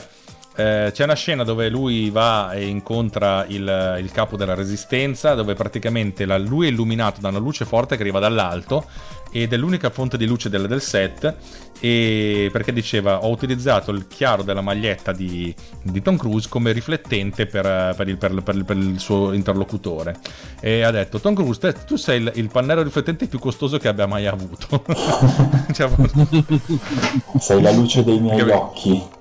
eh, 0.58 0.90
c'è 0.92 1.04
una 1.04 1.14
scena 1.14 1.44
dove 1.44 1.70
lui 1.70 2.10
va 2.10 2.52
e 2.52 2.66
incontra 2.66 3.46
il, 3.48 3.98
il 4.00 4.12
capo 4.12 4.36
della 4.36 4.56
resistenza, 4.56 5.36
dove 5.36 5.54
praticamente 5.54 6.26
la, 6.26 6.40
lui 6.40 6.66
è 6.66 6.70
illuminato 6.72 7.22
da 7.22 7.30
una 7.30 7.38
luce 7.38 7.64
forte 7.64 7.96
che 7.96 8.02
arriva 8.02 8.18
dall'alto 8.18 8.86
ed 9.32 9.54
è 9.54 9.58
l'unica 9.58 9.92
fonte 9.92 10.18
di 10.18 10.26
luce 10.26 10.50
del, 10.50 10.66
del 10.68 10.82
set 10.82 11.36
e 11.80 12.50
perché 12.52 12.74
diceva 12.74 13.24
ho 13.24 13.30
utilizzato 13.30 13.92
il 13.92 14.08
chiaro 14.08 14.42
della 14.42 14.62
maglietta 14.62 15.12
di, 15.12 15.54
di 15.84 16.02
Tom 16.02 16.18
Cruise 16.18 16.50
come 16.50 16.72
riflettente 16.72 17.46
per, 17.46 17.94
per, 17.96 18.08
il, 18.08 18.18
per, 18.18 18.42
per, 18.42 18.78
il, 18.78 19.00
suo 19.00 19.34
interlocutore. 19.34 20.16
E 20.60 20.82
ha 20.82 20.90
detto 20.90 21.20
Tom 21.20 21.36
Cruise 21.36 21.60
te, 21.60 21.76
tu 21.86 21.98
sei 21.98 22.22
il, 22.22 22.32
il, 22.34 22.50
pannello 22.50 22.82
riflettente 22.82 23.28
più 23.28 23.38
costoso 23.38 23.78
che 23.78 23.90
abbia 23.90 24.08
mai 24.08 24.26
avuto. 24.26 24.84
Cioè, 25.72 25.90
sei 27.38 27.62
la 27.62 27.72
luce 27.72 28.04
dei 28.04 28.20
miei 28.20 28.42
occhi 28.50 29.16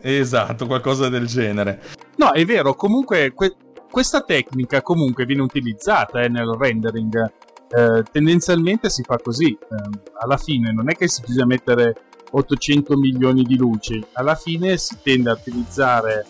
Esatto, 0.00 0.66
qualcosa 0.66 1.08
del 1.08 1.26
genere. 1.26 1.82
No, 2.16 2.32
è 2.32 2.44
vero, 2.44 2.74
comunque 2.74 3.32
que- 3.32 3.56
questa 3.90 4.22
tecnica 4.22 4.82
comunque 4.82 5.26
viene 5.26 5.42
utilizzata 5.42 6.20
eh, 6.22 6.28
nel 6.28 6.56
rendering. 6.58 7.32
Eh, 7.68 8.02
tendenzialmente 8.10 8.88
si 8.88 9.02
fa 9.02 9.18
così. 9.18 9.50
Eh, 9.50 9.98
alla 10.20 10.36
fine 10.36 10.72
non 10.72 10.90
è 10.90 10.94
che 10.94 11.08
si 11.08 11.22
bisogna 11.22 11.46
mettere 11.46 11.94
800 12.30 12.96
milioni 12.96 13.42
di 13.42 13.56
luci, 13.56 14.04
alla 14.12 14.36
fine 14.36 14.76
si 14.76 14.98
tende 15.02 15.30
a 15.30 15.38
utilizzare 15.38 16.24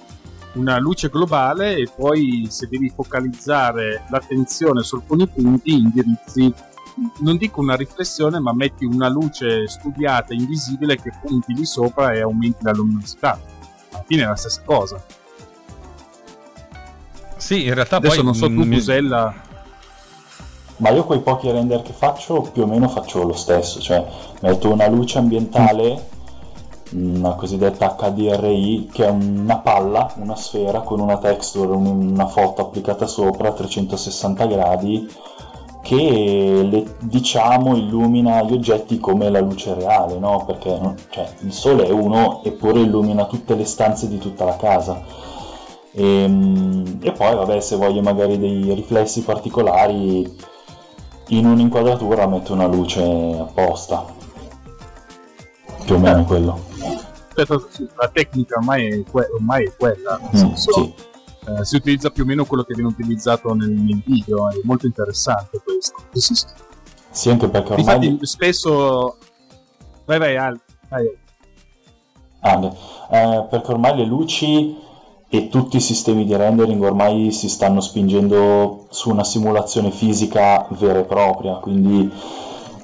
una 0.55 0.79
luce 0.79 1.09
globale 1.09 1.77
e 1.77 1.89
poi 1.95 2.47
se 2.49 2.67
devi 2.69 2.91
focalizzare 2.95 4.05
l'attenzione 4.09 4.83
su 4.83 4.97
alcuni 4.97 5.29
punti 5.29 5.73
indirizzi 5.75 6.53
non 7.21 7.37
dico 7.37 7.61
una 7.61 7.77
riflessione 7.77 8.41
ma 8.41 8.53
metti 8.53 8.85
una 8.85 9.09
luce 9.09 9.69
studiata 9.69 10.35
invisibile 10.35 10.97
che 10.97 11.13
punti 11.23 11.53
di 11.53 11.65
sopra 11.65 12.13
e 12.13 12.21
aumenti 12.21 12.65
la 12.65 12.73
luminosità 12.73 13.39
fine 14.07 14.23
è 14.23 14.27
la 14.27 14.37
stessa 14.37 14.63
cosa. 14.65 15.03
Sì, 17.37 17.67
in 17.67 17.75
realtà 17.75 17.97
Adesso 17.97 18.17
poi 18.17 18.25
non 18.25 18.35
so 18.35 18.47
tu 18.47 18.65
Musella 18.65 19.49
ma 20.81 20.91
io 20.91 21.05
quei 21.05 21.21
pochi 21.21 21.51
render 21.51 21.83
che 21.83 21.93
faccio 21.93 22.41
più 22.53 22.63
o 22.63 22.67
meno 22.67 22.89
faccio 22.89 23.23
lo 23.23 23.35
stesso, 23.35 23.81
cioè 23.81 24.03
metto 24.41 24.73
una 24.73 24.89
luce 24.89 25.19
ambientale, 25.19 26.09
una 26.93 27.35
cosiddetta 27.35 27.97
HDRI, 27.99 28.89
che 28.91 29.05
è 29.05 29.11
una 29.11 29.59
palla, 29.59 30.11
una 30.17 30.37
sfera 30.37 30.81
con 30.81 31.01
una 31.01 31.19
texture, 31.19 31.73
una 31.73 32.27
foto 32.27 32.63
applicata 32.63 33.07
sopra 33.07 33.49
a 33.49 33.53
360 33.53 34.47
gradi 34.47 35.09
che 35.91 36.69
le, 36.71 36.95
diciamo 37.01 37.77
illumina 37.77 38.43
gli 38.43 38.53
oggetti 38.53 39.01
come 39.01 39.29
la 39.29 39.41
luce 39.41 39.75
reale, 39.75 40.21
no? 40.21 40.45
Perché 40.47 40.79
cioè, 41.09 41.29
il 41.41 41.53
sole 41.53 41.85
è 41.85 41.91
uno 41.91 42.45
eppure 42.45 42.79
illumina 42.79 43.27
tutte 43.27 43.57
le 43.57 43.65
stanze 43.65 44.07
di 44.07 44.19
tutta 44.19 44.45
la 44.45 44.55
casa. 44.55 45.03
E, 45.91 46.23
ehm, 46.23 46.99
e 47.03 47.11
poi 47.11 47.35
vabbè 47.35 47.59
se 47.59 47.75
voglio 47.75 48.03
magari 48.03 48.39
dei 48.39 48.73
riflessi 48.73 49.23
particolari 49.23 50.33
in 51.31 51.47
un'inquadratura 51.47 52.29
metto 52.29 52.53
una 52.53 52.69
luce 52.69 53.03
apposta. 53.03 54.05
Più 55.85 55.97
o 55.97 55.99
meno 55.99 56.23
quello. 56.23 56.69
La 57.35 58.09
tecnica 58.13 58.59
ormai 58.59 59.01
è, 59.01 59.11
que- 59.11 59.29
ormai 59.35 59.65
è 59.65 59.73
quella, 59.77 60.21
mm, 60.37 60.53
sì 60.53 61.09
eh, 61.59 61.65
si 61.65 61.77
utilizza 61.77 62.11
più 62.11 62.23
o 62.25 62.27
meno 62.27 62.45
quello 62.45 62.63
che 62.63 62.75
viene 62.75 62.91
utilizzato 62.91 63.53
nel, 63.55 63.71
nel 63.71 64.03
video, 64.05 64.49
è 64.51 64.59
molto 64.65 64.87
interessante 64.87 65.61
questo. 65.63 65.95
Sì, 66.13 66.35
sì. 66.35 66.47
sì 67.11 67.31
anche 67.31 67.49
perché 67.49 67.73
ormai... 67.73 68.07
Infatti 68.07 68.27
spesso... 68.27 69.17
Vai 70.05 70.19
vai, 70.19 70.37
Al. 70.37 70.61
vai. 70.89 71.19
Ah, 72.41 72.75
eh, 73.11 73.47
perché 73.51 73.71
ormai 73.71 73.97
le 73.97 74.05
luci 74.05 74.77
e 75.29 75.49
tutti 75.49 75.77
i 75.77 75.81
sistemi 75.81 76.25
di 76.25 76.35
rendering 76.35 76.83
ormai 76.83 77.31
si 77.31 77.49
stanno 77.49 77.81
spingendo 77.81 78.87
su 78.91 79.11
una 79.11 79.23
simulazione 79.23 79.93
fisica 79.93 80.67
vera 80.71 80.99
e 80.99 81.05
propria, 81.05 81.55
quindi 81.57 82.11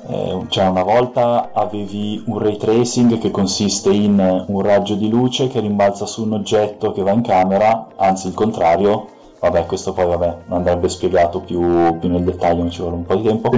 eh, 0.08 0.44
cioè 0.48 0.68
una 0.68 0.84
volta 0.84 1.50
avevi 1.52 2.22
un 2.26 2.38
ray 2.38 2.56
tracing 2.56 3.18
che 3.18 3.30
consiste 3.30 3.90
in 3.90 4.44
un 4.46 4.60
raggio 4.62 4.94
di 4.94 5.08
luce 5.08 5.48
che 5.48 5.58
rimbalza 5.58 6.06
su 6.06 6.22
un 6.22 6.34
oggetto 6.34 6.92
che 6.92 7.02
va 7.02 7.10
in 7.10 7.22
camera, 7.22 7.88
anzi 7.96 8.28
il 8.28 8.34
contrario, 8.34 9.08
vabbè 9.40 9.66
questo 9.66 9.92
poi 9.92 10.06
vabbè, 10.06 10.36
andrebbe 10.48 10.88
spiegato 10.88 11.40
più, 11.40 11.98
più 11.98 12.08
nel 12.08 12.22
dettaglio, 12.22 12.62
non 12.62 12.70
ci 12.70 12.80
vuole 12.80 12.96
un 12.96 13.04
po' 13.04 13.16
di 13.16 13.22
tempo. 13.22 13.50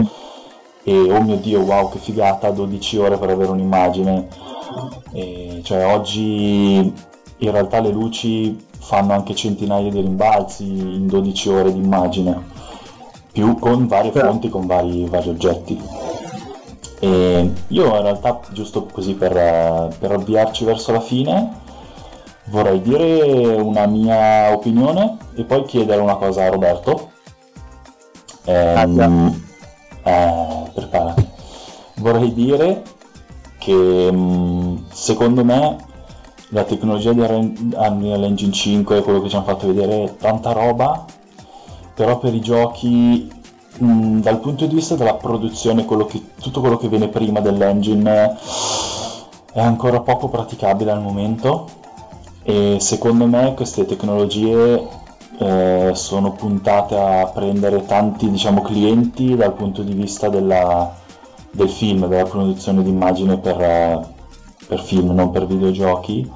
E 0.84 1.12
oh 1.12 1.20
mio 1.20 1.36
dio, 1.36 1.61
wow, 1.61 1.90
che 1.90 1.99
figata, 1.99 2.51
12 2.51 2.96
ore 2.96 3.18
per 3.18 3.28
avere 3.28 3.51
un'immagine. 3.51 4.28
E, 5.12 5.61
cioè 5.62 5.92
oggi 5.92 6.92
in 7.40 7.51
realtà 7.51 7.80
le 7.80 7.90
luci 7.90 8.66
fanno 8.78 9.12
anche 9.12 9.34
centinaia 9.34 9.90
di 9.90 10.01
rimbalzi 10.01 10.64
in 10.64 11.07
12 11.09 11.49
ore 11.51 11.72
di 11.74 11.78
immagine, 11.78 12.42
più 13.32 13.59
con 13.59 13.86
varie 13.86 14.12
fonti, 14.12 14.49
con 14.49 14.66
vari, 14.66 15.05
vari 15.05 15.28
oggetti. 15.28 16.17
E 17.01 17.53
io 17.68 17.84
in 17.96 18.03
realtà, 18.03 18.40
giusto 18.51 18.86
così 18.86 19.14
per, 19.14 19.32
per 19.99 20.12
avviarci 20.12 20.64
verso 20.64 20.92
la 20.92 21.01
fine, 21.01 21.53
vorrei 22.46 22.80
dire 22.80 23.55
una 23.57 23.86
mia 23.86 24.53
opinione 24.53 25.16
e 25.34 25.44
poi 25.44 25.64
chiedere 25.64 26.01
una 26.01 26.16
cosa 26.16 26.44
a 26.44 26.49
Roberto. 26.49 27.11
Ehm, 28.44 29.44
eh, 30.03 30.70
preparati. 30.74 31.28
Vorrei 31.96 32.32
dire 32.32 32.82
che 33.59 34.11
mm, 34.11 34.76
secondo 34.90 35.44
me 35.44 35.76
la 36.51 36.64
tecnologia 36.64 37.12
di 37.12 37.20
Unreal 37.20 38.24
Engine 38.24 38.53
5 38.53 39.03
quello 39.03 39.20
che 39.20 39.28
ci 39.28 39.36
hanno 39.36 39.44
fatto 39.44 39.66
vedere 39.66 40.05
è 40.05 40.16
tanta 40.16 40.53
roba 40.53 41.05
però 41.94 42.18
per 42.18 42.32
i 42.32 42.40
giochi 42.40 43.30
mh, 43.78 43.86
mm, 43.86 44.20
dal 44.20 44.40
punto 44.40 44.66
di 44.66 44.74
vista 44.74 44.94
della 44.94 45.14
produzione 45.14 45.84
quello 45.84 46.06
che, 46.06 46.22
tutto 46.40 46.60
quello 46.60 46.76
che 46.76 46.88
viene 46.88 47.08
prima 47.08 47.40
dell'engine 47.40 48.36
è 49.52 49.60
ancora 49.60 50.00
poco 50.00 50.28
praticabile 50.28 50.90
al 50.90 51.02
momento. 51.02 51.68
E 52.42 52.78
secondo 52.80 53.26
me 53.26 53.54
queste 53.54 53.84
tecnologie 53.84 54.86
eh, 55.38 55.90
sono 55.94 56.32
puntate 56.32 56.96
a 56.96 57.26
prendere 57.26 57.84
tanti 57.84 58.30
diciamo, 58.30 58.62
clienti 58.62 59.36
dal 59.36 59.54
punto 59.54 59.82
di 59.82 59.92
vista 59.92 60.28
della, 60.28 60.94
del 61.50 61.68
film, 61.68 62.06
della 62.06 62.24
produzione 62.24 62.82
di 62.82 62.90
immagine 62.90 63.38
per, 63.38 64.08
per 64.66 64.80
film, 64.80 65.10
non 65.10 65.30
per 65.30 65.46
videogiochi, 65.46 66.30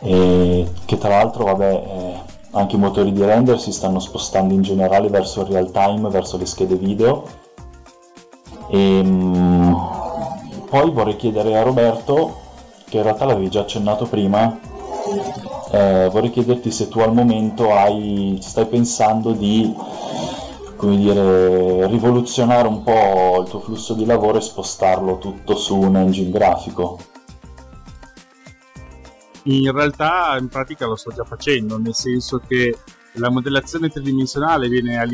e 0.00 0.66
che 0.84 0.98
tra 0.98 1.10
l'altro 1.10 1.44
vabbè, 1.44 1.72
eh, 1.72 2.33
anche 2.54 2.76
i 2.76 2.78
motori 2.78 3.12
di 3.12 3.24
render 3.24 3.60
si 3.60 3.72
stanno 3.72 3.98
spostando 3.98 4.54
in 4.54 4.62
generale 4.62 5.08
verso 5.08 5.42
il 5.42 5.48
real 5.48 5.70
time, 5.70 6.08
verso 6.08 6.36
le 6.36 6.46
schede 6.46 6.76
video. 6.76 7.24
E, 8.68 9.02
mh, 9.02 9.08
mm, 9.08 9.74
poi 10.68 10.90
vorrei 10.90 11.16
chiedere 11.16 11.56
a 11.56 11.62
Roberto, 11.62 12.40
che 12.88 12.96
in 12.98 13.02
realtà 13.02 13.24
l'avevi 13.24 13.50
già 13.50 13.60
accennato 13.60 14.06
prima, 14.06 14.58
eh, 15.70 16.08
vorrei 16.10 16.30
chiederti 16.30 16.70
se 16.70 16.88
tu 16.88 17.00
al 17.00 17.12
momento 17.12 17.72
hai, 17.72 18.38
stai 18.40 18.66
pensando 18.66 19.32
di 19.32 19.74
dire, 20.80 21.86
rivoluzionare 21.86 22.68
un 22.68 22.82
po' 22.82 23.40
il 23.40 23.48
tuo 23.48 23.60
flusso 23.60 23.94
di 23.94 24.04
lavoro 24.04 24.38
e 24.38 24.42
spostarlo 24.42 25.18
tutto 25.18 25.56
su 25.56 25.78
un 25.78 25.96
engine 25.96 26.30
grafico 26.30 26.98
in 29.44 29.72
realtà 29.72 30.36
in 30.38 30.48
pratica 30.48 30.86
lo 30.86 30.96
sto 30.96 31.10
già 31.12 31.24
facendo, 31.24 31.78
nel 31.78 31.94
senso 31.94 32.40
che 32.46 32.76
la 33.14 33.30
modellazione 33.30 33.88
tridimensionale 33.88 34.68
viene, 34.68 35.06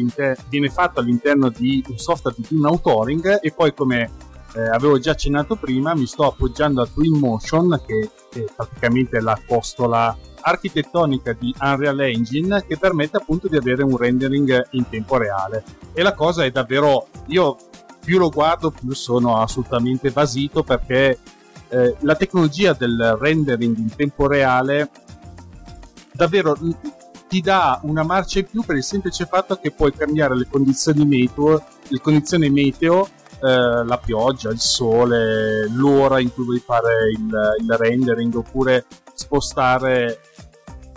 viene 0.49 0.69
fatta 0.71 1.01
all'interno 1.01 1.51
di 1.51 1.85
un 1.89 1.99
software 1.99 2.37
di 2.39 2.47
Twin 2.47 2.65
Authoring 2.65 3.41
e 3.43 3.53
poi 3.53 3.75
come 3.75 4.11
eh, 4.55 4.61
avevo 4.69 4.99
già 4.99 5.13
accennato 5.13 5.57
prima 5.57 5.95
mi 5.95 6.07
sto 6.07 6.27
appoggiando 6.27 6.83
a 6.83 6.87
Twinmotion 6.87 7.81
che 7.87 8.11
è 8.33 8.45
praticamente 8.55 9.21
la 9.21 9.39
costola 9.47 10.17
architettonica 10.43 11.35
di 11.39 11.55
Unreal 11.61 12.01
Engine 12.01 12.65
che 12.67 12.79
permette 12.79 13.19
appunto 13.19 13.49
di 13.49 13.57
avere 13.57 13.83
un 13.83 13.97
rendering 13.97 14.69
in 14.71 14.89
tempo 14.89 15.19
reale. 15.19 15.63
E 15.93 16.03
la 16.03 16.15
cosa 16.15 16.45
è 16.45 16.51
davvero 16.51 17.09
io 17.27 17.57
più 18.03 18.19
lo 18.19 18.31
guardo 18.31 18.71
più 18.71 18.93
sono 18.95 19.41
assolutamente 19.41 20.11
basito 20.11 20.63
perché 20.63 21.19
eh, 21.71 21.97
la 22.01 22.15
tecnologia 22.17 22.73
del 22.73 23.17
rendering 23.19 23.77
in 23.77 23.95
tempo 23.95 24.27
reale 24.27 24.91
davvero 26.13 26.57
ti 27.29 27.41
dà 27.41 27.81
una 27.85 28.03
marcia 28.03 28.41
in 28.41 28.47
più 28.47 28.63
per 28.65 28.77
il 28.77 28.83
semplice 28.83 29.25
fatto 29.25 29.57
che 29.57 29.71
puoi 29.71 29.93
cambiare 29.93 30.37
le 30.37 30.49
condizioni 30.51 31.07
meteo, 31.07 31.65
le 31.89 32.01
condizioni 32.01 32.51
meteo 32.51 33.09
eh, 33.43 33.85
la 33.85 33.99
pioggia, 33.99 34.51
il 34.51 34.59
sole, 34.61 35.69
l'ora 35.69 36.21
in 36.21 36.33
cui 36.33 36.45
vuoi 36.45 36.59
fare 36.59 37.11
il, 37.11 37.55
il 37.61 37.77
rendering 37.79 38.35
oppure 38.35 38.85
spostare 39.15 40.21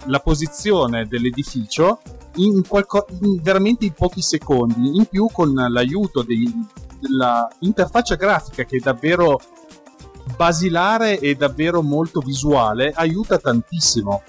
la 0.05 0.19
posizione 0.19 1.07
dell'edificio 1.07 2.01
in, 2.35 2.67
qualco- 2.67 3.05
in 3.21 3.39
veramente 3.41 3.85
in 3.85 3.93
pochi 3.93 4.21
secondi. 4.21 4.97
In 4.97 5.05
più 5.05 5.27
con 5.31 5.53
l'aiuto 5.53 6.23
dell'interfaccia 6.23 8.15
grafica 8.15 8.63
che 8.63 8.77
è 8.77 8.79
davvero 8.79 9.39
basilare 10.35 11.19
e 11.19 11.35
davvero 11.35 11.81
molto 11.81 12.19
visuale 12.19 12.91
aiuta 12.93 13.37
tantissimo. 13.37 14.23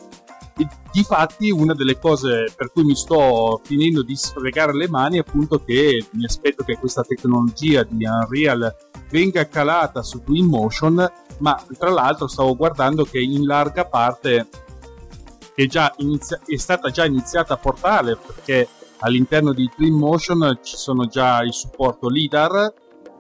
Difatti 0.92 1.50
una 1.50 1.74
delle 1.74 1.98
cose 1.98 2.52
per 2.54 2.70
cui 2.70 2.84
mi 2.84 2.94
sto 2.94 3.60
finendo 3.64 4.02
di 4.02 4.14
sfregare 4.14 4.72
le 4.72 4.88
mani 4.88 5.16
è 5.16 5.20
appunto 5.26 5.62
che 5.64 6.06
mi 6.12 6.24
aspetto 6.24 6.62
che 6.62 6.78
questa 6.78 7.02
tecnologia 7.02 7.82
di 7.82 8.04
Unreal 8.04 8.72
venga 9.10 9.48
calata 9.48 10.02
su 10.02 10.22
Twinmotion, 10.22 11.12
ma 11.38 11.60
tra 11.76 11.90
l'altro 11.90 12.28
stavo 12.28 12.54
guardando 12.54 13.04
che 13.04 13.18
in 13.18 13.44
larga 13.46 13.84
parte 13.84 14.48
è, 15.54 15.66
inizia- 15.96 16.40
è 16.46 16.56
stata 16.56 16.90
già 16.90 17.04
iniziata 17.04 17.54
a 17.54 17.58
portare 17.58 18.16
perché 18.16 18.68
all'interno 18.98 19.52
di 19.52 19.68
Twinmotion 19.74 20.60
ci 20.62 20.76
sono 20.76 21.06
già 21.06 21.42
il 21.42 21.52
supporto 21.52 22.08
LIDAR, 22.08 22.72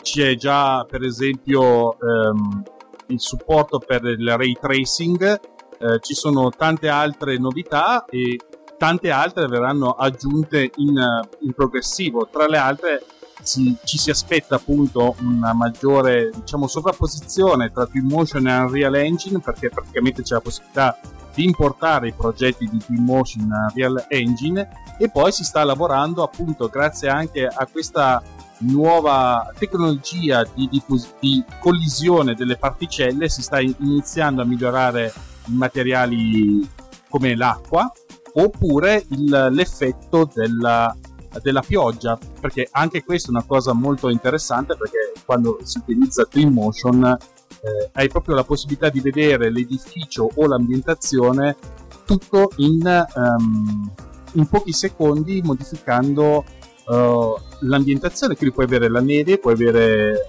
c'è 0.04 0.36
già 0.36 0.84
per 0.88 1.02
esempio 1.02 1.98
ehm, 1.98 2.62
il 3.06 3.20
supporto 3.20 3.78
per 3.78 4.04
il 4.04 4.36
ray 4.36 4.52
tracing, 4.60 5.40
eh, 5.78 5.98
ci 6.00 6.14
sono 6.14 6.50
tante 6.50 6.88
altre 6.88 7.38
novità 7.38 8.04
e 8.04 8.38
tante 8.76 9.10
altre 9.10 9.46
verranno 9.46 9.92
aggiunte 9.92 10.70
in, 10.76 11.22
in 11.40 11.52
progressivo. 11.54 12.28
Tra 12.30 12.46
le 12.46 12.58
altre 12.58 13.02
si, 13.42 13.74
ci 13.84 13.96
si 13.96 14.10
aspetta 14.10 14.56
appunto 14.56 15.16
una 15.20 15.54
maggiore 15.54 16.30
diciamo, 16.34 16.66
sovrapposizione 16.66 17.72
tra 17.72 17.86
Twinmotion 17.86 18.46
e 18.46 18.58
Unreal 18.58 18.94
Engine 18.96 19.40
perché 19.40 19.70
praticamente 19.70 20.22
c'è 20.22 20.34
la 20.34 20.40
possibilità 20.40 20.98
di 21.34 21.44
importare 21.44 22.08
i 22.08 22.12
progetti 22.12 22.68
di 22.68 22.78
Twinmotion 22.78 23.44
in 23.44 23.50
Unreal 23.50 24.04
Engine 24.08 24.68
e 24.98 25.10
poi 25.10 25.32
si 25.32 25.44
sta 25.44 25.64
lavorando 25.64 26.22
appunto 26.22 26.68
grazie 26.68 27.08
anche 27.08 27.46
a 27.46 27.66
questa 27.66 28.22
nuova 28.66 29.52
tecnologia 29.58 30.46
di, 30.54 30.68
diffus- 30.70 31.14
di 31.20 31.42
collisione 31.60 32.34
delle 32.34 32.56
particelle 32.56 33.28
si 33.28 33.42
sta 33.42 33.60
iniziando 33.60 34.42
a 34.42 34.44
migliorare 34.44 35.12
i 35.46 35.54
materiali 35.54 36.68
come 37.08 37.36
l'acqua 37.36 37.90
oppure 38.34 39.04
il, 39.10 39.48
l'effetto 39.52 40.28
della, 40.32 40.94
della 41.42 41.62
pioggia 41.62 42.18
perché 42.40 42.68
anche 42.70 43.04
questa 43.04 43.28
è 43.28 43.30
una 43.30 43.44
cosa 43.44 43.72
molto 43.72 44.08
interessante 44.08 44.76
perché 44.76 45.12
quando 45.24 45.58
si 45.62 45.78
utilizza 45.78 46.24
Twinmotion 46.24 47.04
eh, 47.04 47.90
hai 47.92 48.08
proprio 48.08 48.34
la 48.34 48.44
possibilità 48.44 48.88
di 48.88 49.00
vedere 49.00 49.50
l'edificio 49.50 50.28
o 50.34 50.46
l'ambientazione 50.46 51.56
tutto 52.04 52.50
in, 52.56 53.06
um, 53.14 53.90
in 54.32 54.46
pochi 54.46 54.72
secondi 54.72 55.40
modificando 55.42 56.44
uh, 56.86 57.34
l'ambientazione, 57.60 58.36
quindi 58.36 58.54
puoi 58.54 58.66
avere 58.66 58.88
la 58.88 59.00
neve, 59.00 59.38
puoi 59.38 59.54
avere 59.54 60.28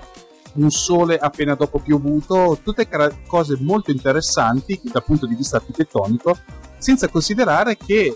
un 0.54 0.70
sole 0.70 1.18
appena 1.18 1.56
dopo 1.56 1.80
piovuto, 1.80 2.60
tutte 2.64 2.88
cose 3.28 3.58
molto 3.60 3.92
interessanti 3.92 4.80
dal 4.84 5.04
punto 5.04 5.26
di 5.26 5.36
vista 5.36 5.58
architettonico, 5.58 6.38
senza 6.78 7.08
considerare 7.10 7.78
che 7.78 8.16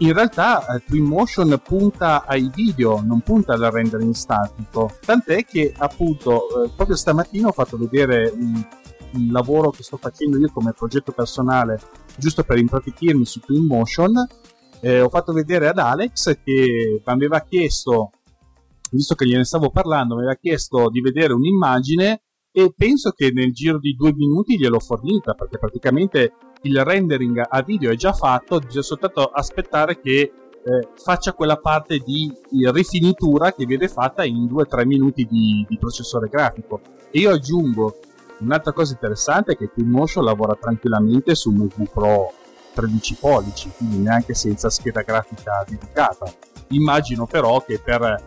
in 0.00 0.14
realtà 0.14 0.66
eh, 0.66 0.82
Twinmotion 0.84 1.60
punta 1.62 2.24
ai 2.24 2.50
video, 2.54 3.02
non 3.02 3.20
punta 3.20 3.52
al 3.52 3.70
rendering 3.70 4.14
statico. 4.14 4.90
Tant'è 5.04 5.44
che 5.44 5.74
appunto 5.76 6.64
eh, 6.64 6.70
proprio 6.74 6.96
stamattina 6.96 7.48
ho 7.48 7.52
fatto 7.52 7.76
vedere 7.76 8.32
un, 8.34 8.66
un, 9.12 9.28
lavoro 9.30 9.70
che 9.70 9.82
sto 9.82 9.98
facendo 9.98 10.38
io 10.38 10.50
come 10.52 10.72
progetto 10.72 11.12
personale, 11.12 11.78
giusto 12.16 12.42
per 12.44 12.56
impratichirmi 12.58 13.26
su 13.26 13.40
Twinmotion, 13.40 14.26
eh, 14.80 15.00
ho 15.00 15.08
fatto 15.08 15.32
vedere 15.32 15.68
ad 15.68 15.78
Alex 15.78 16.38
che 16.42 17.02
mi 17.04 17.12
aveva 17.12 17.40
chiesto, 17.40 18.10
visto 18.90 19.14
che 19.14 19.26
gliene 19.26 19.44
stavo 19.44 19.70
parlando, 19.70 20.14
mi 20.14 20.22
aveva 20.22 20.36
chiesto 20.36 20.88
di 20.90 21.00
vedere 21.00 21.32
un'immagine 21.32 22.22
e 22.52 22.72
penso 22.76 23.10
che 23.12 23.30
nel 23.32 23.52
giro 23.52 23.78
di 23.78 23.94
due 23.94 24.12
minuti 24.12 24.58
gliel'ho 24.58 24.80
fornita 24.80 25.34
perché 25.34 25.58
praticamente 25.58 26.32
il 26.62 26.82
rendering 26.84 27.44
a 27.48 27.62
video 27.62 27.90
è 27.90 27.96
già 27.96 28.12
fatto, 28.12 28.58
bisogna 28.58 28.82
soltanto 28.82 29.24
aspettare 29.24 30.00
che 30.00 30.32
eh, 30.62 30.88
faccia 30.94 31.32
quella 31.32 31.56
parte 31.56 31.98
di 31.98 32.30
rifinitura 32.70 33.52
che 33.52 33.64
viene 33.64 33.88
fatta 33.88 34.24
in 34.24 34.44
2-3 34.44 34.86
minuti 34.86 35.24
di, 35.24 35.64
di, 35.66 35.78
processore 35.78 36.28
grafico. 36.28 36.80
E 37.10 37.20
io 37.20 37.30
aggiungo 37.30 37.98
un'altra 38.40 38.72
cosa 38.72 38.92
interessante 38.92 39.56
che 39.56 39.70
Twinmotion 39.72 40.24
lavora 40.24 40.54
tranquillamente 40.60 41.34
su 41.34 41.50
MV 41.50 41.90
Pro 41.90 42.32
13 42.72 43.16
pollici, 43.16 43.70
quindi 43.76 43.98
neanche 43.98 44.34
senza 44.34 44.70
scheda 44.70 45.02
grafica 45.02 45.64
dedicata. 45.66 46.32
Immagino 46.68 47.26
però 47.26 47.62
che 47.62 47.78
per 47.78 48.22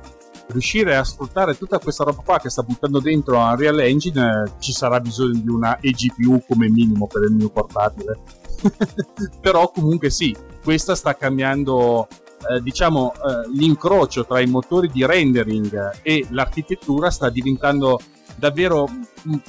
riuscire 0.48 0.96
a 0.96 1.04
sfruttare 1.04 1.58
tutta 1.58 1.80
questa 1.80 2.04
roba 2.04 2.22
qua 2.24 2.40
che 2.40 2.50
sta 2.50 2.64
buttando 2.64 3.00
dentro 3.00 3.38
Unreal 3.38 3.80
Engine 3.80 4.44
eh, 4.44 4.52
ci 4.60 4.74
sarà 4.74 5.00
bisogno 5.00 5.40
di 5.40 5.50
una 5.50 5.78
eGPU 5.80 6.44
come 6.48 6.70
minimo 6.70 7.08
per 7.08 7.24
il 7.24 7.34
mio 7.34 7.50
portatile. 7.50 8.20
però 9.42 9.72
comunque 9.72 10.10
sì, 10.10 10.36
questa 10.64 10.96
sta 10.96 11.16
cambiando 11.16 12.08
eh, 12.50 12.62
diciamo 12.62 13.14
eh, 13.14 13.50
l'incrocio 13.54 14.26
tra 14.26 14.40
i 14.40 14.48
motori 14.48 14.90
di 14.92 15.06
rendering 15.06 16.00
e 16.02 16.26
l'architettura 16.30 17.10
sta 17.10 17.30
diventando 17.30 18.00
davvero 18.36 18.90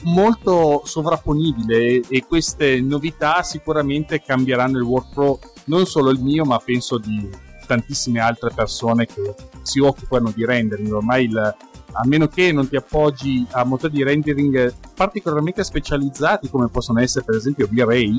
molto 0.03 0.82
sovrapponibile 0.85 2.03
e, 2.09 2.24
queste 2.26 2.80
novità 2.80 3.43
sicuramente 3.43 4.22
cambieranno 4.22 4.78
il 4.78 4.85
workflow 4.85 5.39
non 5.64 5.87
solo 5.87 6.11
il 6.11 6.20
mio 6.20 6.45
ma 6.45 6.59
penso 6.59 6.99
di 6.99 7.28
tantissime 7.66 8.20
altre 8.20 8.51
persone 8.55 9.07
che 9.07 9.35
si 9.62 9.80
occupano 9.80 10.30
di 10.35 10.45
rendering. 10.45 10.93
Ormai 10.93 11.24
il, 11.24 11.37
a 11.37 12.07
meno 12.07 12.28
che 12.28 12.53
non 12.53 12.68
ti 12.68 12.76
appoggi 12.76 13.47
a 13.51 13.64
motori 13.64 13.95
di 13.95 14.03
rendering 14.03 14.74
particolarmente 14.95 15.64
specializzati 15.64 16.51
come 16.51 16.68
possono 16.68 17.01
essere 17.01 17.24
per 17.24 17.37
esempio 17.37 17.68
V-Ray 17.68 18.18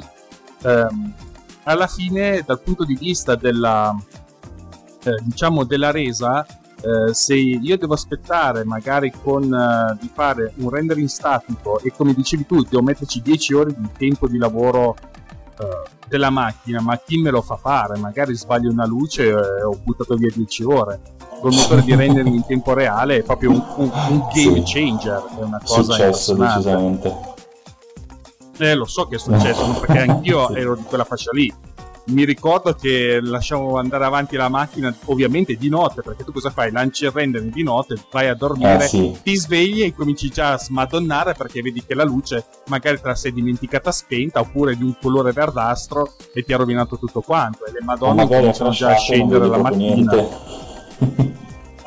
ehm, 0.63 1.13
alla 1.63 1.88
fine 1.88 2.43
dal 2.45 2.61
punto 2.61 2.86
di 2.86 2.95
vista 2.95 3.36
della 3.36 3.95
eh, 5.03 5.18
diciamo 5.24 5.63
della 5.63 5.91
resa 5.91 6.45
eh, 6.82 7.14
se 7.14 7.36
io 7.36 7.78
devo 7.78 7.94
aspettare 7.94 8.64
magari 8.64 9.12
con 9.12 9.44
uh, 9.44 9.98
di 10.00 10.10
fare 10.14 10.54
un 10.58 10.70
rendering 10.70 11.08
statico 11.08 11.80
e 11.80 11.92
come 11.96 12.14
dicevi 12.14 12.46
tu 12.46 12.62
devo 12.62 12.82
metterci 12.82 13.22
10 13.22 13.54
ore 13.54 13.74
di 13.76 13.90
tempo 13.98 14.28
di 14.28 14.38
lavoro 14.38 14.90
uh, 15.60 15.66
della 16.08 16.30
macchina 16.30 16.82
ma 16.82 16.98
chi 16.98 17.18
me 17.18 17.30
lo 17.30 17.42
fa 17.42 17.56
fare? 17.56 17.98
Magari 17.98 18.36
sbaglio 18.36 18.72
una 18.72 18.86
luce 18.86 19.30
e 19.30 19.34
ho 19.34 19.80
buttato 19.82 20.16
via 20.16 20.30
10 20.34 20.64
ore. 20.64 21.00
Con 21.40 21.52
il 21.52 21.58
motore 21.58 21.82
di 21.82 21.96
rendering 21.96 22.34
in 22.34 22.46
tempo 22.46 22.74
reale 22.74 23.18
è 23.18 23.24
proprio 23.24 23.52
un, 23.52 23.64
un, 23.78 23.92
un 24.10 24.28
game 24.34 24.62
changer 24.64 25.24
è 25.40 25.44
una 25.44 25.62
cosa 25.64 25.94
successo 25.94 26.34
decisamente. 26.34 27.34
Eh, 28.58 28.74
lo 28.74 28.86
so 28.86 29.08
che 29.08 29.16
è 29.16 29.20
successo 29.20 29.80
perché 29.80 30.00
anch'io 30.00 30.50
ero 30.56 30.76
di 30.76 30.84
quella 30.84 31.04
fascia 31.04 31.32
lì 31.34 31.54
mi 32.08 32.24
ricordo 32.24 32.74
che 32.74 33.20
lasciamo 33.22 33.78
andare 33.78 34.06
avanti 34.06 34.36
la 34.36 34.49
macchina 34.49 34.95
ovviamente 35.06 35.56
di 35.56 35.70
notte 35.70 36.01
perché 36.01 36.24
tu 36.24 36.32
cosa 36.32 36.51
fai? 36.51 36.72
lanci 36.72 37.06
il 37.06 37.12
render 37.12 37.41
di 37.41 37.64
notte 37.64 37.95
vai 38.12 38.28
a 38.28 38.36
dormire 38.36 38.84
eh, 38.84 38.88
sì. 38.88 39.18
ti 39.24 39.36
svegli 39.36 39.82
e 39.82 39.93
cominci 39.93 40.30
già 40.30 40.53
a 40.53 40.58
smadonnare 40.60 41.34
perché 41.34 41.62
vedi 41.62 41.84
che 41.84 41.95
la 41.95 42.03
luce 42.03 42.45
magari 42.68 42.99
te 42.99 43.08
la 43.08 43.16
sei 43.16 43.34
dimenticata 43.34 43.91
spenta 43.91 44.39
oppure 44.39 44.76
di 44.76 44.84
un 44.84 44.95
colore 45.01 45.32
verdastro 45.32 46.14
e 46.34 46.43
ti 46.43 46.53
ha 46.53 46.58
rovinato 46.58 46.97
tutto 46.97 47.22
quanto 47.22 47.66
e 47.66 47.72
le 47.72 47.82
madonne 47.84 48.28
cominciano 48.28 48.70
già 48.70 48.91
a 48.91 48.97
scendere 48.97 49.47
la 49.47 49.58
mattina 49.58 50.64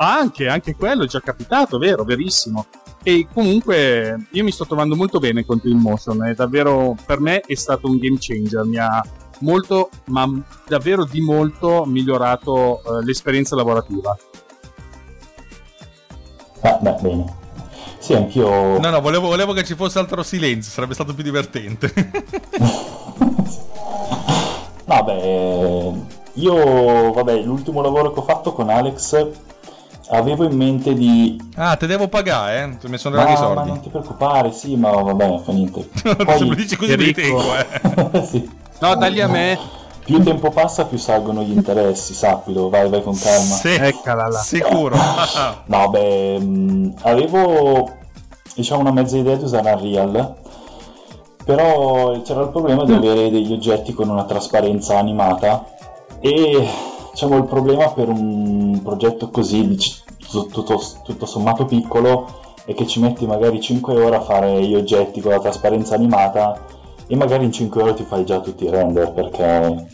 anche, 0.01 0.47
anche 0.47 0.75
quello 0.75 1.03
è 1.03 1.07
già 1.07 1.19
capitato 1.19 1.77
vero, 1.77 2.03
verissimo 2.03 2.65
e 3.03 3.27
comunque 3.33 4.27
io 4.31 4.43
mi 4.43 4.51
sto 4.51 4.65
trovando 4.65 4.95
molto 4.95 5.19
bene 5.19 5.45
con 5.45 5.61
Twinmotion 5.61 6.25
è 6.25 6.33
davvero 6.33 6.95
per 7.05 7.21
me 7.21 7.39
è 7.39 7.55
stato 7.55 7.87
un 7.87 7.97
game 7.97 8.17
changer 8.19 8.65
mi 8.65 8.77
ha 8.77 9.01
molto, 9.39 9.89
ma 10.05 10.27
davvero 10.67 11.05
di 11.05 11.21
molto 11.21 11.85
migliorato 11.85 12.81
eh, 12.81 13.03
l'esperienza 13.03 13.55
lavorativa. 13.55 14.17
Ah, 16.61 16.77
beh, 16.81 16.97
bene. 17.01 17.37
Sì, 17.99 18.13
anch'io. 18.13 18.79
No, 18.79 18.89
no, 18.89 19.01
volevo, 19.01 19.27
volevo 19.27 19.53
che 19.53 19.63
ci 19.63 19.75
fosse 19.75 19.99
altro 19.99 20.23
silenzio, 20.23 20.71
sarebbe 20.71 20.93
stato 20.93 21.13
più 21.13 21.23
divertente. 21.23 21.93
no, 24.85 25.03
beh, 25.03 25.93
io, 26.33 27.13
vabbè, 27.13 27.41
l'ultimo 27.41 27.81
lavoro 27.81 28.11
che 28.13 28.19
ho 28.19 28.23
fatto 28.23 28.53
con 28.53 28.69
Alex 28.69 29.27
avevo 30.09 30.45
in 30.45 30.55
mente 30.55 30.93
di... 30.93 31.39
Ah, 31.55 31.75
te 31.75 31.87
devo 31.87 32.07
pagare, 32.07 32.77
eh? 32.81 32.87
Mi 32.87 32.97
sono 32.97 33.15
dati 33.15 33.33
i 33.33 33.37
soldi. 33.37 33.55
Ma 33.55 33.65
non 33.65 33.81
ti 33.81 33.89
preoccupare, 33.89 34.51
sì, 34.51 34.75
ma 34.75 34.91
vabbè, 34.91 35.41
fa 35.43 35.51
niente. 35.51 35.87
Poi... 36.15 36.37
Se 36.37 36.45
lo 36.45 36.55
dici 36.55 36.75
così 36.75 36.95
mi 36.95 37.11
tengo, 37.11 37.55
eh. 37.55 38.25
sì. 38.25 38.49
No, 38.79 38.95
dagli 38.95 39.19
a 39.19 39.27
me. 39.27 39.57
Più 40.05 40.23
tempo 40.23 40.49
passa, 40.49 40.85
più 40.85 40.97
salgono 40.97 41.43
gli 41.43 41.51
interessi, 41.51 42.13
sappilo, 42.13 42.69
vai, 42.69 42.89
vai 42.89 43.03
con 43.03 43.15
calma. 43.15 43.55
Sì, 43.55 43.67
Eccola 43.67 44.27
là. 44.27 44.39
Sicuro. 44.39 44.95
no, 45.65 45.89
beh, 45.89 46.39
mh, 46.39 46.93
avevo, 47.01 47.91
diciamo, 48.55 48.81
una 48.81 48.91
mezza 48.91 49.17
idea 49.17 49.35
di 49.35 49.43
usare 49.43 49.71
Unreal, 49.71 50.35
però 51.43 52.19
c'era 52.21 52.41
il 52.41 52.49
problema 52.49 52.85
di 52.85 52.93
avere 52.93 53.29
degli 53.29 53.53
oggetti 53.53 53.93
con 53.93 54.09
una 54.09 54.23
trasparenza 54.23 54.97
animata 54.97 55.65
e, 56.19 56.67
diciamo, 57.11 57.37
il 57.37 57.45
problema 57.45 57.91
per 57.91 58.07
un 58.07 58.79
progetto 58.83 59.29
così, 59.29 59.77
tutto, 60.17 60.47
tutto, 60.47 60.81
tutto 61.03 61.25
sommato 61.27 61.65
piccolo, 61.65 62.55
è 62.65 62.73
che 62.73 62.87
ci 62.87 62.99
metti 62.99 63.27
magari 63.27 63.61
5 63.61 64.01
ore 64.01 64.15
a 64.15 64.21
fare 64.21 64.63
gli 64.63 64.73
oggetti 64.73 65.21
con 65.21 65.33
la 65.33 65.39
trasparenza 65.39 65.93
animata 65.93 66.77
e 67.11 67.15
magari 67.15 67.43
in 67.43 67.51
5 67.51 67.81
ore 67.81 67.93
ti 67.95 68.03
fai 68.03 68.23
già 68.23 68.39
tutti 68.39 68.65
i 68.65 68.69
render 68.69 69.11
perché 69.11 69.87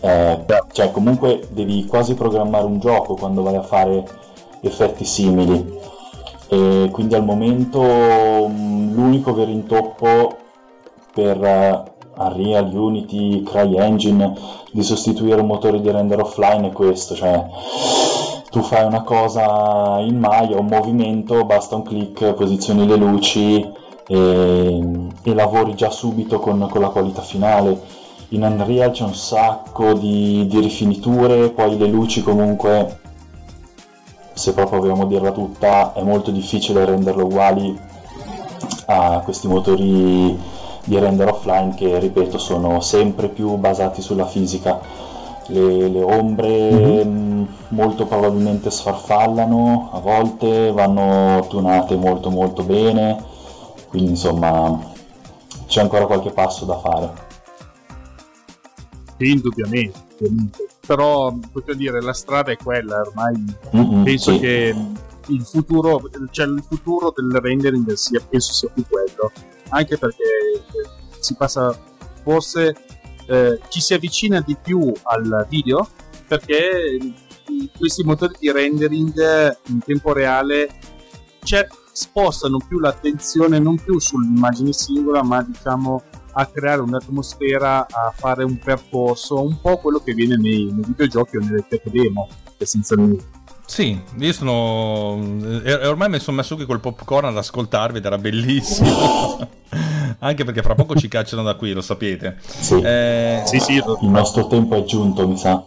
eh, 0.00 0.44
cioè 0.72 0.90
comunque 0.90 1.46
devi 1.50 1.86
quasi 1.86 2.14
programmare 2.14 2.66
un 2.66 2.80
gioco 2.80 3.14
quando 3.14 3.42
vai 3.42 3.54
a 3.54 3.62
fare 3.62 4.04
effetti 4.60 5.04
simili. 5.04 5.80
E 6.48 6.88
quindi 6.90 7.14
al 7.14 7.24
momento 7.24 7.80
mm, 7.80 8.92
l'unico 8.92 9.34
vero 9.34 9.52
intoppo 9.52 10.36
per 11.12 11.38
uh, 11.38 12.20
Unreal, 12.20 12.74
Unity, 12.74 13.44
CryEngine 13.44 14.34
di 14.72 14.82
sostituire 14.82 15.40
un 15.40 15.46
motore 15.46 15.80
di 15.80 15.90
render 15.92 16.20
offline 16.20 16.68
è 16.68 16.72
questo 16.72 17.14
cioè 17.14 17.46
tu 18.50 18.62
fai 18.62 18.84
una 18.84 19.02
cosa 19.02 19.98
in 20.00 20.18
Maya, 20.18 20.58
un 20.58 20.66
movimento, 20.66 21.44
basta 21.44 21.76
un 21.76 21.82
clic, 21.82 22.34
posizioni 22.34 22.84
le 22.84 22.96
luci 22.96 23.82
e, 24.06 25.08
e 25.22 25.34
lavori 25.34 25.74
già 25.74 25.90
subito 25.90 26.38
con, 26.38 26.68
con, 26.70 26.80
la 26.80 26.88
qualità 26.88 27.22
finale. 27.22 27.80
In 28.28 28.42
Unreal 28.42 28.90
c'è 28.90 29.04
un 29.04 29.14
sacco 29.14 29.92
di, 29.94 30.46
di 30.48 30.60
rifiniture, 30.60 31.50
poi 31.50 31.78
le 31.78 31.86
luci 31.86 32.22
comunque, 32.22 33.00
se 34.32 34.54
proprio 34.54 34.80
vogliamo 34.80 35.06
dirla 35.06 35.30
tutta, 35.30 35.92
è 35.92 36.02
molto 36.02 36.30
difficile 36.30 36.84
renderle 36.84 37.22
uguali 37.22 37.78
a 38.86 39.20
questi 39.24 39.46
motori 39.46 40.38
di 40.84 40.98
render 40.98 41.28
offline 41.28 41.74
che, 41.74 41.98
ripeto, 41.98 42.38
sono 42.38 42.80
sempre 42.80 43.28
più 43.28 43.54
basati 43.56 44.02
sulla 44.02 44.26
fisica. 44.26 45.02
Le, 45.46 45.88
le 45.88 46.02
ombre 46.02 46.72
mm-hmm. 46.72 47.44
molto 47.68 48.06
probabilmente 48.06 48.70
sfarfallano, 48.70 49.90
a 49.92 50.00
volte 50.00 50.72
vanno 50.72 51.46
tunate 51.48 51.96
molto 51.96 52.30
molto 52.30 52.62
bene 52.62 53.32
quindi 53.94 54.10
insomma 54.10 54.92
c'è 55.68 55.80
ancora 55.80 56.06
qualche 56.06 56.32
passo 56.32 56.64
da 56.64 56.76
fare. 56.80 57.12
Sì, 59.16 59.30
indubbiamente, 59.30 60.02
però 60.84 61.32
potrei 61.52 61.76
dire 61.76 62.02
la 62.02 62.12
strada 62.12 62.50
è 62.50 62.56
quella, 62.56 63.02
ormai 63.02 63.56
mm-hmm, 63.76 64.02
penso 64.02 64.32
sì. 64.32 64.40
che 64.40 64.74
il 65.28 65.42
futuro, 65.44 66.10
cioè 66.32 66.46
il 66.46 66.64
futuro 66.68 67.12
del 67.14 67.40
rendering 67.40 67.92
sia, 67.92 68.20
penso 68.28 68.52
sia 68.52 68.68
più 68.74 68.84
quello, 68.88 69.30
anche 69.68 69.96
perché 69.96 70.24
si 71.20 71.36
passa 71.36 71.78
forse 72.24 72.74
eh, 73.26 73.60
ci 73.68 73.80
si 73.80 73.94
avvicina 73.94 74.40
di 74.40 74.56
più 74.60 74.92
al 75.04 75.46
video 75.48 75.88
perché 76.26 76.98
questi 77.78 78.02
motori 78.02 78.34
di 78.40 78.50
rendering 78.50 79.56
in 79.68 79.78
tempo 79.78 80.12
reale 80.12 80.68
c'è 81.44 81.64
spostano 81.94 82.58
più 82.58 82.80
l'attenzione 82.80 83.60
non 83.60 83.76
più 83.76 84.00
sull'immagine 84.00 84.72
singola, 84.72 85.22
ma 85.22 85.42
diciamo 85.42 86.02
a 86.32 86.46
creare 86.46 86.80
un'atmosfera, 86.80 87.86
a 87.88 88.12
fare 88.14 88.42
un 88.42 88.58
percorso, 88.58 89.40
un 89.40 89.60
po' 89.60 89.78
quello 89.78 90.00
che 90.00 90.12
viene 90.12 90.36
nei, 90.36 90.64
nei 90.72 90.84
videogiochi 90.84 91.36
o 91.36 91.40
nelle 91.40 91.64
tech 91.68 91.88
demo, 91.88 92.28
essenzialmente. 92.58 93.42
Sì, 93.64 93.98
io 94.18 94.32
sono. 94.32 95.18
E 95.62 95.86
ormai 95.86 96.10
mi 96.10 96.18
sono 96.18 96.36
messo 96.36 96.56
qui 96.56 96.66
col 96.66 96.80
popcorn 96.80 97.28
ad 97.28 97.36
ascoltarvi 97.36 97.98
ed 97.98 98.04
era 98.04 98.18
bellissimo. 98.18 99.48
Anche 100.18 100.44
perché 100.44 100.62
fra 100.62 100.74
poco 100.74 100.96
ci 100.96 101.08
cacciano 101.08 101.42
da 101.42 101.54
qui, 101.54 101.72
lo 101.72 101.80
sapete. 101.80 102.38
Sì, 102.40 102.80
eh... 102.80 103.42
sì, 103.44 103.60
sì, 103.60 103.74
il 103.74 104.08
nostro 104.08 104.48
tempo 104.48 104.74
è 104.74 104.84
giunto, 104.84 105.28
mi 105.28 105.38
sa. 105.38 105.64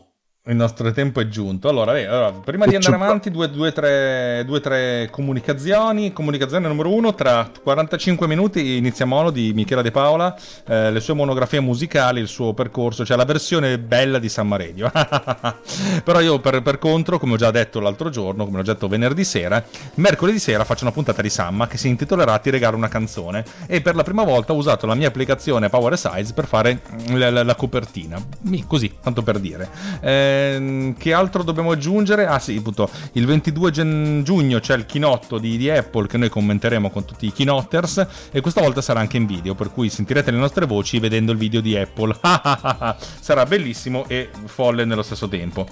Il 0.49 0.55
nostro 0.55 0.93
tempo 0.93 1.19
è 1.19 1.27
giunto. 1.27 1.67
Allora, 1.67 1.91
beh, 1.91 2.07
allora 2.07 2.31
prima 2.31 2.65
di 2.65 2.75
andare 2.75 2.95
avanti, 2.95 3.29
due, 3.29 3.49
due, 3.49 3.73
tre, 3.73 4.43
due, 4.45 4.61
tre 4.61 5.09
comunicazioni. 5.11 6.13
Comunicazione 6.13 6.69
numero 6.69 6.93
uno: 6.93 7.13
tra 7.13 7.51
45 7.61 8.27
minuti 8.27 8.77
inizia 8.77 9.05
Mono 9.05 9.29
di 9.29 9.51
Michela 9.53 9.81
De 9.81 9.91
Paola, 9.91 10.33
eh, 10.65 10.89
le 10.89 11.01
sue 11.01 11.15
monografie 11.15 11.59
musicali, 11.59 12.21
il 12.21 12.29
suo 12.29 12.53
percorso, 12.53 13.03
cioè 13.03 13.17
la 13.17 13.25
versione 13.25 13.77
bella 13.77 14.19
di 14.19 14.29
San 14.29 14.47
Maredio. 14.47 14.89
Però 16.05 16.21
io, 16.21 16.39
per, 16.39 16.61
per, 16.61 16.77
contro, 16.77 17.19
come 17.19 17.33
ho 17.33 17.37
già 17.37 17.51
detto 17.51 17.81
l'altro 17.81 18.09
giorno, 18.09 18.45
come 18.45 18.59
ho 18.59 18.63
già 18.63 18.71
detto 18.71 18.87
venerdì 18.87 19.25
sera, 19.25 19.61
mercoledì 19.95 20.39
sera 20.39 20.63
faccio 20.63 20.85
una 20.85 20.93
puntata 20.93 21.21
di 21.21 21.29
Samma 21.29 21.67
che 21.67 21.77
si 21.77 21.89
intitolerà 21.89 22.39
Ti 22.39 22.51
regalo 22.51 22.77
una 22.77 22.87
canzone. 22.87 23.43
E 23.65 23.81
per 23.81 23.95
la 23.95 24.03
prima 24.03 24.23
volta 24.23 24.53
ho 24.53 24.55
usato 24.55 24.85
la 24.85 24.95
mia 24.95 25.09
applicazione 25.09 25.67
Power 25.67 25.97
Size 25.97 26.31
per 26.33 26.47
fare 26.47 26.79
la, 27.09 27.29
la, 27.29 27.43
la 27.43 27.55
copertina. 27.55 28.17
Così, 28.65 28.93
tanto 29.01 29.23
per 29.23 29.39
dire. 29.39 29.67
Eh, 29.99 30.35
Ehm, 30.37 30.95
che 30.97 31.13
altro 31.13 31.43
dobbiamo 31.43 31.71
aggiungere? 31.71 32.25
Ah 32.25 32.39
sì, 32.39 32.55
appunto, 32.57 32.89
il 33.13 33.25
22 33.25 33.71
gen- 33.71 34.21
giugno 34.23 34.59
c'è 34.59 34.75
il 34.75 34.85
chinotto 34.85 35.37
di, 35.37 35.57
di, 35.57 35.69
Apple 35.69 36.07
che 36.07 36.17
noi 36.17 36.29
commenteremo 36.29 36.89
con 36.89 37.05
tutti 37.05 37.25
i 37.25 37.31
kinotters 37.31 38.07
e 38.31 38.41
questa 38.41 38.61
volta 38.61 38.81
sarà 38.81 38.99
anche 38.99 39.17
in 39.17 39.25
video, 39.25 39.55
per 39.55 39.71
cui 39.71 39.89
sentirete 39.89 40.31
le 40.31 40.37
nostre 40.37 40.65
voci 40.65 40.99
vedendo 40.99 41.31
il 41.31 41.37
video 41.37 41.61
di 41.61 41.75
Apple. 41.75 42.15
sarà 43.19 43.45
bellissimo 43.45 44.05
e 44.07 44.29
folle 44.45 44.85
nello 44.85 45.03
stesso 45.03 45.27
tempo. 45.27 45.67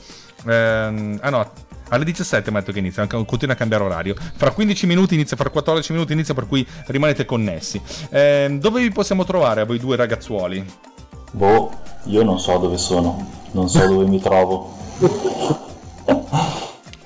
Ehm, 0.47 1.19
ah 1.21 1.29
no, 1.29 1.51
alle 1.89 2.03
17 2.03 2.49
mi 2.51 2.57
ha 2.57 2.59
detto 2.59 2.71
che 2.71 2.79
inizia, 2.79 3.05
continua 3.07 3.53
a 3.53 3.57
cambiare 3.57 3.83
orario. 3.83 4.15
Fra 4.35 4.51
15 4.51 4.87
minuti 4.87 5.13
inizia, 5.13 5.37
fra 5.37 5.49
14 5.49 5.93
minuti 5.93 6.13
inizia, 6.13 6.33
per 6.33 6.47
cui 6.47 6.65
rimanete 6.87 7.25
connessi. 7.25 7.81
Eh, 8.09 8.57
dove 8.59 8.81
vi 8.81 8.91
possiamo 8.91 9.23
trovare 9.23 9.61
a 9.61 9.65
voi 9.65 9.77
due 9.77 9.95
ragazzuoli? 9.95 10.93
Boh, 11.35 11.69
io 12.05 12.23
non 12.23 12.39
so 12.39 12.57
dove 12.57 12.77
sono 12.77 13.33
non 13.55 13.69
so 13.69 13.87
dove 13.87 14.05
mi 14.05 14.19
trovo. 14.19 14.73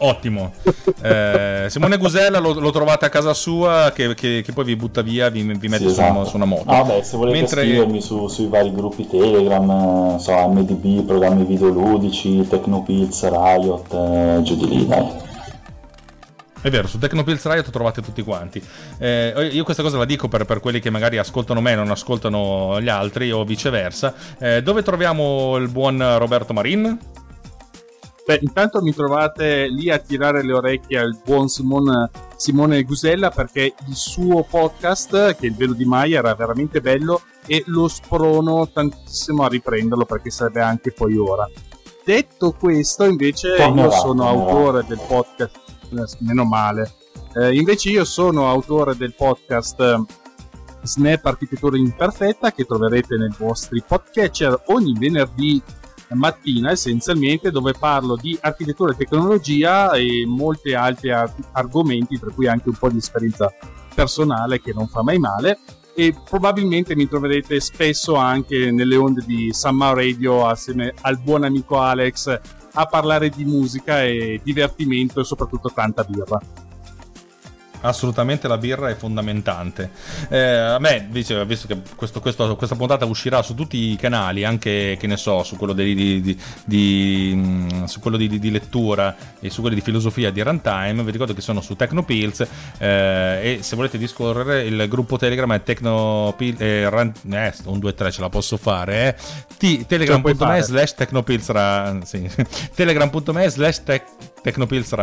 Ottimo. 0.02 0.52
Eh, 1.02 1.66
Simone 1.70 1.98
Gusella 1.98 2.40
lo, 2.40 2.54
lo, 2.54 2.72
trovate 2.72 3.06
a 3.06 3.10
casa 3.10 3.34
sua 3.34 3.92
che, 3.94 4.16
che, 4.16 4.42
che, 4.44 4.54
poi 4.54 4.64
vi 4.64 4.76
butta 4.76 5.02
via, 5.02 5.30
vi, 5.30 5.44
vi 5.44 5.68
mette 5.68 5.90
sì, 5.90 5.94
su, 5.94 6.02
una, 6.02 6.24
su, 6.24 6.36
una, 6.38 6.46
moto. 6.46 6.70
Ah, 6.72 6.84
beh, 6.84 7.04
se 7.04 7.18
volete 7.18 7.38
Mentre... 7.38 7.62
scrivermi 7.62 8.02
su, 8.02 8.28
sui 8.28 8.48
vari 8.48 8.72
gruppi 8.72 9.08
Telegram, 9.08 10.18
so, 10.18 10.48
MDB, 10.48 11.06
programmi 11.06 11.44
videoludici, 11.44 12.48
Tecnopilz, 12.48 13.30
Riot, 13.30 13.94
eh, 13.94 14.40
giù 14.44 14.56
di 14.56 14.68
lì, 14.70 14.88
dai. 14.88 15.28
È 16.62 16.70
vero, 16.70 16.88
su 16.88 16.98
Tecnopills 16.98 17.46
Riot 17.46 17.70
trovate 17.70 18.02
tutti 18.02 18.22
quanti. 18.22 18.62
Eh, 18.98 19.50
io 19.54 19.64
questa 19.64 19.82
cosa 19.82 19.98
la 19.98 20.06
dico 20.06 20.28
per, 20.28 20.44
per, 20.44 20.60
quelli 20.60 20.82
che 20.82 20.90
magari 20.90 21.18
ascoltano 21.18 21.62
me 21.62 21.72
e 21.72 21.76
non 21.76 21.90
ascoltano 21.90 22.82
gli 22.82 22.90
altri 22.90 23.32
o 23.32 23.46
viceversa. 23.46 24.14
Eh, 24.38 24.62
dove 24.62 24.84
troviamo 24.84 25.56
il 25.56 25.70
buon 25.70 26.18
Roberto 26.18 26.52
Marin? 26.52 26.98
Beh, 28.26 28.40
intanto 28.42 28.82
mi 28.82 28.94
trovate 28.94 29.68
lì 29.70 29.90
a 29.90 29.98
tirare 29.98 30.44
le 30.44 30.54
orecchie 30.54 31.00
al 31.00 31.18
buon 31.24 31.48
Simone, 31.48 32.12
Simone 32.36 32.84
Gusella 32.84 33.32
perché 33.32 33.74
il 33.88 33.96
suo 33.96 34.44
podcast, 34.44 35.36
che 35.36 35.48
è 35.48 35.50
il 35.50 35.56
velo 35.56 35.74
di 35.74 35.86
Maia, 35.86 36.20
era 36.20 36.36
veramente 36.36 36.82
bello 36.82 37.22
e 37.48 37.64
lo 37.68 37.88
sprono 37.88 38.70
tantissimo 38.70 39.44
a 39.44 39.48
riprenderlo 39.48 40.06
perché 40.06 40.30
sarebbe 40.30 40.62
anche 40.62 40.92
poi 40.92 41.16
ora. 41.16 41.50
Detto 42.04 42.52
questo, 42.52 43.06
invece, 43.06 43.56
io 43.56 43.92
sono 43.92 44.28
autore 44.28 44.84
del 44.86 45.00
podcast 45.08 45.69
meno 46.20 46.46
male. 46.46 46.94
Eh, 47.36 47.56
invece 47.56 47.90
io 47.90 48.06
sono 48.06 48.50
autore 48.50 48.96
del 48.96 49.14
podcast 49.14 49.80
eh, 49.80 50.04
Snap 50.84 51.26
Architettura 51.26 51.78
Imperfetta 51.78 52.52
che 52.52 52.66
troverete 52.66 53.18
nei 53.18 53.32
vostri 53.38 53.84
podcatcher 53.86 54.64
ogni 54.68 54.94
venerdì 54.98 55.62
mattina 56.16 56.72
essenzialmente 56.72 57.52
dove 57.52 57.74
parlo 57.78 58.16
di 58.16 58.38
architettura 58.42 58.94
e 58.94 58.96
tecnologia 58.96 59.92
e 59.92 60.24
molti 60.26 60.74
altri 60.74 61.12
ar- 61.12 61.34
argomenti 61.52 62.18
per 62.18 62.34
cui 62.34 62.48
anche 62.48 62.70
un 62.70 62.76
po' 62.76 62.90
di 62.90 62.98
esperienza 62.98 63.54
personale 63.94 64.62
che 64.62 64.74
non 64.74 64.88
fa 64.88 65.04
mai 65.04 65.20
male 65.20 65.60
e 65.94 66.16
probabilmente 66.28 66.96
mi 66.96 67.08
troverete 67.08 67.60
spesso 67.60 68.16
anche 68.16 68.72
nelle 68.72 68.96
onde 68.96 69.24
di 69.26 69.50
Summer 69.52 69.94
Radio 69.94 70.48
assieme 70.48 70.94
al 71.02 71.20
buon 71.20 71.44
amico 71.44 71.80
Alex 71.80 72.40
a 72.80 72.86
parlare 72.86 73.30
di 73.30 73.44
musica 73.44 74.04
e 74.04 74.40
divertimento 74.42 75.20
e 75.20 75.26
soprattutto 75.26 75.70
tanta 75.74 76.04
birra. 76.04 76.40
Assolutamente 77.82 78.48
la 78.48 78.58
birra 78.58 78.90
è 78.90 78.96
fondamentante. 78.96 79.90
Eh, 80.30 80.40
a 80.40 80.80
me, 80.80 81.08
visto 81.10 81.46
che 81.68 81.82
questo, 81.96 82.20
questo, 82.20 82.56
questa 82.56 82.76
puntata 82.76 83.06
uscirà 83.06 83.42
su 83.42 83.56
tutti 83.56 83.92
i 83.92 83.96
canali, 83.96 84.44
anche 84.44 84.98
che 85.00 85.08
ne 85.08 85.18
so, 85.18 85.44
su 85.44 85.56
quello 85.56 85.74
di, 85.74 86.22
di, 86.22 86.40
di, 86.66 87.32
mm, 87.36 87.84
su 87.86 88.00
quello 88.00 88.18
di, 88.18 88.52
lettura 88.52 89.16
e 89.40 89.50
su 89.50 89.62
quelli 89.62 89.76
di 89.76 89.82
filosofia 89.82 90.32
di 90.32 90.42
Runtime, 90.42 91.04
vi 91.04 91.12
ricordo 91.12 91.34
che 91.34 91.42
sono 91.42 91.62
su 91.62 91.76
Tecnopills 91.76 92.48
eh, 92.78 93.58
e 93.58 93.60
se 93.62 93.76
volete 93.76 93.98
discorrere 93.98 94.64
il 94.64 94.88
gruppo 94.88 95.18
Telegram 95.18 95.54
è 95.54 95.64
Tecnopills, 95.64 96.60
eh, 96.60 96.90
Run, 96.90 97.14
eh, 97.32 97.54
un 97.66 97.78
2-3 97.80 98.12
ce 98.12 98.22
la 98.22 98.30
posso 98.30 98.58
fare, 98.58 99.16
eh. 99.58 99.86
telegram.me 99.86 100.62
slash 100.62 100.96
Tecnopills 100.96 102.02
sì. 102.04 102.30
telegram.me 102.76 103.50
slash 103.50 103.82
Tecnopills 104.42 104.94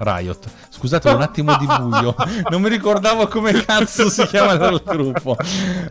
Riot. 0.00 0.48
Scusate 0.70 1.10
un 1.10 1.20
attimo 1.20 1.56
di 1.58 1.66
buio, 1.66 2.14
non 2.50 2.62
mi 2.62 2.70
ricordavo 2.70 3.28
come 3.28 3.52
cazzo 3.52 4.08
si 4.08 4.26
chiama 4.26 4.52
il 4.52 4.82
gruppo. 4.84 5.36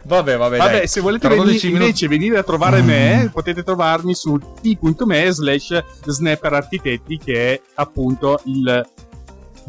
Vabbè, 0.04 0.38
vabbè. 0.38 0.58
Vabbè, 0.58 0.78
dai. 0.80 0.88
se 0.88 1.00
volete 1.00 1.28
venire, 1.28 1.46
minuti... 1.46 1.68
invece 1.70 2.08
venire 2.08 2.38
a 2.40 2.44
trovare 2.44 2.82
me, 2.82 3.30
potete 3.32 3.64
trovarmi 3.64 4.16
su 4.16 4.40
t.me 4.62 5.32
slash 5.32 5.84
snapper 6.06 6.54
architetti, 6.54 7.18
che 7.18 7.54
è 7.54 7.62
appunto 7.76 8.42
il 8.46 8.88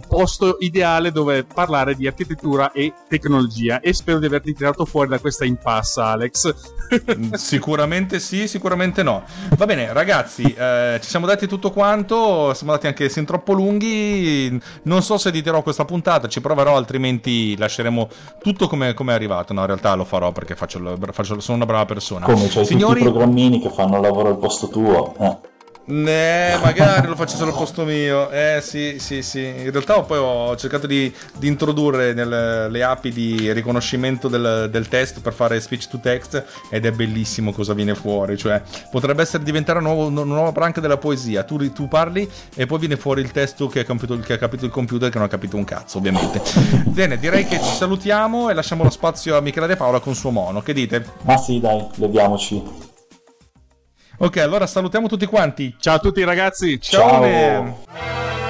posto 0.07 0.57
ideale 0.61 1.13
dove 1.13 1.45
parlare 1.45 1.95
di 1.95 2.07
architettura 2.07 2.73
e 2.73 2.93
tecnologia. 3.09 3.81
E 3.81 3.93
spero 3.93 4.19
di 4.19 4.27
averti 4.27 4.55
tirato 4.55 4.85
fuori 4.85 5.09
da 5.09 5.19
questa 5.19 5.45
impasse 5.45 6.01
Alex. 6.01 6.55
Mm, 6.91 7.33
sicuramente 7.35 8.19
sì 8.19 8.49
sicuramente 8.49 9.03
no. 9.03 9.23
Va 9.57 9.65
bene 9.67 9.93
ragazzi 9.93 10.43
eh, 10.43 10.99
ci 11.01 11.09
siamo 11.09 11.27
dati 11.27 11.47
tutto 11.47 11.71
quanto 11.71 12.53
siamo 12.53 12.73
andati 12.73 12.89
anche 12.89 13.09
sin 13.09 13.25
troppo 13.25 13.53
lunghi. 13.53 14.61
Non 14.83 15.03
so 15.03 15.19
se 15.19 15.29
editerò 15.29 15.63
questa 15.63 15.85
puntata 15.85 16.29
ci 16.29 16.41
proverò 16.41 16.77
altrimenti 16.77 17.57
lasceremo 17.57 18.09
tutto 18.43 18.67
come, 18.67 18.95
come 18.95 19.13
è 19.13 19.15
arrivato. 19.15 19.53
No 19.53 19.61
in 19.61 19.67
realtà 19.67 19.95
lo 19.95 20.05
farò 20.05 20.33
perché 20.33 20.57
faccio, 20.57 20.99
faccio, 21.13 21.41
sono 21.41 21.57
una 21.57 21.67
brava 21.67 21.87
persona. 21.87 22.27
Come 22.27 22.49
c'hai 22.49 22.65
Signori... 22.65 23.01
tutti 23.01 23.09
i 23.09 23.13
programmini 23.13 23.61
che 23.61 23.71
fanno 23.71 23.97
il 23.97 24.03
lavoro 24.03 24.29
al 24.29 24.39
posto 24.39 24.69
tuo 24.69 25.15
eh. 25.19 25.50
Eh, 25.91 26.57
magari 26.63 27.09
lo 27.09 27.17
faccio 27.17 27.37
solo 27.37 27.51
al 27.51 27.57
posto 27.57 27.85
mio. 27.85 28.31
Eh, 28.31 28.61
sì, 28.63 28.99
sì, 29.01 29.23
sì. 29.23 29.41
In 29.41 29.71
realtà 29.73 30.01
poi 30.03 30.19
ho 30.19 30.57
cercato 30.57 30.87
di, 30.87 31.13
di 31.37 31.49
introdurre 31.49 32.13
nelle 32.13 32.83
api 32.83 33.11
di 33.11 33.53
riconoscimento 33.53 34.29
del, 34.29 34.69
del, 34.71 34.89
test 34.89 35.21
per 35.21 35.33
fare 35.33 35.61
speech 35.61 35.89
to 35.89 35.99
text 35.99 36.45
ed 36.71 36.87
è 36.87 36.93
bellissimo 36.93 37.53
cosa 37.53 37.75
viene 37.75 37.95
fuori. 37.95 38.37
Cioè, 38.37 38.63
potrebbe 38.91 39.23
essere 39.23 39.43
diventare 39.43 39.81
una, 39.81 39.93
nuova, 39.93 40.23
una 40.23 40.35
nuova 40.35 40.53
branca 40.53 40.81
della 40.81 40.97
poesia. 40.97 41.43
Tu, 41.43 41.73
tu, 41.73 41.89
parli 41.89 42.29
e 42.55 42.67
poi 42.67 42.79
viene 42.79 42.97
fuori 42.97 43.21
il 43.21 43.33
testo 43.33 43.67
che 43.67 43.81
ha, 43.81 43.85
capito, 43.85 44.19
che 44.21 44.35
ha 44.35 44.39
capito 44.39 44.65
il 44.65 44.71
computer 44.71 45.11
che 45.11 45.19
non 45.19 45.27
ha 45.27 45.31
capito 45.31 45.57
un 45.57 45.65
cazzo, 45.65 45.99
ovviamente. 45.99 46.41
Bene, 46.87 47.19
direi 47.19 47.45
che 47.47 47.61
ci 47.61 47.75
salutiamo 47.75 48.49
e 48.49 48.55
lasciamo 48.55 48.85
lo 48.85 48.91
spazio 48.91 49.37
a 49.37 49.41
Michele 49.41 49.67
De 49.67 49.77
Paola 49.77 49.99
con 49.99 50.15
suo 50.15 50.31
mono. 50.31 50.61
Che 50.61 50.73
dite? 50.73 51.05
Ah 51.25 51.37
sì, 51.37 51.59
dai, 51.59 51.85
leviamoci. 51.97 52.89
Ok, 54.23 54.37
allora 54.37 54.67
salutiamo 54.67 55.09
tutti 55.09 55.25
quanti. 55.25 55.75
Ciao 55.79 55.95
a 55.95 55.99
tutti 55.99 56.23
ragazzi. 56.25 56.79
Ciao. 56.79 57.23
Ciao. 57.23 58.50